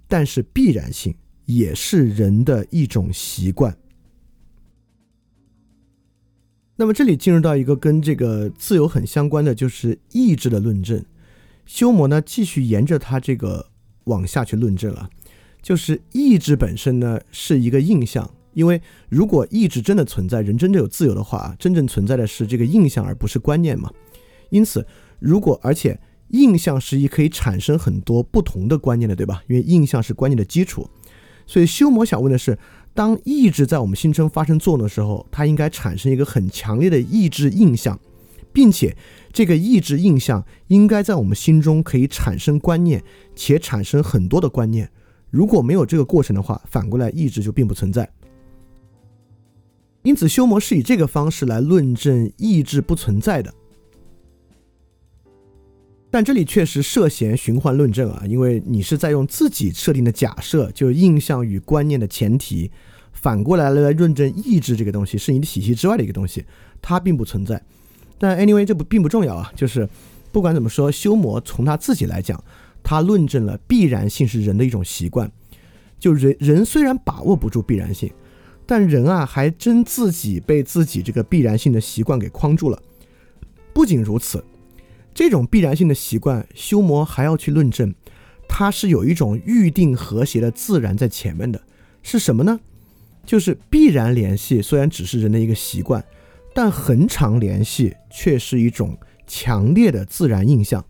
[0.08, 1.16] 但是必然性
[1.46, 3.76] 也是人的一种习惯。
[6.80, 11.04] 那么这里进入到一个跟这个自由很相关的，就是意志的论证。
[11.66, 13.66] 修魔呢继续沿着他这个
[14.04, 15.10] 往下去论证了，
[15.62, 18.80] 就是意志本身呢是一个印象，因为
[19.10, 23.92] 如果意志真的存在，人真正有自由的话，真正存在的是这个印象而不是观念嘛。
[24.52, 24.86] 因此，
[25.18, 29.42] 如果而且印象是一可以产生很多不同的观念的，对吧？
[29.48, 30.88] 因为印象是观念的基础，
[31.48, 32.56] 所以修魔想问的是。
[32.98, 38.00] 当意志在我们心中发生作用的时候，它应该产生一个很强烈的意志印象，
[38.52, 38.98] 并且
[39.32, 43.04] 这个意志印象应该在我们心中可以产生观念，
[43.36, 44.90] 且产生很多的观念。
[45.30, 48.10] 如果没有这个过程的话，反过来意志就并不存在。
[50.02, 53.54] 因此，修魔是以这个方式来论证意志不存在的。
[56.10, 62.72] 但这里确实涉嫌循环论证啊，因为你是在用自己设定的假设，就印象与观念的前提，
[63.12, 66.46] 反过来来论证意志这个东西是你的体系之外的一个东西，
[66.82, 67.62] 它并不存在。
[68.18, 69.88] 但 anyway 这不并不重要啊，就是
[70.32, 72.42] 不管怎么说，修魔从他自己来讲，
[72.82, 75.30] 他论证了必然性是人的一种习惯。
[76.00, 78.10] 就人人虽然把握不住必然性，
[78.66, 82.82] 但人啊还真自己被自己这个必然性的习惯给框住了。
[83.74, 84.42] 不仅如此。
[85.18, 87.92] 这种必然性的习惯，修魔还要去论证，
[88.48, 91.60] 它是有一种预定和谐的自然在前面的，
[92.04, 92.60] 是什么呢？
[93.26, 96.06] 就是必然联系虽然只是人的一个习惯，
[96.54, 98.96] 但恒常联系却是一种
[99.26, 100.86] 强烈的自然印象。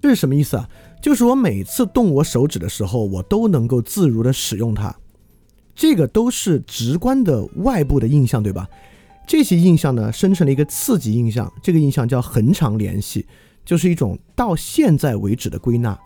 [0.00, 0.70] 这是什么意思啊？
[1.02, 4.94] 就是我每次动我手指的时候，我都能够自如的使用它，
[5.74, 8.68] 这个都是直观的外部的印象，对吧？
[9.26, 13.26] 这些印象呢，生成了一个次级印象，这个印象叫恒常联系，
[13.64, 15.98] 就是一种到现在为止的归纳。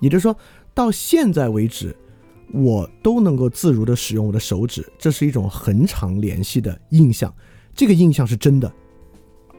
[0.00, 0.36] 也就是说，
[0.74, 1.96] 到现在为止，
[2.52, 7.32] 我都能够自如的使用我的手指，这是一种恒常联系的印象。
[7.74, 8.70] 这个印象是真的，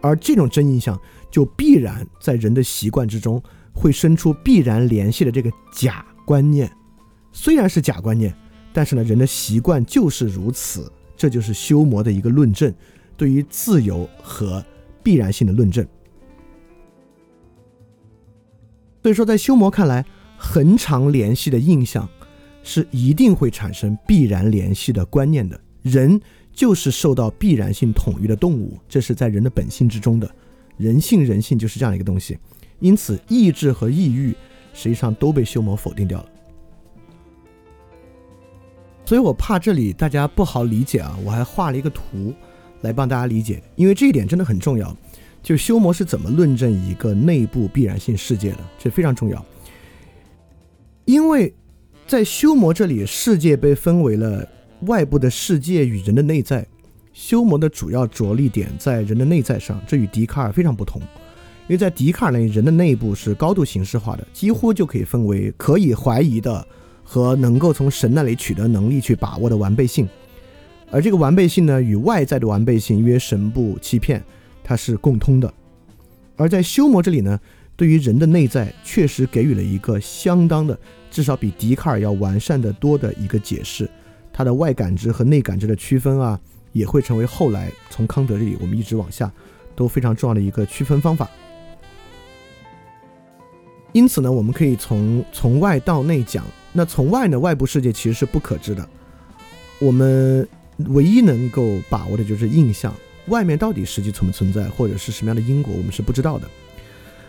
[0.02, 1.00] 而这种真印象
[1.32, 3.42] 就必然在人的习惯之中
[3.74, 6.72] 会生出必然联系的这个假观念。
[7.32, 8.32] 虽然是假观念，
[8.72, 10.92] 但是呢，人的习惯就是如此。
[11.16, 12.74] 这就是修魔的一个论证，
[13.16, 14.64] 对于自由和
[15.02, 15.86] 必然性的论证。
[19.02, 20.06] 所以说，在修魔看来，
[20.38, 22.08] 恒常联系的印象
[22.64, 25.60] 是一定会产生必然联系的观念的。
[25.82, 26.20] 人
[26.54, 30.36] 就是受到必然性统一的动物，这是在人的本性之中的。
[30.78, 32.38] 人性，人性就是这样一个东西。
[32.80, 34.34] 因此，意志和意欲
[34.74, 36.30] 实际上都被修魔否定掉了。
[39.06, 42.34] 所以我怕这里大家不好理解啊，我还画了一个图
[42.82, 44.96] 来帮大家理解，因为这一点真的很重要。
[45.42, 49.46] 就修魔是怎么论证一个内部必然性世界的，这非常重要。
[51.04, 51.54] 因为
[52.08, 54.48] 在修魔这里，世界被分为了
[54.84, 56.66] 外部的世界与人的内在，
[57.12, 61.02] 修谟的主要着力点在人的内在上，这与笛卡尔非常不同。
[61.02, 66.66] 因为在笛卡尔那里，人的内部是高度形式化的，几乎就可以分为可以怀疑的
[67.04, 70.08] 和能够从神那里取得能力去把握的完备性。
[70.90, 74.24] 而这个完备性呢，与外在的完备性约神不欺骗，
[74.64, 75.52] 它是共通的。
[76.36, 77.40] 而在修谟这里呢，
[77.76, 80.78] 对于人的内在确实给予了一个相当的，
[81.10, 83.90] 至少比笛卡尔要完善的多的一个解释。
[84.32, 86.40] 它的外感知和内感知的区分啊，
[86.72, 89.32] 也会成为后来从康德这里我们一直往下
[89.76, 91.28] 都非常重要的一个区分方法。
[93.94, 96.46] 因此呢，我们可以从从外到内讲。
[96.74, 98.86] 那从外呢，外部世界其实是不可知的。
[99.80, 100.48] 我们
[100.90, 102.94] 唯一能够把握的就是印象，
[103.28, 106.48] 外面到底实际存不存在，或者是什么样的因果，我们是不知道的。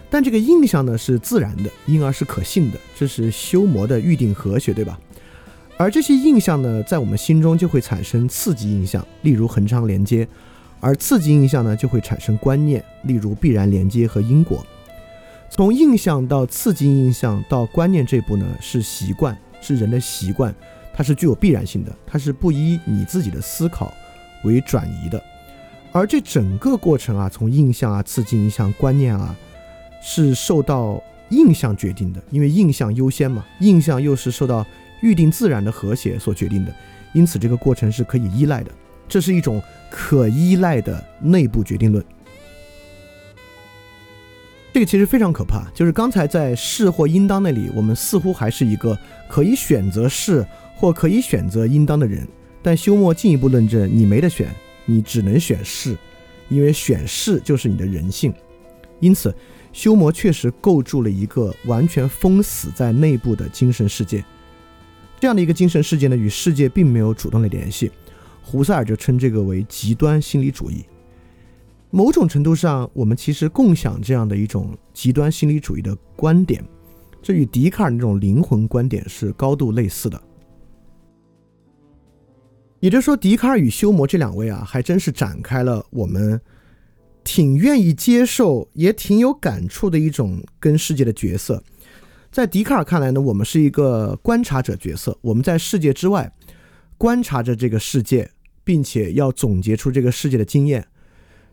[0.09, 4.99] 但这个印象呢是自然的，因而是可信的，这是修魔的预定和谐，对吧？
[5.77, 10.25] 而这些印象呢，在我们心中就会产生刺激印象，例如恒常连接；
[10.79, 14.65] 而刺激印象呢，就会产生观念，例如必然连接和因果。
[15.57, 20.53] 从印象到刺激印象到观念这步呢，是习惯，是人的习惯，
[20.93, 23.95] 它是具有必然性的，它是不依你自己的思考
[24.43, 25.23] 为转移的。
[25.93, 29.33] 而这整个过程啊，从印象啊、刺激印象、观念啊，
[30.03, 34.67] 是受到印象决定的，因为印象优先嘛，印象又是受到
[35.03, 36.75] 预定自然的和谐所决定的，
[37.13, 38.73] 因此这个过程是可以依赖的，
[39.07, 42.05] 这是一种可依赖的内部决定论。
[44.75, 48.99] 这个其实非常可怕，就是刚才在是或应当那里，我们似乎还是一个
[49.29, 50.45] 可以选择是
[50.75, 52.27] 或可以选择应当的人，
[52.61, 54.53] 但休谟进一步论证，你没得选，
[54.85, 55.97] 你只能选是，
[56.49, 58.35] 因为选是就是你的人性。
[58.99, 59.33] 因此，
[59.73, 64.25] 休谟确实构筑了一个完全封死在内部的精神世界，
[65.21, 67.93] 这样的一个精神世界呢，与世界并没有主动的联系。
[68.43, 70.85] 胡塞尔就称这个为极端心理主义。
[71.95, 76.61] 某种程度上，我们其实共享这样的一种极端心理主义的观点，
[77.23, 80.21] 这与笛卡尔那种灵魂观点是高度类似的。
[82.81, 86.41] 也就是说，笛卡尔与休谟这两位啊，还真是展开了我们
[87.23, 91.63] 挺愿意接受，也挺有感触的一种跟世界的角色。
[92.33, 96.33] 在笛卡尔看来呢，我们是一个观察者角色，我们在世界之外
[96.99, 98.29] 观察着这个世界，
[98.65, 100.85] 并且要总结出这个世界的经验。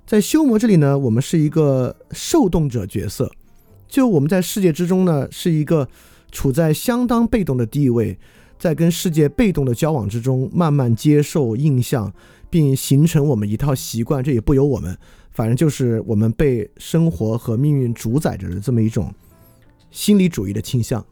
[0.05, 3.31] 在修魔这里呢，我们是一个受动者角色，
[3.87, 5.87] 就我们在世界之中呢，是一个
[6.31, 8.19] 处在相当被动的地位，
[8.59, 12.13] 在跟世界被动的交往之中，慢慢接受印象，
[12.49, 14.21] 并形成我们一套习惯。
[14.21, 14.97] 这也不由我们，
[15.29, 19.13] 反正就是我们被生活和命运主宰着的这么一种
[19.91, 21.05] 心理主义的倾向。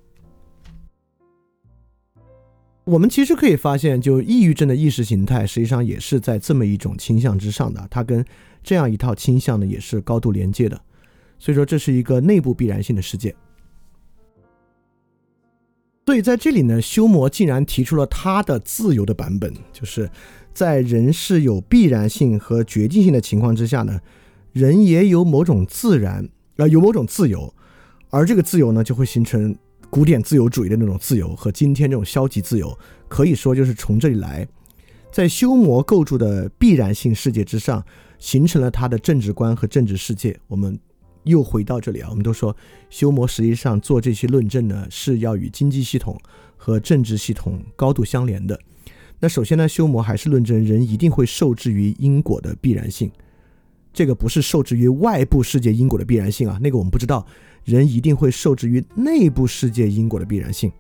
[2.84, 8.26] 我们其实可以发现，就抑郁症的意识形态，实际上也是在这么一种倾向之上的，它跟。
[8.64, 10.80] 这样一套倾向呢，也是高度连接的，
[11.38, 13.36] 所以说这是一个内部必然性的世界。
[16.06, 20.10] 所以在这里呢，修魔竟然提出了他的自由的版本，就是
[20.56, 24.00] 在人是有必然性和决定性的情况之下呢，
[24.52, 26.28] 人也有某种自然
[26.58, 27.54] 啊，有某种自由，
[28.10, 29.56] 而这个自由呢，就会形成
[29.92, 32.76] 古典自由主义的那种自由和今天这种消极自由，
[33.08, 34.48] 可以说就是从这里来，
[35.12, 37.86] 在修魔构筑的必然性世界之上。
[38.20, 40.40] 形成了他的政治观和政治世界。
[40.48, 40.78] 我们
[41.24, 42.56] 又回到这里啊，我们都说
[42.92, 46.16] 修魔实际上做这些论证呢，是要与经济系统
[46.56, 48.60] 和政治系统高度相连的。
[49.20, 53.12] 那首先呢，修魔还是论证人一定会受制于因果的必然性。
[53.92, 57.26] 这个不是受制于外部世界因果的必然性啊，那个我们不知道。
[57.66, 60.72] 人一定会受制于内部世界因果的必然性。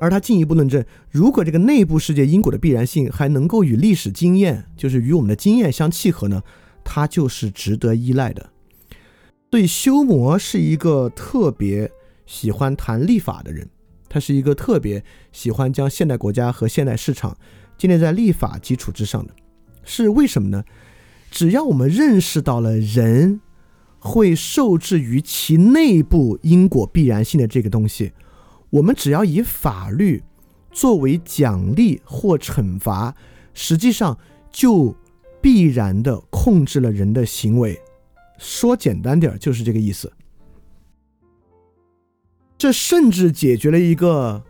[0.00, 6.42] 而他进一步论证，如果这个内部世界因果的必然性还能够与历史经验，就是与我们的经验相契合呢，
[6.82, 8.50] 它就是值得依赖的。
[9.50, 11.90] 所以修魔是一个特别
[12.24, 13.68] 喜欢谈立法的人，
[14.08, 17.36] 他是一个特别喜欢将现代国家和现代市场
[17.76, 19.34] 建立在立法基础之上的。
[19.84, 20.64] 是为什么呢？
[21.30, 23.40] 只要我们认识到了人
[23.98, 28.12] 会受制于其内部因果必然性的这个东西。
[28.70, 30.22] 我们只要以法律
[30.70, 33.14] 作为奖励或惩罚，
[33.52, 34.16] 实际上
[34.50, 34.94] 就
[35.40, 37.78] 必然的控制了人的行为。
[38.38, 40.12] 说简单点儿，就是这个意思。
[42.56, 44.42] 这甚至解决了一个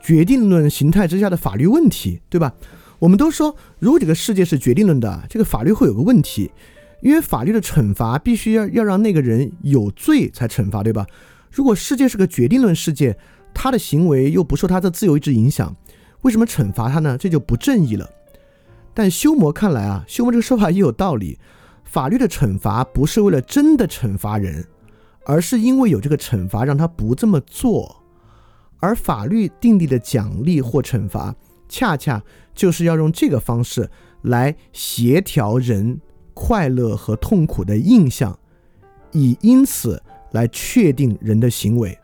[0.00, 2.54] 决定论形态之下的法律问题，对吧？
[2.98, 6.50] 我们都说，如果这个世界是决定论的，这个法律会有个问题，
[7.02, 11.06] 因为法律的惩罚必须要要让那个人有罪才惩罚，对吧？
[11.50, 13.18] 如果世界是个决定论世界，
[13.58, 15.74] 他的行为又不受他的自由意志影响，
[16.20, 17.16] 为什么惩罚他呢？
[17.16, 18.08] 这就不正义了。
[18.92, 21.38] 但修魔看来啊，修魔这个说法也有道理。
[21.84, 24.66] 法律的惩罚不是为了真的惩罚人，
[25.24, 28.04] 而是因为有这个惩罚让他不这么做。
[28.78, 31.34] 而法律订立的奖励或惩罚，
[31.66, 32.22] 恰恰
[32.54, 33.90] 就是要用这个方式
[34.22, 35.98] 来协调人
[36.34, 38.38] 快乐和痛苦的印象，
[39.12, 40.02] 以因此
[40.32, 41.98] 来确定人的行为。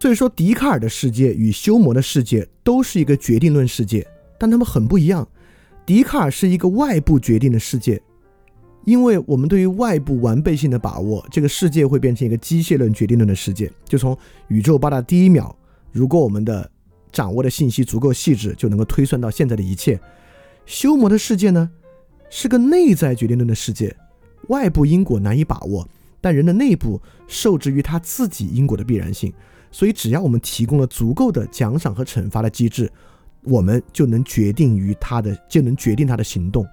[0.00, 4.06] 所以说，笛卡尔的世界与修谟的世界都是一个决定论世界，
[4.38, 5.26] 但他们很不一样。
[5.84, 8.00] 笛卡尔是一个外部决定的世界，
[8.84, 13.70] 因为我们对于外部完备性的把握，这个世界会变成一个机械论决定论的世界。
[13.86, 14.16] 就从
[14.48, 15.54] 宇宙爆炸第一秒，
[15.90, 16.70] 如果我们的
[17.10, 19.98] 掌握的信息足够细致，就能够推算到现在的一切。
[20.64, 21.68] 修谟的世界呢，
[22.30, 23.96] 是个内在决定论的世界，
[24.48, 25.88] 外部因果难以把握，
[26.20, 29.32] 但人的内部受制于他自己因果的必然性，
[29.70, 32.90] 所以只要我们提供了足够的奖赏和惩罚的机制。
[33.44, 36.66] 我们就能决定于他的，就能决定他的行动。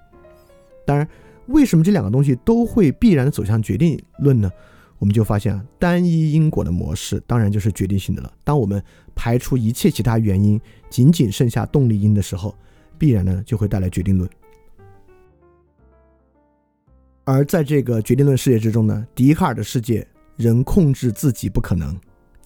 [0.84, 1.08] 当然，
[1.46, 4.50] 为什么这两个东西都会必然走向决定论呢？
[4.98, 8.32] 我们就发现啊，单一因果的模式当然就是决定性的了。
[8.42, 8.82] 当我们
[9.14, 10.60] 排除一切其他原因，
[10.90, 12.54] 仅仅剩下动力因的时候，
[12.98, 14.28] 必然呢就会带来决定论。
[17.24, 20.06] 而在这个决定论世界之中呢，笛卡尔的世界，
[20.36, 21.96] 人控制自己不可能，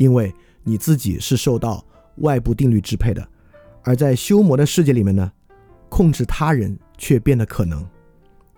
[0.00, 1.84] 因为你自己是受到
[2.16, 3.28] 外部定律支配的。
[3.82, 5.30] 而在修魔的世界里面呢，
[5.90, 7.86] 控制他人却变得可能，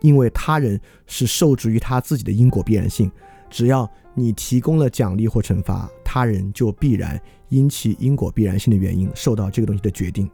[0.02, 3.10] 因为他人是受制于他自己的因果必然性。
[3.50, 10.30] 只要你提供了奖励或惩罚，他人就必然因其因果必然性的原因受到这个东西的决定。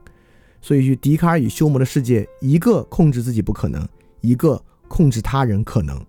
[0.61, 3.89] 所以，笛卡尔与修魔的世界，一个控制自己不可能，
[4.21, 6.05] 一个控制他人可能。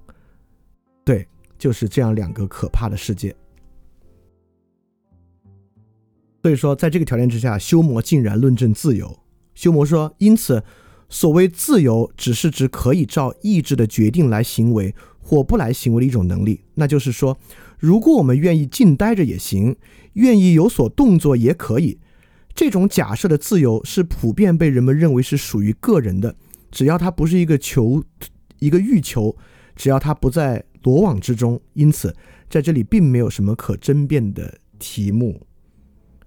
[1.05, 1.25] 对，
[1.57, 3.33] 就是这样两个可怕的世界。
[6.41, 9.19] 所以说，在这个条件之下，修魔竟然论证自由。
[9.55, 10.63] 修魔说：“因此，
[11.09, 16.61] 所谓自由，只是指可以照意志的决定来行为或不来行为的一种能力。
[16.75, 17.37] 那就是说，
[17.77, 19.75] 如果我们愿意静待着也行，
[20.13, 21.99] 愿意有所动作也可以。
[22.55, 26.33] 这种假设的自由是普遍被人们认为是属于个人的，
[26.71, 28.01] 只要它不是一个求，
[28.59, 29.35] 一个欲求，
[29.75, 31.59] 只要它不在罗网之中。
[31.73, 32.15] 因此，
[32.49, 35.41] 在这里并没有什么可争辩的题目。”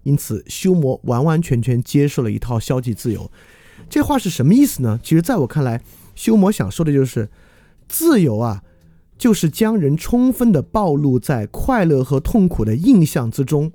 [0.05, 3.31] 因此，修魔完完全全接受了一套消极自由。
[3.89, 4.99] 这话是什么意思呢？
[5.03, 5.81] 其实，在我看来，
[6.15, 7.31] 修魔想说的就是，
[7.89, 8.63] 自由啊，
[9.17, 13.71] 就是将人充分的暴露在快乐和痛苦的印象之中，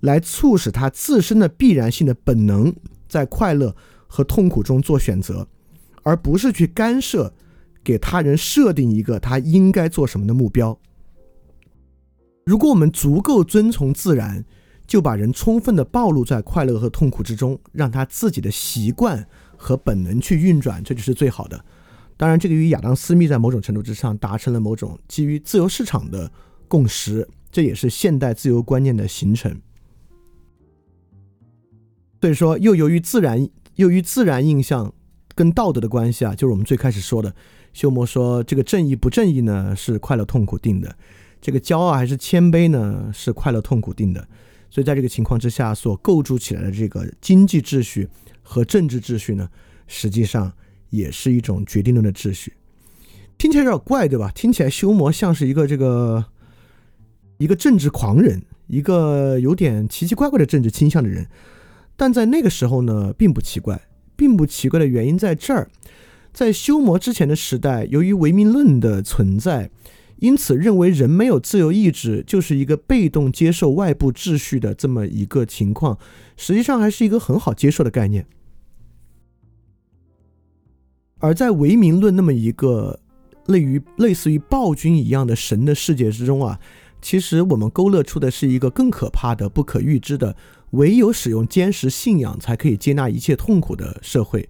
[0.00, 2.74] 来促使他自身的必然性的本能
[3.08, 3.76] 在快乐
[4.06, 5.46] 和痛苦中做选择，
[6.02, 7.34] 而不是去干涉，
[7.84, 10.78] 给他人设定一个他应该做什么的目标。
[12.46, 14.44] 如果我们足够遵从自然。
[14.90, 19.24] 就把人充分的暴露在快乐和痛苦之中，让他自己的习惯
[19.56, 21.64] 和本能去运转，这就是最好的。
[22.16, 26.28] 当然，这个与亚当·斯密在某种程度之上达成了某种基于自由市场的
[26.66, 29.56] 共识，这也是现代自由观念的形成。
[32.20, 34.92] 所以说，又由于自然，由于自然印象
[35.36, 37.32] 跟道德的关系啊，就是我们最开始说的，
[37.72, 40.96] 休谟说这个正义不正义呢是快乐痛苦定的，
[41.40, 44.26] 这个骄傲还是谦卑呢是快乐痛苦定的。
[44.70, 48.08] 所以，在这个情况之下，所构筑起来的这个经济秩序
[48.40, 49.48] 和政治秩序呢，
[49.88, 50.52] 实际上
[50.90, 52.52] 也是一种决定论的秩序。
[53.36, 54.30] 听起来有点怪，对吧？
[54.32, 56.24] 听起来修魔像是一个这个
[57.38, 61.26] 一个政治狂人，一个有点奇奇怪怪的政治倾向的人。
[61.96, 63.80] 但在那个时候呢，并不奇怪，
[64.14, 65.68] 并不奇怪的原因在这儿，
[66.32, 69.70] 在修魔之前的时代，由于唯名论的存在。
[70.20, 75.98] 因此，认为人没有自由意志，就是一个被动接受外部秩序的这么一个情况，
[76.36, 78.26] 实际上还是一个很好接受的概念。
[81.18, 83.00] 而在唯名论那么一个
[83.46, 86.60] 类于类似于暴君一样的神的世界之中啊，
[87.02, 90.36] 其实我们勾勒出的是一个更可怕的、不可预知的，
[90.72, 94.48] 唯有使用坚实信仰才可以接纳一切痛苦的社会。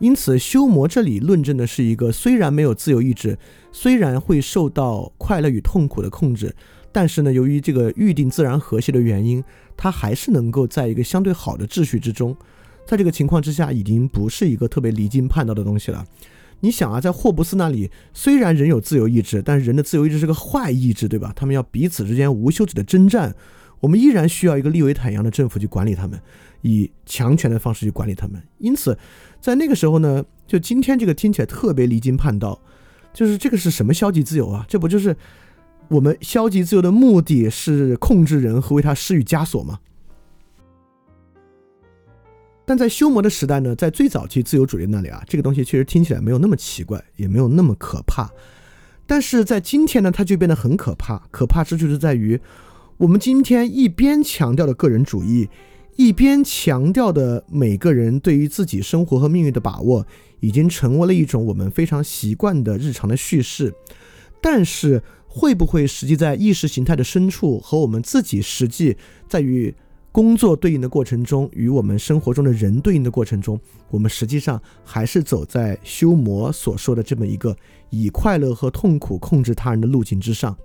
[0.00, 3.36] 因此，修魔这里论证的是一个虽然没有自由意志，
[3.72, 6.54] 虽然会受到快乐与痛苦的控制，
[6.92, 9.42] 但是呢，由于这个预定自然和谐的原因，
[9.76, 12.36] 它还是能够在一个相对好的秩序之中。
[12.86, 16.04] 在这个情况之下，已经不是一个特别离经叛道的东西了。
[16.60, 21.32] 你想啊，在霍布斯那里，虽然人有自由意志，但是人的自由意志是个坏意志，对吧？
[21.34, 23.34] 他们要彼此之间无休止的征战，
[23.80, 26.20] 我们依然需要一个利维坦一样的政府去管理他们，
[26.62, 28.40] 以强权的方式去管理他们。
[28.58, 28.96] 因此。
[29.40, 32.60] 在那个时候呢，就今天这个听起来特别离经叛道，
[33.12, 34.64] 就是这个是什么消极自由啊？
[34.68, 35.16] 这不就是
[35.88, 39.78] 我们消极自由的目的是控制人和为他施予枷锁吗？
[42.66, 48.30] 但在修魔的时代呢，在最早期自由主义那里啊，这个东西确实听起来没有那么奇怪，也没有那么可怕。
[49.06, 51.22] 但是在今天呢，它就变得很可怕。
[51.30, 52.38] 可怕之处是在于，
[52.98, 55.48] 我们今天一边强调的个人主义，
[55.98, 60.06] 一边强调的每个人对于自己生活和命运的把握，
[60.38, 63.74] 已经成为了一种我们非常习惯的日常的叙事。
[64.40, 68.96] 但是，会不会实际在意识形态的深处和我们自己实际
[69.28, 69.74] 在于？
[70.10, 73.60] 工作对应的过程中，与我们生活中的人对应的过程中，
[73.90, 77.54] 我们实际上还是走在修魔所说的这么一个
[77.90, 80.56] 以快乐和痛苦控制他人的路径之上。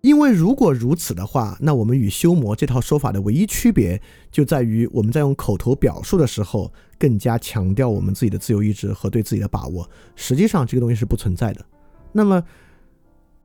[0.00, 4.00] 因为如果如此的话，那我们与修魔这套说法的唯一区别
[4.30, 9.88] 就在于，我们在用口头表述的时候更加强调我们自己的自由意志和对自己的把握。
[10.16, 11.64] 实际上，这个东西是不存在的。
[12.12, 12.42] 那么，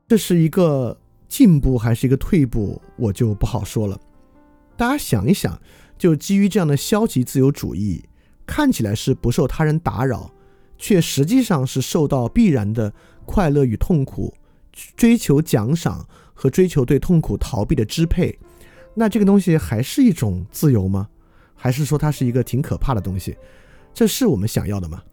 [0.08, 0.98] 这是一个。
[1.30, 4.00] 进步还是一个退步，我就不好说了。
[4.78, 5.60] 大家想一想，
[5.98, 8.04] 就基于这样的消极自由主义，
[8.46, 10.30] 看起来是不受他人打扰，
[10.78, 12.94] 却实际上是受到必然的
[13.26, 14.36] 快乐与痛苦、
[14.96, 18.38] 追求奖赏和追求对痛苦逃避的支配。
[18.96, 21.10] 那这个东西还是一种自由吗？
[21.56, 23.36] 还是说它是一个挺可怕的东西？
[23.94, 25.04] 这是我们想要的吗？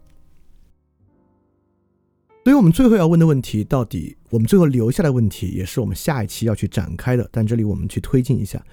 [2.43, 7.29] 所以我们最后要问的问题，到底我们最后留下的问题，也是我们下一期要去展开的。
[7.31, 8.65] 但这里我们去推进一下，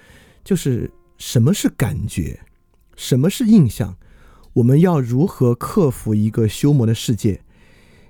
[0.42, 2.40] 就是什么是感觉，
[2.96, 3.96] 什么是印象，
[4.54, 7.42] 我们要如何克服一个修魔的世界？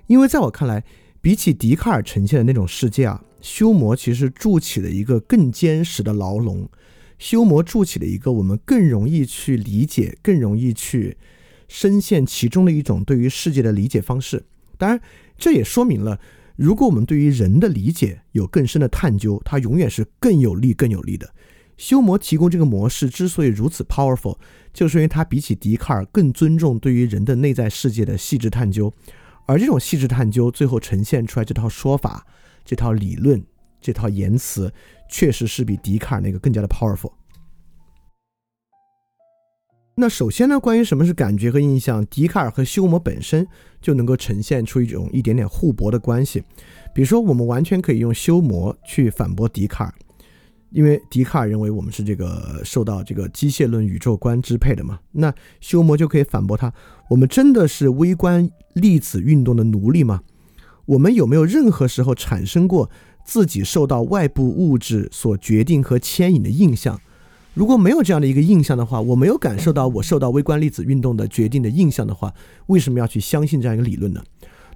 [0.07, 0.83] 因为在我看来，
[1.21, 6.69] 比起笛卡尔呈现的那种世界啊，修魔其实筑起了一个更坚实的牢笼，
[7.17, 11.17] 修魔筑起了一个我们更容易去理解、更容易去
[11.67, 14.45] 深陷其中的一种对于世界的理解方式。
[14.77, 14.99] 当然。
[15.41, 16.19] 这也说明了，
[16.57, 21.33] 如果我们对于人的理解有更深的探究，它永远是更有利、更有利的。
[21.77, 24.37] 修魔提供这个模式之所以如此 powerful，
[24.73, 28.93] 就是因为它比起笛卡尔更尊重对于人的内在世界的细致探究，
[29.45, 32.27] 而这种细致探究最后呈现出来这套说法、
[32.69, 33.43] 这套理论、
[33.81, 34.71] 这套言辞，
[35.09, 37.11] 确实是比笛卡尔那个更加的 powerful。
[39.95, 43.47] 那首先呢，关于什么是感觉和印象，笛卡尔和修谟本身
[43.81, 46.43] 就能够呈现出一种一点点互驳的关系。
[46.93, 49.93] 比如说，我们完全可以用修谟去反驳笛卡尔，
[50.69, 54.99] 因为笛卡尔认为我们是这个受到这个机械论宇宙观支配的嘛。
[55.13, 56.71] 那修谟就可以反驳他：
[57.09, 60.21] 我们真的是微观粒子运动的奴隶吗？
[60.89, 62.89] 我们有没有任何时候产生过
[63.23, 66.99] 自己受到外部物质所决定和牵引的印象？
[67.53, 72.33] 如果没有这样的一个印象的话，我没有感受到我受到微观粒子运动的决定的印象的话，
[72.67, 74.23] 为什么要去相信这样一个理论呢？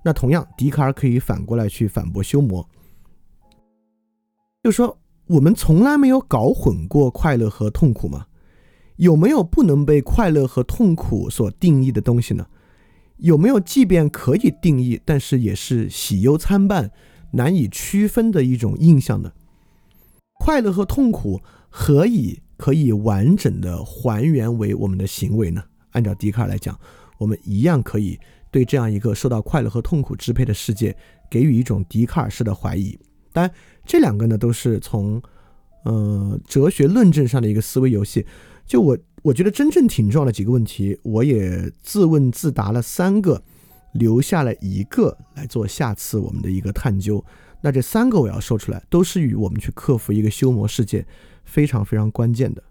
[0.04, 2.64] 那同样，笛卡尔可以反过来去反驳修谟，
[4.62, 8.28] 就说我们从来没有搞混过快乐和痛苦吗？
[8.98, 12.46] 有没有不能被快乐和痛苦所定义的东西呢？
[13.18, 16.92] 有没有即便可以定义，但是也是喜忧参半、
[17.32, 19.32] 难以区分的一种印象呢？
[20.40, 22.40] 快乐和痛苦何以？
[22.56, 25.62] 可以完整的还原为我们的行为呢？
[25.92, 26.80] 按照笛卡尔来讲，
[27.18, 28.18] 我们一样可以
[28.52, 30.96] 对这样一个受到快乐和痛苦支配的世界
[31.30, 32.98] 给予一种笛卡尔式的怀疑。
[33.34, 33.54] 当然，
[33.86, 35.22] 这两个呢都是从
[35.84, 38.26] 呃哲学论证上的一个思维游戏。
[38.66, 43.42] 就我我觉得真正挺重要的几个问题，我也自问自答了三个，
[43.94, 47.24] 留下了一个来做下次我们的一个探究。
[47.62, 51.06] 那这三个我要说出来，都是与我们去克服一个修魔世界。
[51.46, 52.64] 非常非常关键的，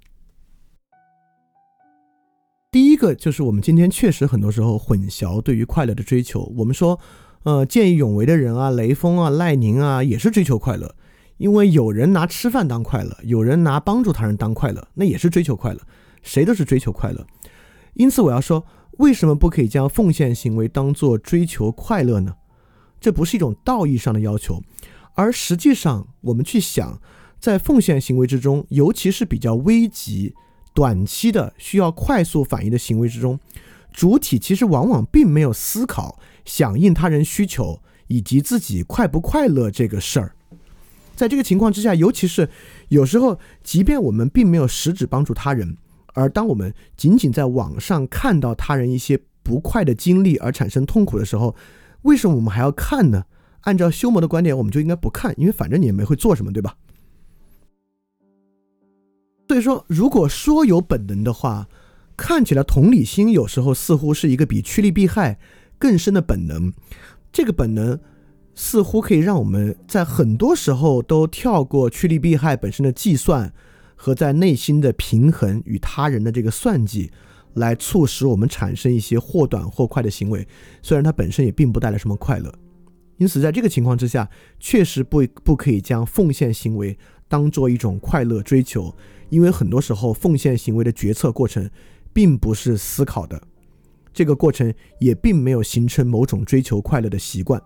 [2.71, 6.51] 第一个就是我们今天确实很多时候混淆对于快乐的追求。
[6.57, 6.99] 我们说，
[7.43, 10.95] 呃，见义勇为的人啊，雷锋啊，赖宁啊，也是追求快乐，
[11.37, 15.81] 因为有人拿吃饭当快乐，有人拿帮助他人当快乐，那也是追求快乐，
[16.23, 17.27] 谁都是追求快乐。
[17.95, 18.65] 因此，我要说，
[18.99, 22.37] 为什么不可以将奉献行为当做追求快乐呢？
[23.01, 24.63] 这不是一种道义上的要求，
[25.15, 27.01] 而实际上，我们去想。
[27.41, 30.33] 在奉献行为之中，尤其是比较危急、
[30.73, 33.37] 短期的需要快速反应的行为之中，
[33.93, 40.37] 主体其实往往并没有思考响应他人需求以及自己快不快乐这个事儿。
[41.17, 42.49] 在这个情况之下，尤其是
[42.91, 45.77] 有时候，即便我们并没有实质帮助他人，
[46.13, 51.55] 而当我们仅仅在网上看到他人一些不快的经历而产生痛苦的时候，
[52.03, 53.25] 为什么我们还要看呢？
[53.63, 56.77] 按照修魔的观点，我们就应该不看，因为反正你也没会做什么，对吧？
[59.49, 61.69] 所以说，如果说有本能的话，
[62.17, 65.39] 看起来同理心有时候似乎是一个比趋利避害
[65.79, 66.73] 更深的本能。
[67.31, 68.01] 这个本能
[68.55, 73.53] 似乎可以让我们在很多时候都跳过趋利避害本身的计算
[74.03, 77.09] 和在内心的平衡与他人的这个算计，
[77.55, 80.45] 来促使我们产生一些或短或快的行为。
[80.83, 82.53] 虽然它本身也并不带来什么快乐，
[83.19, 86.99] 因此在这个情况之下，确实不不可以将奉献行为
[87.29, 88.93] 当做一种快乐追求，
[89.29, 91.71] 因为很多时候奉献行为的决策过程
[92.13, 93.41] 并不是思考的，
[94.13, 97.63] 这个过程也并没有形成某种追求快乐的习惯。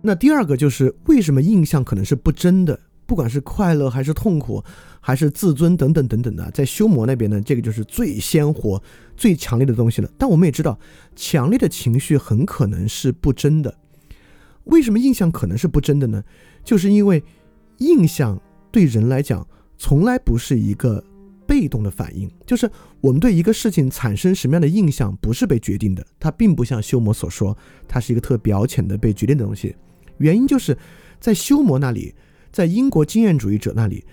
[0.00, 2.80] 那第二个就是为什么印象可能是不真的？
[3.10, 4.62] 不管是快乐还是痛苦，
[5.00, 8.80] 还是自尊等等等等的，在修魔那边呢，这个就是最鲜活、
[9.16, 10.08] 最强烈的东西了。
[10.16, 10.78] 但我们也知道，
[11.16, 13.76] 强烈的情绪很可能是不真的。
[14.66, 16.22] 为什么印象可能是不真的呢？
[16.62, 17.20] 就是因为
[17.78, 19.44] 印象对人来讲，
[19.76, 21.02] 从来不是一个
[21.48, 22.30] 被动的反应。
[22.46, 22.70] 就是
[23.00, 26.06] 我们对一个事情产生什么样的印象，不是被决定的。
[26.20, 27.58] 它并不像修魔所说，
[27.88, 29.74] 它是一个特表浅的被决定的东西。
[30.18, 30.78] 原因就是
[31.18, 32.14] 在修魔那里，
[32.52, 34.04] 在英国经验主义者那里，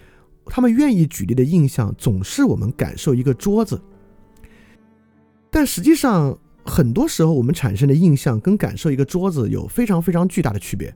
[0.45, 3.81] 他们愿意举例的印象总是我们感受一个桌子，
[5.49, 10.95] 但实际上很多时候我们产生的印象跟感受一个桌子有非常非常巨大的区别，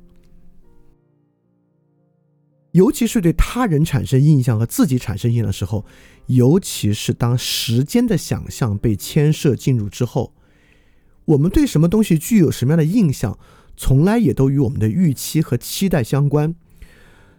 [2.71, 5.85] 尤其是对他人产生印象和自己产生印象的时候，
[6.27, 10.33] 尤其是当时间的想象被牵涉进入之后，
[11.25, 13.37] 我们对什么东西具有什么样的印象？
[13.77, 16.53] 从来也都与我们的预期和期待相关，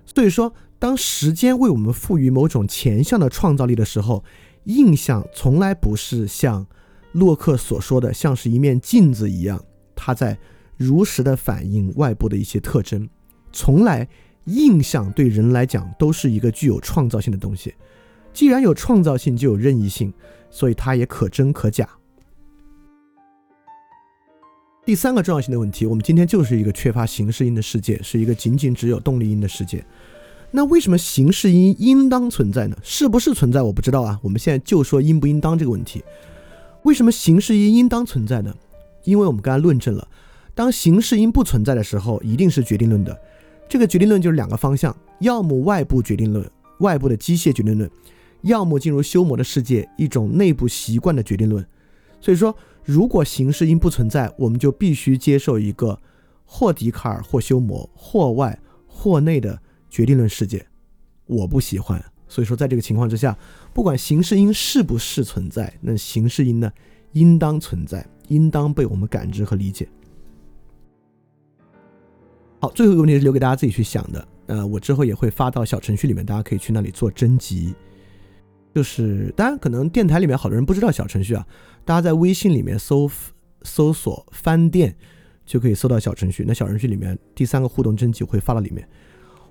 [0.05, 4.25] 所以说，当时间为我们赋予某种前向的创造力的时候，
[4.65, 6.67] 印象从来不是像
[7.13, 9.63] 洛克所说的，像是一面镜子一样，
[9.95, 10.39] 它在
[10.77, 13.09] 如实的反映外部的一些特征。
[13.53, 14.09] 从来，
[14.47, 17.75] 印象对人来讲都是一个具有创造性的东西。
[18.33, 20.13] 既然有创造性，就有任意性，
[20.51, 21.89] 所以它也可真可假。
[24.85, 29.85] 第三个重要性的问题，我们今天就是一个缺乏形式音的世界，是一个仅仅只有动力音的世界。
[30.51, 32.77] 那为什么形式音应当存在呢？
[32.83, 33.63] 是不是存在？
[33.63, 34.19] 我不知道啊。
[34.25, 36.03] 我们现在就说应不应当这个问题。
[36.83, 38.53] 为什么形式音应当存在呢？
[39.05, 40.09] 因为我们刚才论证了，
[40.53, 43.17] 当形式音不存在的时候，一定是决定论的。
[43.69, 46.45] 这个决定论就是两个方向：要么外部决定论，
[46.81, 47.89] 外部的机械决定论；
[48.41, 51.65] 要么进入修魔的世界，一种内部习惯的决定论。
[52.21, 52.53] 所以说。
[52.85, 56.01] 如果形式因不存在，我们就必须接受一个
[56.45, 60.67] 或笛卡尔或休谟或外或内的决定论世界。
[61.27, 63.37] 我不喜欢，所以说在这个情况之下，
[63.73, 66.71] 不管形式因是不是存在，那形式因呢，
[67.13, 69.89] 应当存在，应当被我们感知和理解。
[72.61, 74.29] 好，最后一个问题是留给大家自己去想的。
[74.47, 77.75] 呃，我之后也会发到小程序里面，大家可以去那里做征集。
[78.75, 81.47] 就是，当然可能电台里面好多人不知道小程序啊，
[81.85, 83.11] 大家在微信里面搜
[83.63, 84.97] 搜索“翻店”，
[85.45, 86.45] 就可以搜到小程序。
[86.47, 88.89] 那小程序里面第三个互动征集会发到里面。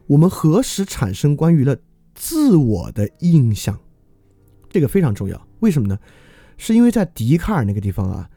[0.08, 1.78] 我们何时产生关于了
[2.16, 3.80] 自我的印象？
[4.70, 5.48] 这个非常重要。
[5.60, 6.00] 为什么呢？
[6.58, 8.30] 是因为在笛卡尔那个地方啊，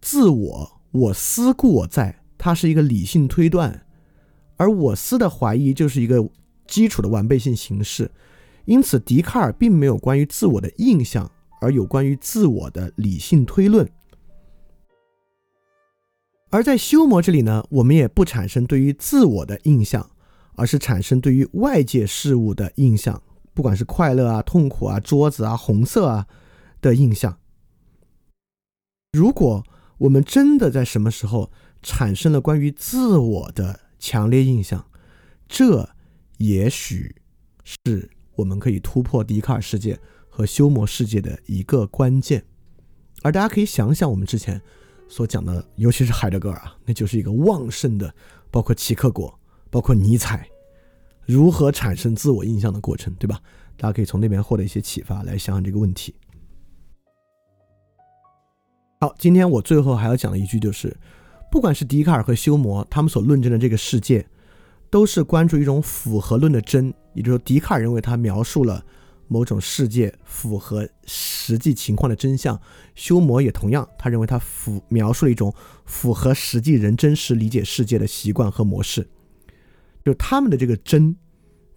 [0.00, 3.86] 自我我思故我在，它是一个理性推断，
[4.56, 6.28] 而我思的怀疑就是一个
[6.66, 8.10] 基础的完备性形式。
[8.68, 11.32] 因此，笛卡尔并没有关于自我的印象，
[11.62, 13.90] 而有关于自我的理性推论。
[16.50, 20.10] 而在修魔这里呢，我们也不产生对于自我的印象，
[20.54, 23.22] 而是产生对于外界事物的印象，
[23.54, 26.26] 不管是快乐啊、痛苦啊、桌子啊、红色啊
[26.82, 27.38] 的印象。
[29.12, 29.64] 如果
[29.96, 31.50] 我们真的在什么时候
[31.82, 34.84] 产生了关于自我的强烈印象，
[35.48, 35.88] 这
[36.36, 37.16] 也许
[37.64, 38.10] 是。
[38.38, 39.98] 我们可以突破笛卡尔世界
[40.28, 42.44] 和修谟世界的一个关键，
[43.22, 44.62] 而大家可以想想我们之前
[45.08, 48.14] 所讲的，尤其是海德格尔啊，那就是一个旺盛的，
[48.52, 49.36] 包括齐克果，
[49.70, 50.48] 包括尼采，
[51.26, 53.40] 如何产生自我印象的过程，对吧？
[53.76, 56.14] 大家可以从那边获得一些启发，来想想这个问题。
[59.00, 60.96] 好，今天我最后还要讲的一句就是，
[61.50, 64.24] 不管是笛卡尔和休谟他们所论证的这个世界。
[64.90, 68.84] 都是关注一种符合论的真，也就是说，笛卡尔认为他描述了
[69.26, 72.58] 某种世界符合实际情况的真相，
[72.94, 75.54] 休谟也同样，他认为他符描述了一种
[75.84, 79.06] 符合实际人真实理解世界的习惯和模式，
[80.04, 81.14] 就他们的这个真，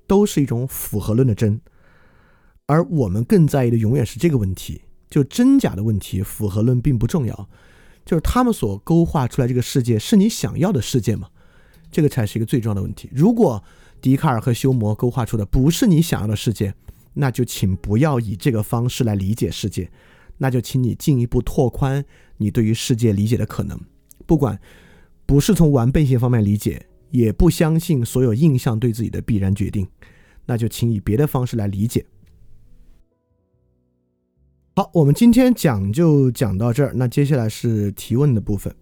[0.07, 1.59] 都是一种符合论的真，
[2.65, 7.49] 而我们更在意的永远是这个问题，就真假的问题，符合论并不重要，
[8.05, 11.27] 就是他们所勾画出来这个世界是你想要的世界吗？
[11.91, 13.09] 这个才是一个最重要的问题。
[13.13, 13.63] 如果
[13.99, 16.73] 笛卡尔和休谟勾画出的不是你想要的世界，
[17.13, 19.91] 那就请不要以这个方式来理解世界，
[20.37, 22.03] 那就请你进一步拓宽
[22.37, 23.79] 你对于世界理解的可能。
[24.25, 24.57] 不管
[25.25, 29.87] 不是从完备性方面理解，也不相信所有印象对自己的必然决定，
[30.45, 32.05] 那就请以别的方式来理解。
[34.75, 38.73] 好，我们今天讲就讲到这儿，那接下来是提问的部分。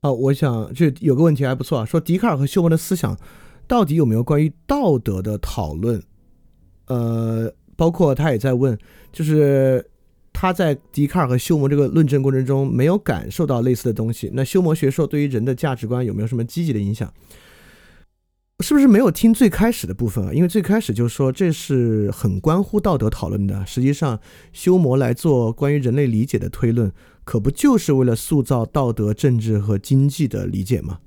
[0.00, 3.18] 好，我想这有个问题还不错啊，说笛卡尔和休谟的思想
[3.66, 6.00] 到底有没有关于道德的讨论？
[6.86, 8.78] 呃，包括他也在问，
[9.12, 9.84] 就是
[10.32, 14.30] 他在笛卡尔和休谟这个论证过程中没有感受到类似的东西。
[14.32, 17.12] 那休谟学说对于人的价值观有没有什么积极的影响？
[18.60, 20.32] 是不是没有听最开始的部分啊？
[20.34, 23.64] 因为最开始就说这是很关乎道德讨论的。
[23.64, 24.18] 实际上，
[24.52, 30.98] 修谟来做关于人类理解的推论，可不就是为了塑造道德、政治和经济的理解吗？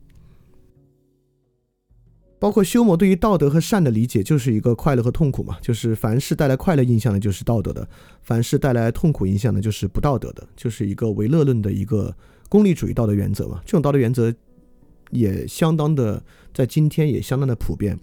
[2.40, 7.84] 包括修谟对于道德和善的理解，就是一个快乐和痛苦嘛，就是凡是带来快乐印象的，就是道德的；
[8.22, 12.16] 凡是带来痛苦印象的，就是不道德的，就是一个唯乐论的一个
[12.48, 13.62] 功利主义道德原则嘛。
[13.66, 14.34] 这种道德原则。
[15.12, 16.24] 也相当的，
[16.54, 18.00] 在今天也相当的普遍。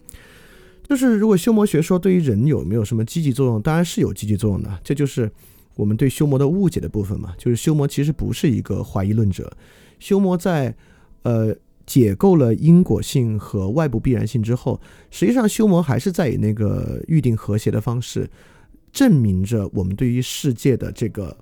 [0.89, 4.80] 就是如果修魔学说对于人有没有什么积极作用，当然是有积极作用的。
[4.82, 5.30] 这就是
[5.76, 7.35] 我们对修魔的误解的部分嘛。
[7.36, 9.52] 就是修魔其实不是一个怀疑论者，
[9.98, 10.74] 修魔在
[11.24, 11.55] 呃
[11.85, 14.80] 解构了因果性和外部必然性之后，
[15.10, 18.30] 实际上修魔还是在以那个预定和谐的方式，
[18.90, 21.36] 证明着我们对于世界的这个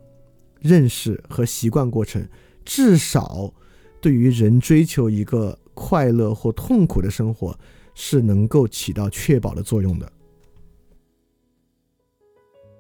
[0.60, 2.26] 认识和习惯过程，
[2.64, 3.54] 至少。
[4.06, 7.58] 对于人追求一个快乐或痛苦的生活，
[7.92, 10.12] 是能够起到确保的作用的。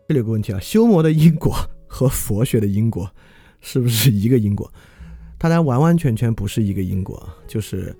[0.06, 1.52] 这里有个问题啊，修魔的因果
[1.88, 3.10] 和佛学的因果
[3.60, 4.72] 是不是一个因果？
[5.36, 7.92] 它俩完完全全不是一个因果，就是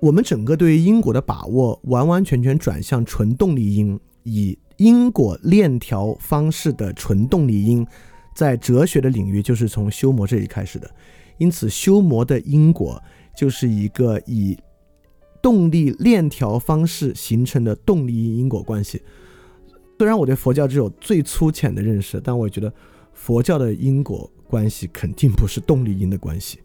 [0.00, 7.86] 我们整个对于因果的把握，完完全全转向纯动力因，以因果链条方式的纯动力因，
[8.34, 10.90] 在哲学的领域就是从修魔这里开始的。
[11.38, 13.02] 因此，修魔的因果
[13.36, 14.56] 就是一个以
[15.42, 19.02] 动力链条方式形成的动力因果关系。
[19.98, 22.72] 虽然我对佛教只有最粗浅的认识，但我觉得
[23.12, 26.58] 佛教的因果关系肯定不是动力因的关系。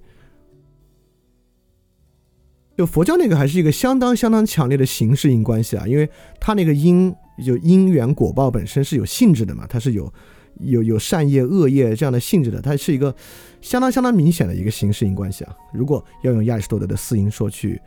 [2.76, 7.16] 就佛教那个还是一个相当相当强烈的形式因关系啊，因为它那个因
[7.46, 10.14] 就因缘果报本身是有性质的嘛，它是有。
[10.60, 13.14] 有有善业恶业这样的性质的，它是一个
[13.62, 15.56] 相当相当明显的一个形式因关系啊。
[15.74, 17.80] 如果要用亚里士多德的四因说去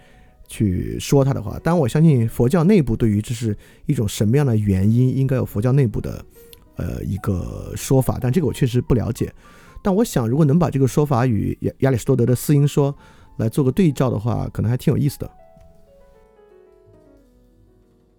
[0.48, 3.56] 去说它的话，当然我相信佛教内部对于这是
[3.86, 6.24] 一种什么样的原因，应该有佛教内部的
[6.76, 9.32] 呃一个说法，但这个我确实不了解。
[9.82, 12.94] 但我想，如果能把这个说法与亚亚里士多德的四因说
[13.38, 15.30] 来做个对照的话，可能还挺有意思的。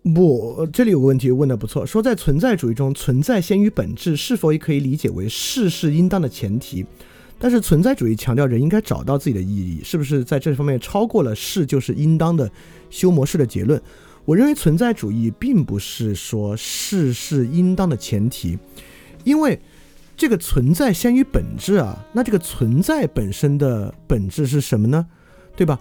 [0.04, 6.86] 不，这里有个问题问的不错，说在存在主义中，存在先于本质，是否也可以理解为事是应当的前提？
[7.38, 12.50] 但是存在主义强调人应该找到自己的意义，是不是在这方面超过了是就是应当的
[12.90, 13.80] 修模式的结论？
[14.26, 18.58] 我认为存在主义并不是说事是应当的前提，
[19.24, 19.60] 因为
[20.18, 25.06] 这个存在先于本质啊，那这个存在本身的本质是什么呢？
[25.56, 25.80] 对吧？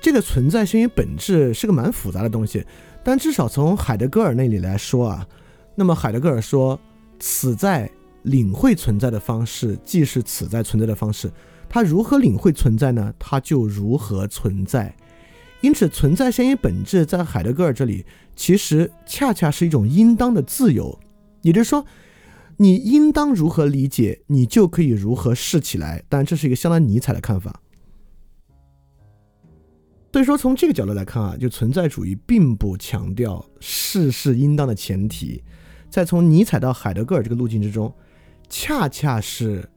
[0.00, 2.62] 这个存在先于本质是个蛮复杂的东西。
[3.04, 5.28] 但至少从海德格尔那里来说啊，
[5.74, 6.80] 那么海德格尔说，
[7.20, 7.88] 此在
[8.22, 11.30] 领会存在的方式，既是此在存在的方式。
[11.68, 13.12] 他如何领会存在呢？
[13.18, 14.94] 他就如何存在。
[15.60, 18.06] 因此，存在先于本质，在海德格尔这里，
[18.36, 20.98] 其实恰恰是一种应当的自由。
[21.42, 21.84] 也就是说，
[22.56, 26.02] 你应当如何理解，你就可以如何试起来。
[26.08, 27.60] 当然，这是一个相当尼采的看法。
[30.14, 35.42] 所以说，从这个角度来看啊，就存在主义并不强调事是应当的前提，
[35.90, 37.92] 在从尼采到海德格尔这个路径之中，
[38.48, 39.68] 恰恰是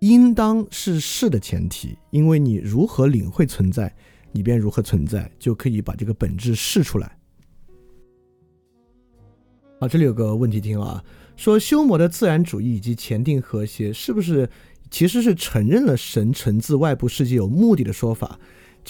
[0.00, 3.94] 应当是事的前提，因为你如何领会存在，
[4.32, 7.16] 你便如何存在，就可以把这个本质试出来。
[9.78, 11.04] 啊，这里有个问题听啊，
[11.36, 14.50] 说修谟的自然主义以及前定和谐，是不是
[14.90, 18.36] 其实是承认了神成自外部世界有目的的说法？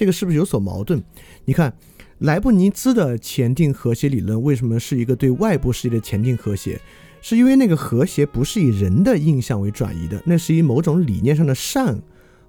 [0.01, 1.05] 这个是不是有所矛盾？
[1.45, 1.75] 你看，
[2.21, 6.81] 莱布尼兹的前定和谐理论为什么是一个对外部世界的前定和谐？
[7.21, 12.01] 是因为那个和谐不是以人的印象为转移的，那是以某种理念上的善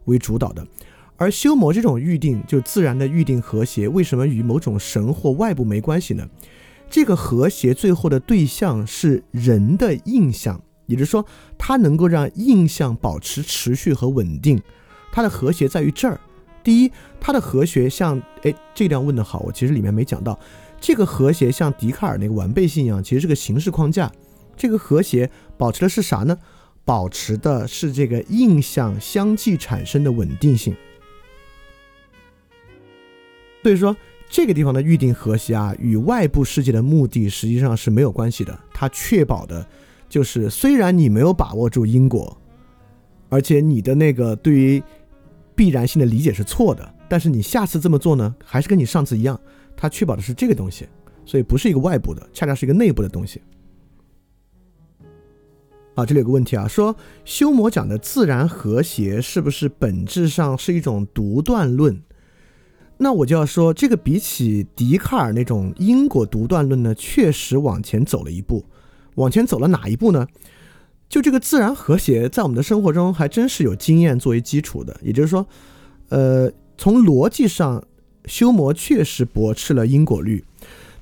[0.06, 0.66] 为主导的。
[1.18, 6.26] 而修魔这种预定，就自然的预定和谐，为什么与某种神或外部没关系呢？
[6.90, 11.26] 这个和谐最后的对象是人的印象，也就是说，
[11.58, 14.58] 它能够让印象保持持续和稳定。
[15.12, 16.18] 它的和谐在于这儿。
[16.64, 20.40] 第一，它的和谐像，哎，这段问的好，我其实里面没讲到，
[20.80, 24.12] 这个和谐像笛卡尔那个完备性一样，其实是个形式框架。
[24.56, 26.38] 这个和谐保持的是啥呢？
[26.84, 30.76] 保持的是这个印象相继产生的稳定性。
[33.64, 33.96] 所以说，
[34.30, 38.60] 这个地方的预定和谐啊，与外部世界的目的实际上是没有关系的。
[38.74, 39.66] 它确保的
[40.10, 42.36] 就是，虽然你没有把握住因果，
[43.30, 44.82] 而且你的那个对于
[45.62, 49.40] 必然性的理解是错的，但是你下次这么做呢，还是跟你上次一样。
[49.78, 50.88] 它确保的是这个东西，
[51.24, 53.40] 所以不是一个外部的，恰恰是一个内部的东西。
[55.94, 62.02] 啊，这里有个问题啊，说修魔讲的自然和谐是不是本质上是一种独断论？
[62.98, 68.66] 那我就要说，这个比起笛卡尔那种因果独断论呢，确实往前走了一步。
[69.14, 70.28] 往前走了哪一步呢？
[71.12, 74.98] 就这个自然和谐，在我们的生活中还真是有经验作为基础的。
[75.04, 75.46] 也就是说，
[76.08, 77.84] 呃，从逻辑上，
[78.24, 80.42] 修魔确实驳斥了因果律。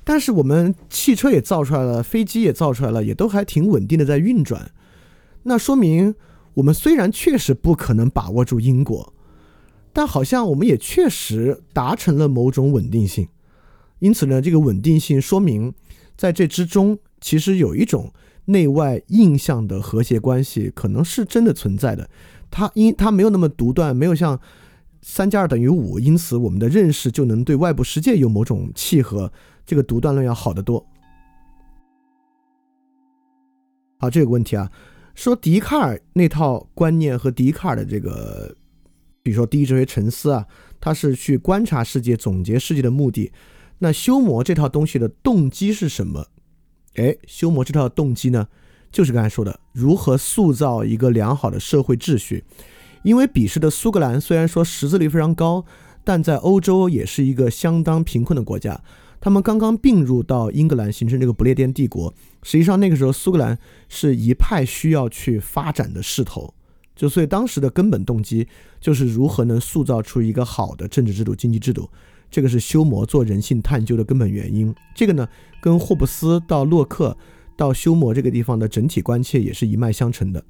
[0.02, 4.72] 但是我们汽车也造出来了，飞机也造出来了，也都还挺稳定的在运转。
[5.44, 6.16] 那说明
[6.54, 9.12] 我们虽然确实不可能把握住因果，
[9.92, 13.28] 但好像我们也确实达成了某种稳定性。
[14.00, 15.72] 因此呢，这个稳定性说明
[16.16, 18.12] 在这之中其实有一种
[18.50, 22.08] 内外印象的和谐关系，可能是真的存在的。
[22.50, 24.38] 它因它没有那么独断，没有像
[25.02, 29.32] 三加二等于五，因此我们的认识就能对外部世界有某种契合。
[29.64, 30.84] 这个独断论要好得多。
[33.98, 34.70] 好，这个问题啊。
[35.14, 38.56] 说笛卡尔那套观念和笛卡尔的这个，
[39.22, 40.46] 比如说第一哲学沉思啊，
[40.80, 43.30] 他是去观察世界、总结世界的目的。
[43.78, 46.26] 那修魔这套东西的动机是什么？
[46.94, 48.48] 哎，修魔这套动机呢，
[48.90, 52.44] 就是刚才说的，如何塑造一个良好的社会秩序。
[53.02, 55.64] 因为彼时的苏格兰虽然说识字率非常高，
[56.04, 58.82] 但在欧洲也是一个相当贫困的国家。
[59.20, 62.12] 他们刚刚并入到英格兰，形成这个不列颠帝国。
[62.42, 63.58] 实际上，那个时候苏格兰
[63.88, 66.54] 是一派需要去发展的势头，
[66.96, 68.48] 就所以当时的根本动机
[68.80, 71.88] 就是如何能塑造出一个好的政治制度、经济制度。
[72.30, 74.74] 这个是修魔做人性探究的根本原因。
[74.94, 75.28] 这个呢，
[75.60, 77.16] 跟霍布斯到洛克
[77.56, 80.44] 到修魔这个地方的整体关切也是一脉相承的。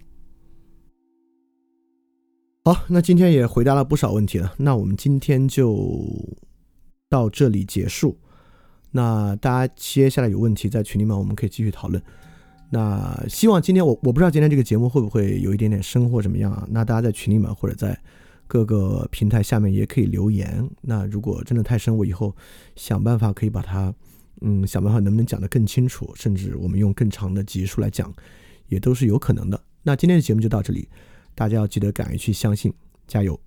[2.64, 6.04] 好，那今天也回答了不少问题了，那我们今天就
[7.08, 8.18] 到这里结束。
[8.92, 12.02] 那大家接下来有问题在群里面，我们可以继续讨论。
[12.70, 16.68] 那希望今天我我不知道今天这个节目会不会有一点点深或怎么样啊？
[16.70, 17.98] 那大家在群里面或者在
[18.50, 20.68] 各个平台下面也可以留言。
[20.80, 22.34] 那如果真的太深，我以后
[22.74, 23.94] 想办法可以把它，
[24.40, 28.12] 嗯，想办法能不能讲得更清楚，甚至我们用更长的集数来讲，
[28.66, 29.62] 也都是有可能的。
[29.84, 30.88] 那今天的节目就到这里，
[31.36, 32.74] 大家要记得敢于去相信，
[33.06, 33.38] 加油！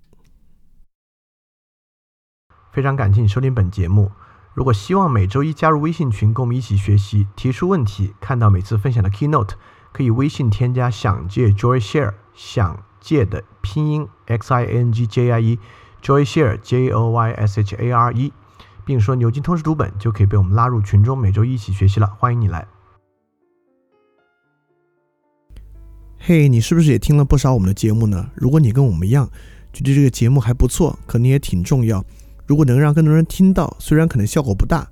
[2.72, 4.10] 非常感谢你收听本节目。
[4.54, 9.50] 如果希望每周一加入微信群，跟我们一起学习，提出问题，看到每次分享的 keynote，
[9.92, 17.76] 可以微信添加“想借 Joy Share”，想借的拼音 x i n g j i e，Joy Share j o y s h
[17.76, 18.32] a r e，
[18.86, 22.06] 并说牛津通识读本，就可以被我们拉入群中，每周一起学习了。
[22.18, 22.66] 欢迎你来。
[26.18, 28.30] 嘿，你是不是也听了不少我们的节目呢？
[28.34, 29.28] 如果你跟我们一样，
[29.70, 32.02] 觉得这个节目还不错，可能也挺重要。
[32.46, 34.88] 如果能让更多人听到，虽然可能效果不大，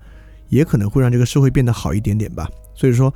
[0.51, 2.47] 也可能会让这个社会变得好一点点吧。
[2.75, 3.15] 所以说，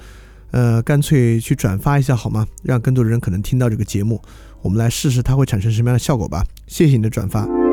[0.52, 2.46] 呃，干脆去转发一下好吗？
[2.62, 4.22] 让更多人可能听到这个节目，
[4.66, 6.44] 我们来试试它会产生什么样的效果吧。
[6.66, 7.65] 谢谢你的转发。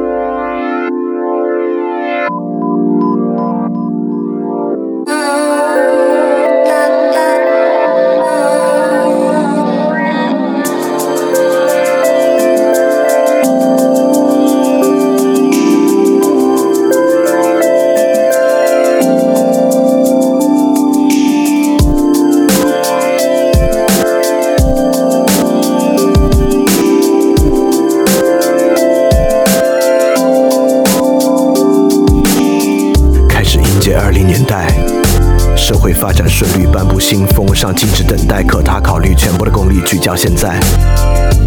[40.13, 40.59] 到现在，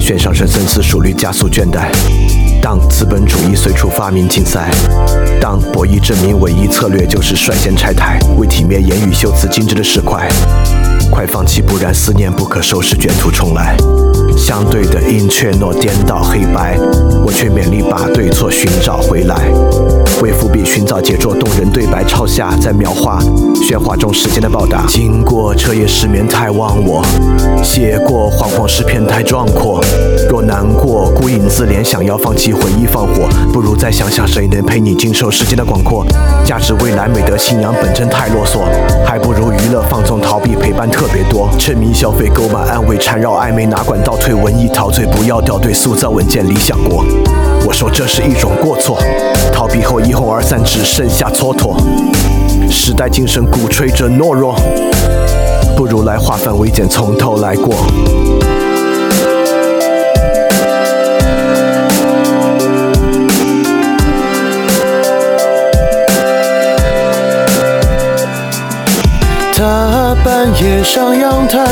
[0.01, 1.89] 悬赏深深思熟虑加速倦怠。
[2.61, 4.73] 当资本主义随处发明竞赛，
[5.41, 10.29] 当博弈证明唯一策略就是率先拆台，为体面言语修辞精致的石块。
[11.13, 13.77] 快放弃，不然思念不可收拾，卷土重来。
[14.37, 16.79] 相对的阴却诺颠倒黑白，
[17.25, 19.51] 我却勉力把对错寻找回来。
[20.23, 23.19] 为伏笔寻找杰作，动人对白抄下，在描画
[23.57, 24.87] 喧哗中时间的报答。
[24.87, 27.05] 经过彻夜失眠太忘我，
[27.63, 29.83] 写过惶惶诗篇太壮阔。
[30.31, 36.07] 若难过孤影自怜，想要放弃回忆放火，不如再想想谁能陪你经受时间的广阔。
[36.45, 38.61] 价值未来美德信仰本真太啰嗦，
[39.05, 41.51] 还不如娱乐放纵逃避陪伴特别多。
[41.59, 44.35] 沉迷消费购买安慰缠绕暧昧哪管倒退。
[44.35, 47.05] 文艺陶醉，不要掉队，塑造稳健理想国。
[47.65, 48.99] 我说这是一种过错，
[49.53, 50.01] 逃避后。
[50.01, 51.77] 一哄而散，只剩下蹉跎。
[52.69, 54.57] 时代精神鼓吹着懦弱，
[55.77, 57.73] 不如来化繁为简，从头来过。
[69.55, 71.65] 他半夜上阳台，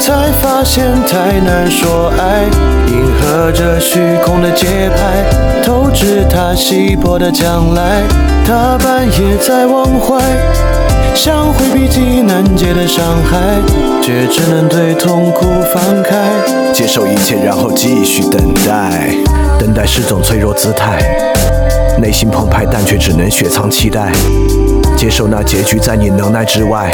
[0.00, 2.44] 才发现太难说爱，
[2.88, 8.02] 迎合着虚空的节拍，透支他稀薄的将来。
[8.46, 10.20] 他半夜在忘怀，
[11.14, 13.38] 想回避极难解的伤害，
[14.02, 16.28] 却只能对痛苦放开，
[16.72, 19.14] 接受一切，然后继续等待。
[19.58, 20.98] 等待是种脆弱姿态，
[21.98, 24.12] 内心澎湃，但却只能雪藏期待。
[24.96, 26.90] 接受那结局在你能耐之外，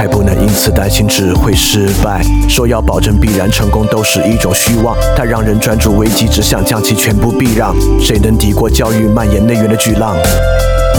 [0.00, 2.22] 还不能因此担心只会失败。
[2.48, 7.76] 说要保证必然成功都是一种虚妄，它让人专注危机，只想将其全部避让。
[8.00, 10.16] 谁能敌过教育蔓延内源的巨浪？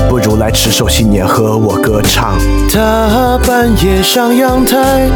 [0.08, 2.38] 不如来持守信念，和我歌唱。
[2.72, 5.10] 他半夜上阳台，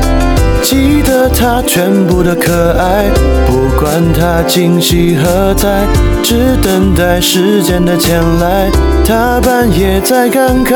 [0.63, 3.05] 记得他全部的可爱，
[3.45, 5.85] 不管他惊喜何在，
[6.23, 8.67] 只等待时间的前来。
[9.05, 10.73] 他半夜在感慨，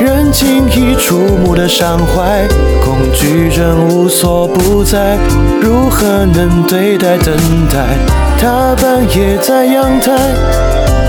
[0.00, 2.46] 人轻易触目的伤怀，
[2.82, 5.16] 恐惧症无所不在，
[5.62, 7.34] 如何能对待等
[7.70, 7.96] 待？
[8.38, 10.12] 他半夜在阳台。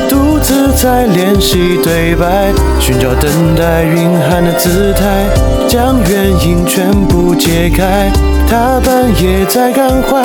[0.07, 5.26] 独自在练习对白，寻找等待蕴含的姿态，
[5.68, 8.12] 将原因全部揭开。
[8.48, 10.24] 他半夜在感怀，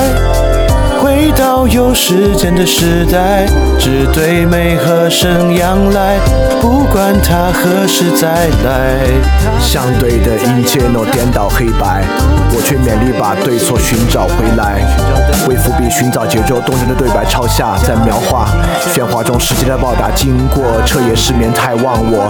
[1.01, 3.47] 回到有时间的时代，
[3.79, 6.19] 只对美和声仰赖，
[6.61, 9.01] 不管他何时再来。
[9.59, 12.03] 相对的一切都颠倒黑白，
[12.53, 14.83] 我却勉力把对错寻找回来。
[15.49, 18.47] 为伏笔寻找节奏动人的对白，抄下再描画。
[18.93, 22.29] 喧哗中时间的报答，经过彻夜失眠太忘我，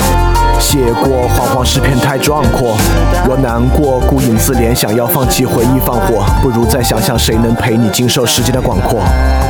[0.60, 2.76] 写过惶惶诗篇太壮阔。
[3.28, 9.49] 我难过孤影自怜，想要放弃回忆放火，不如再想想谁能陪你经受时间的广阔。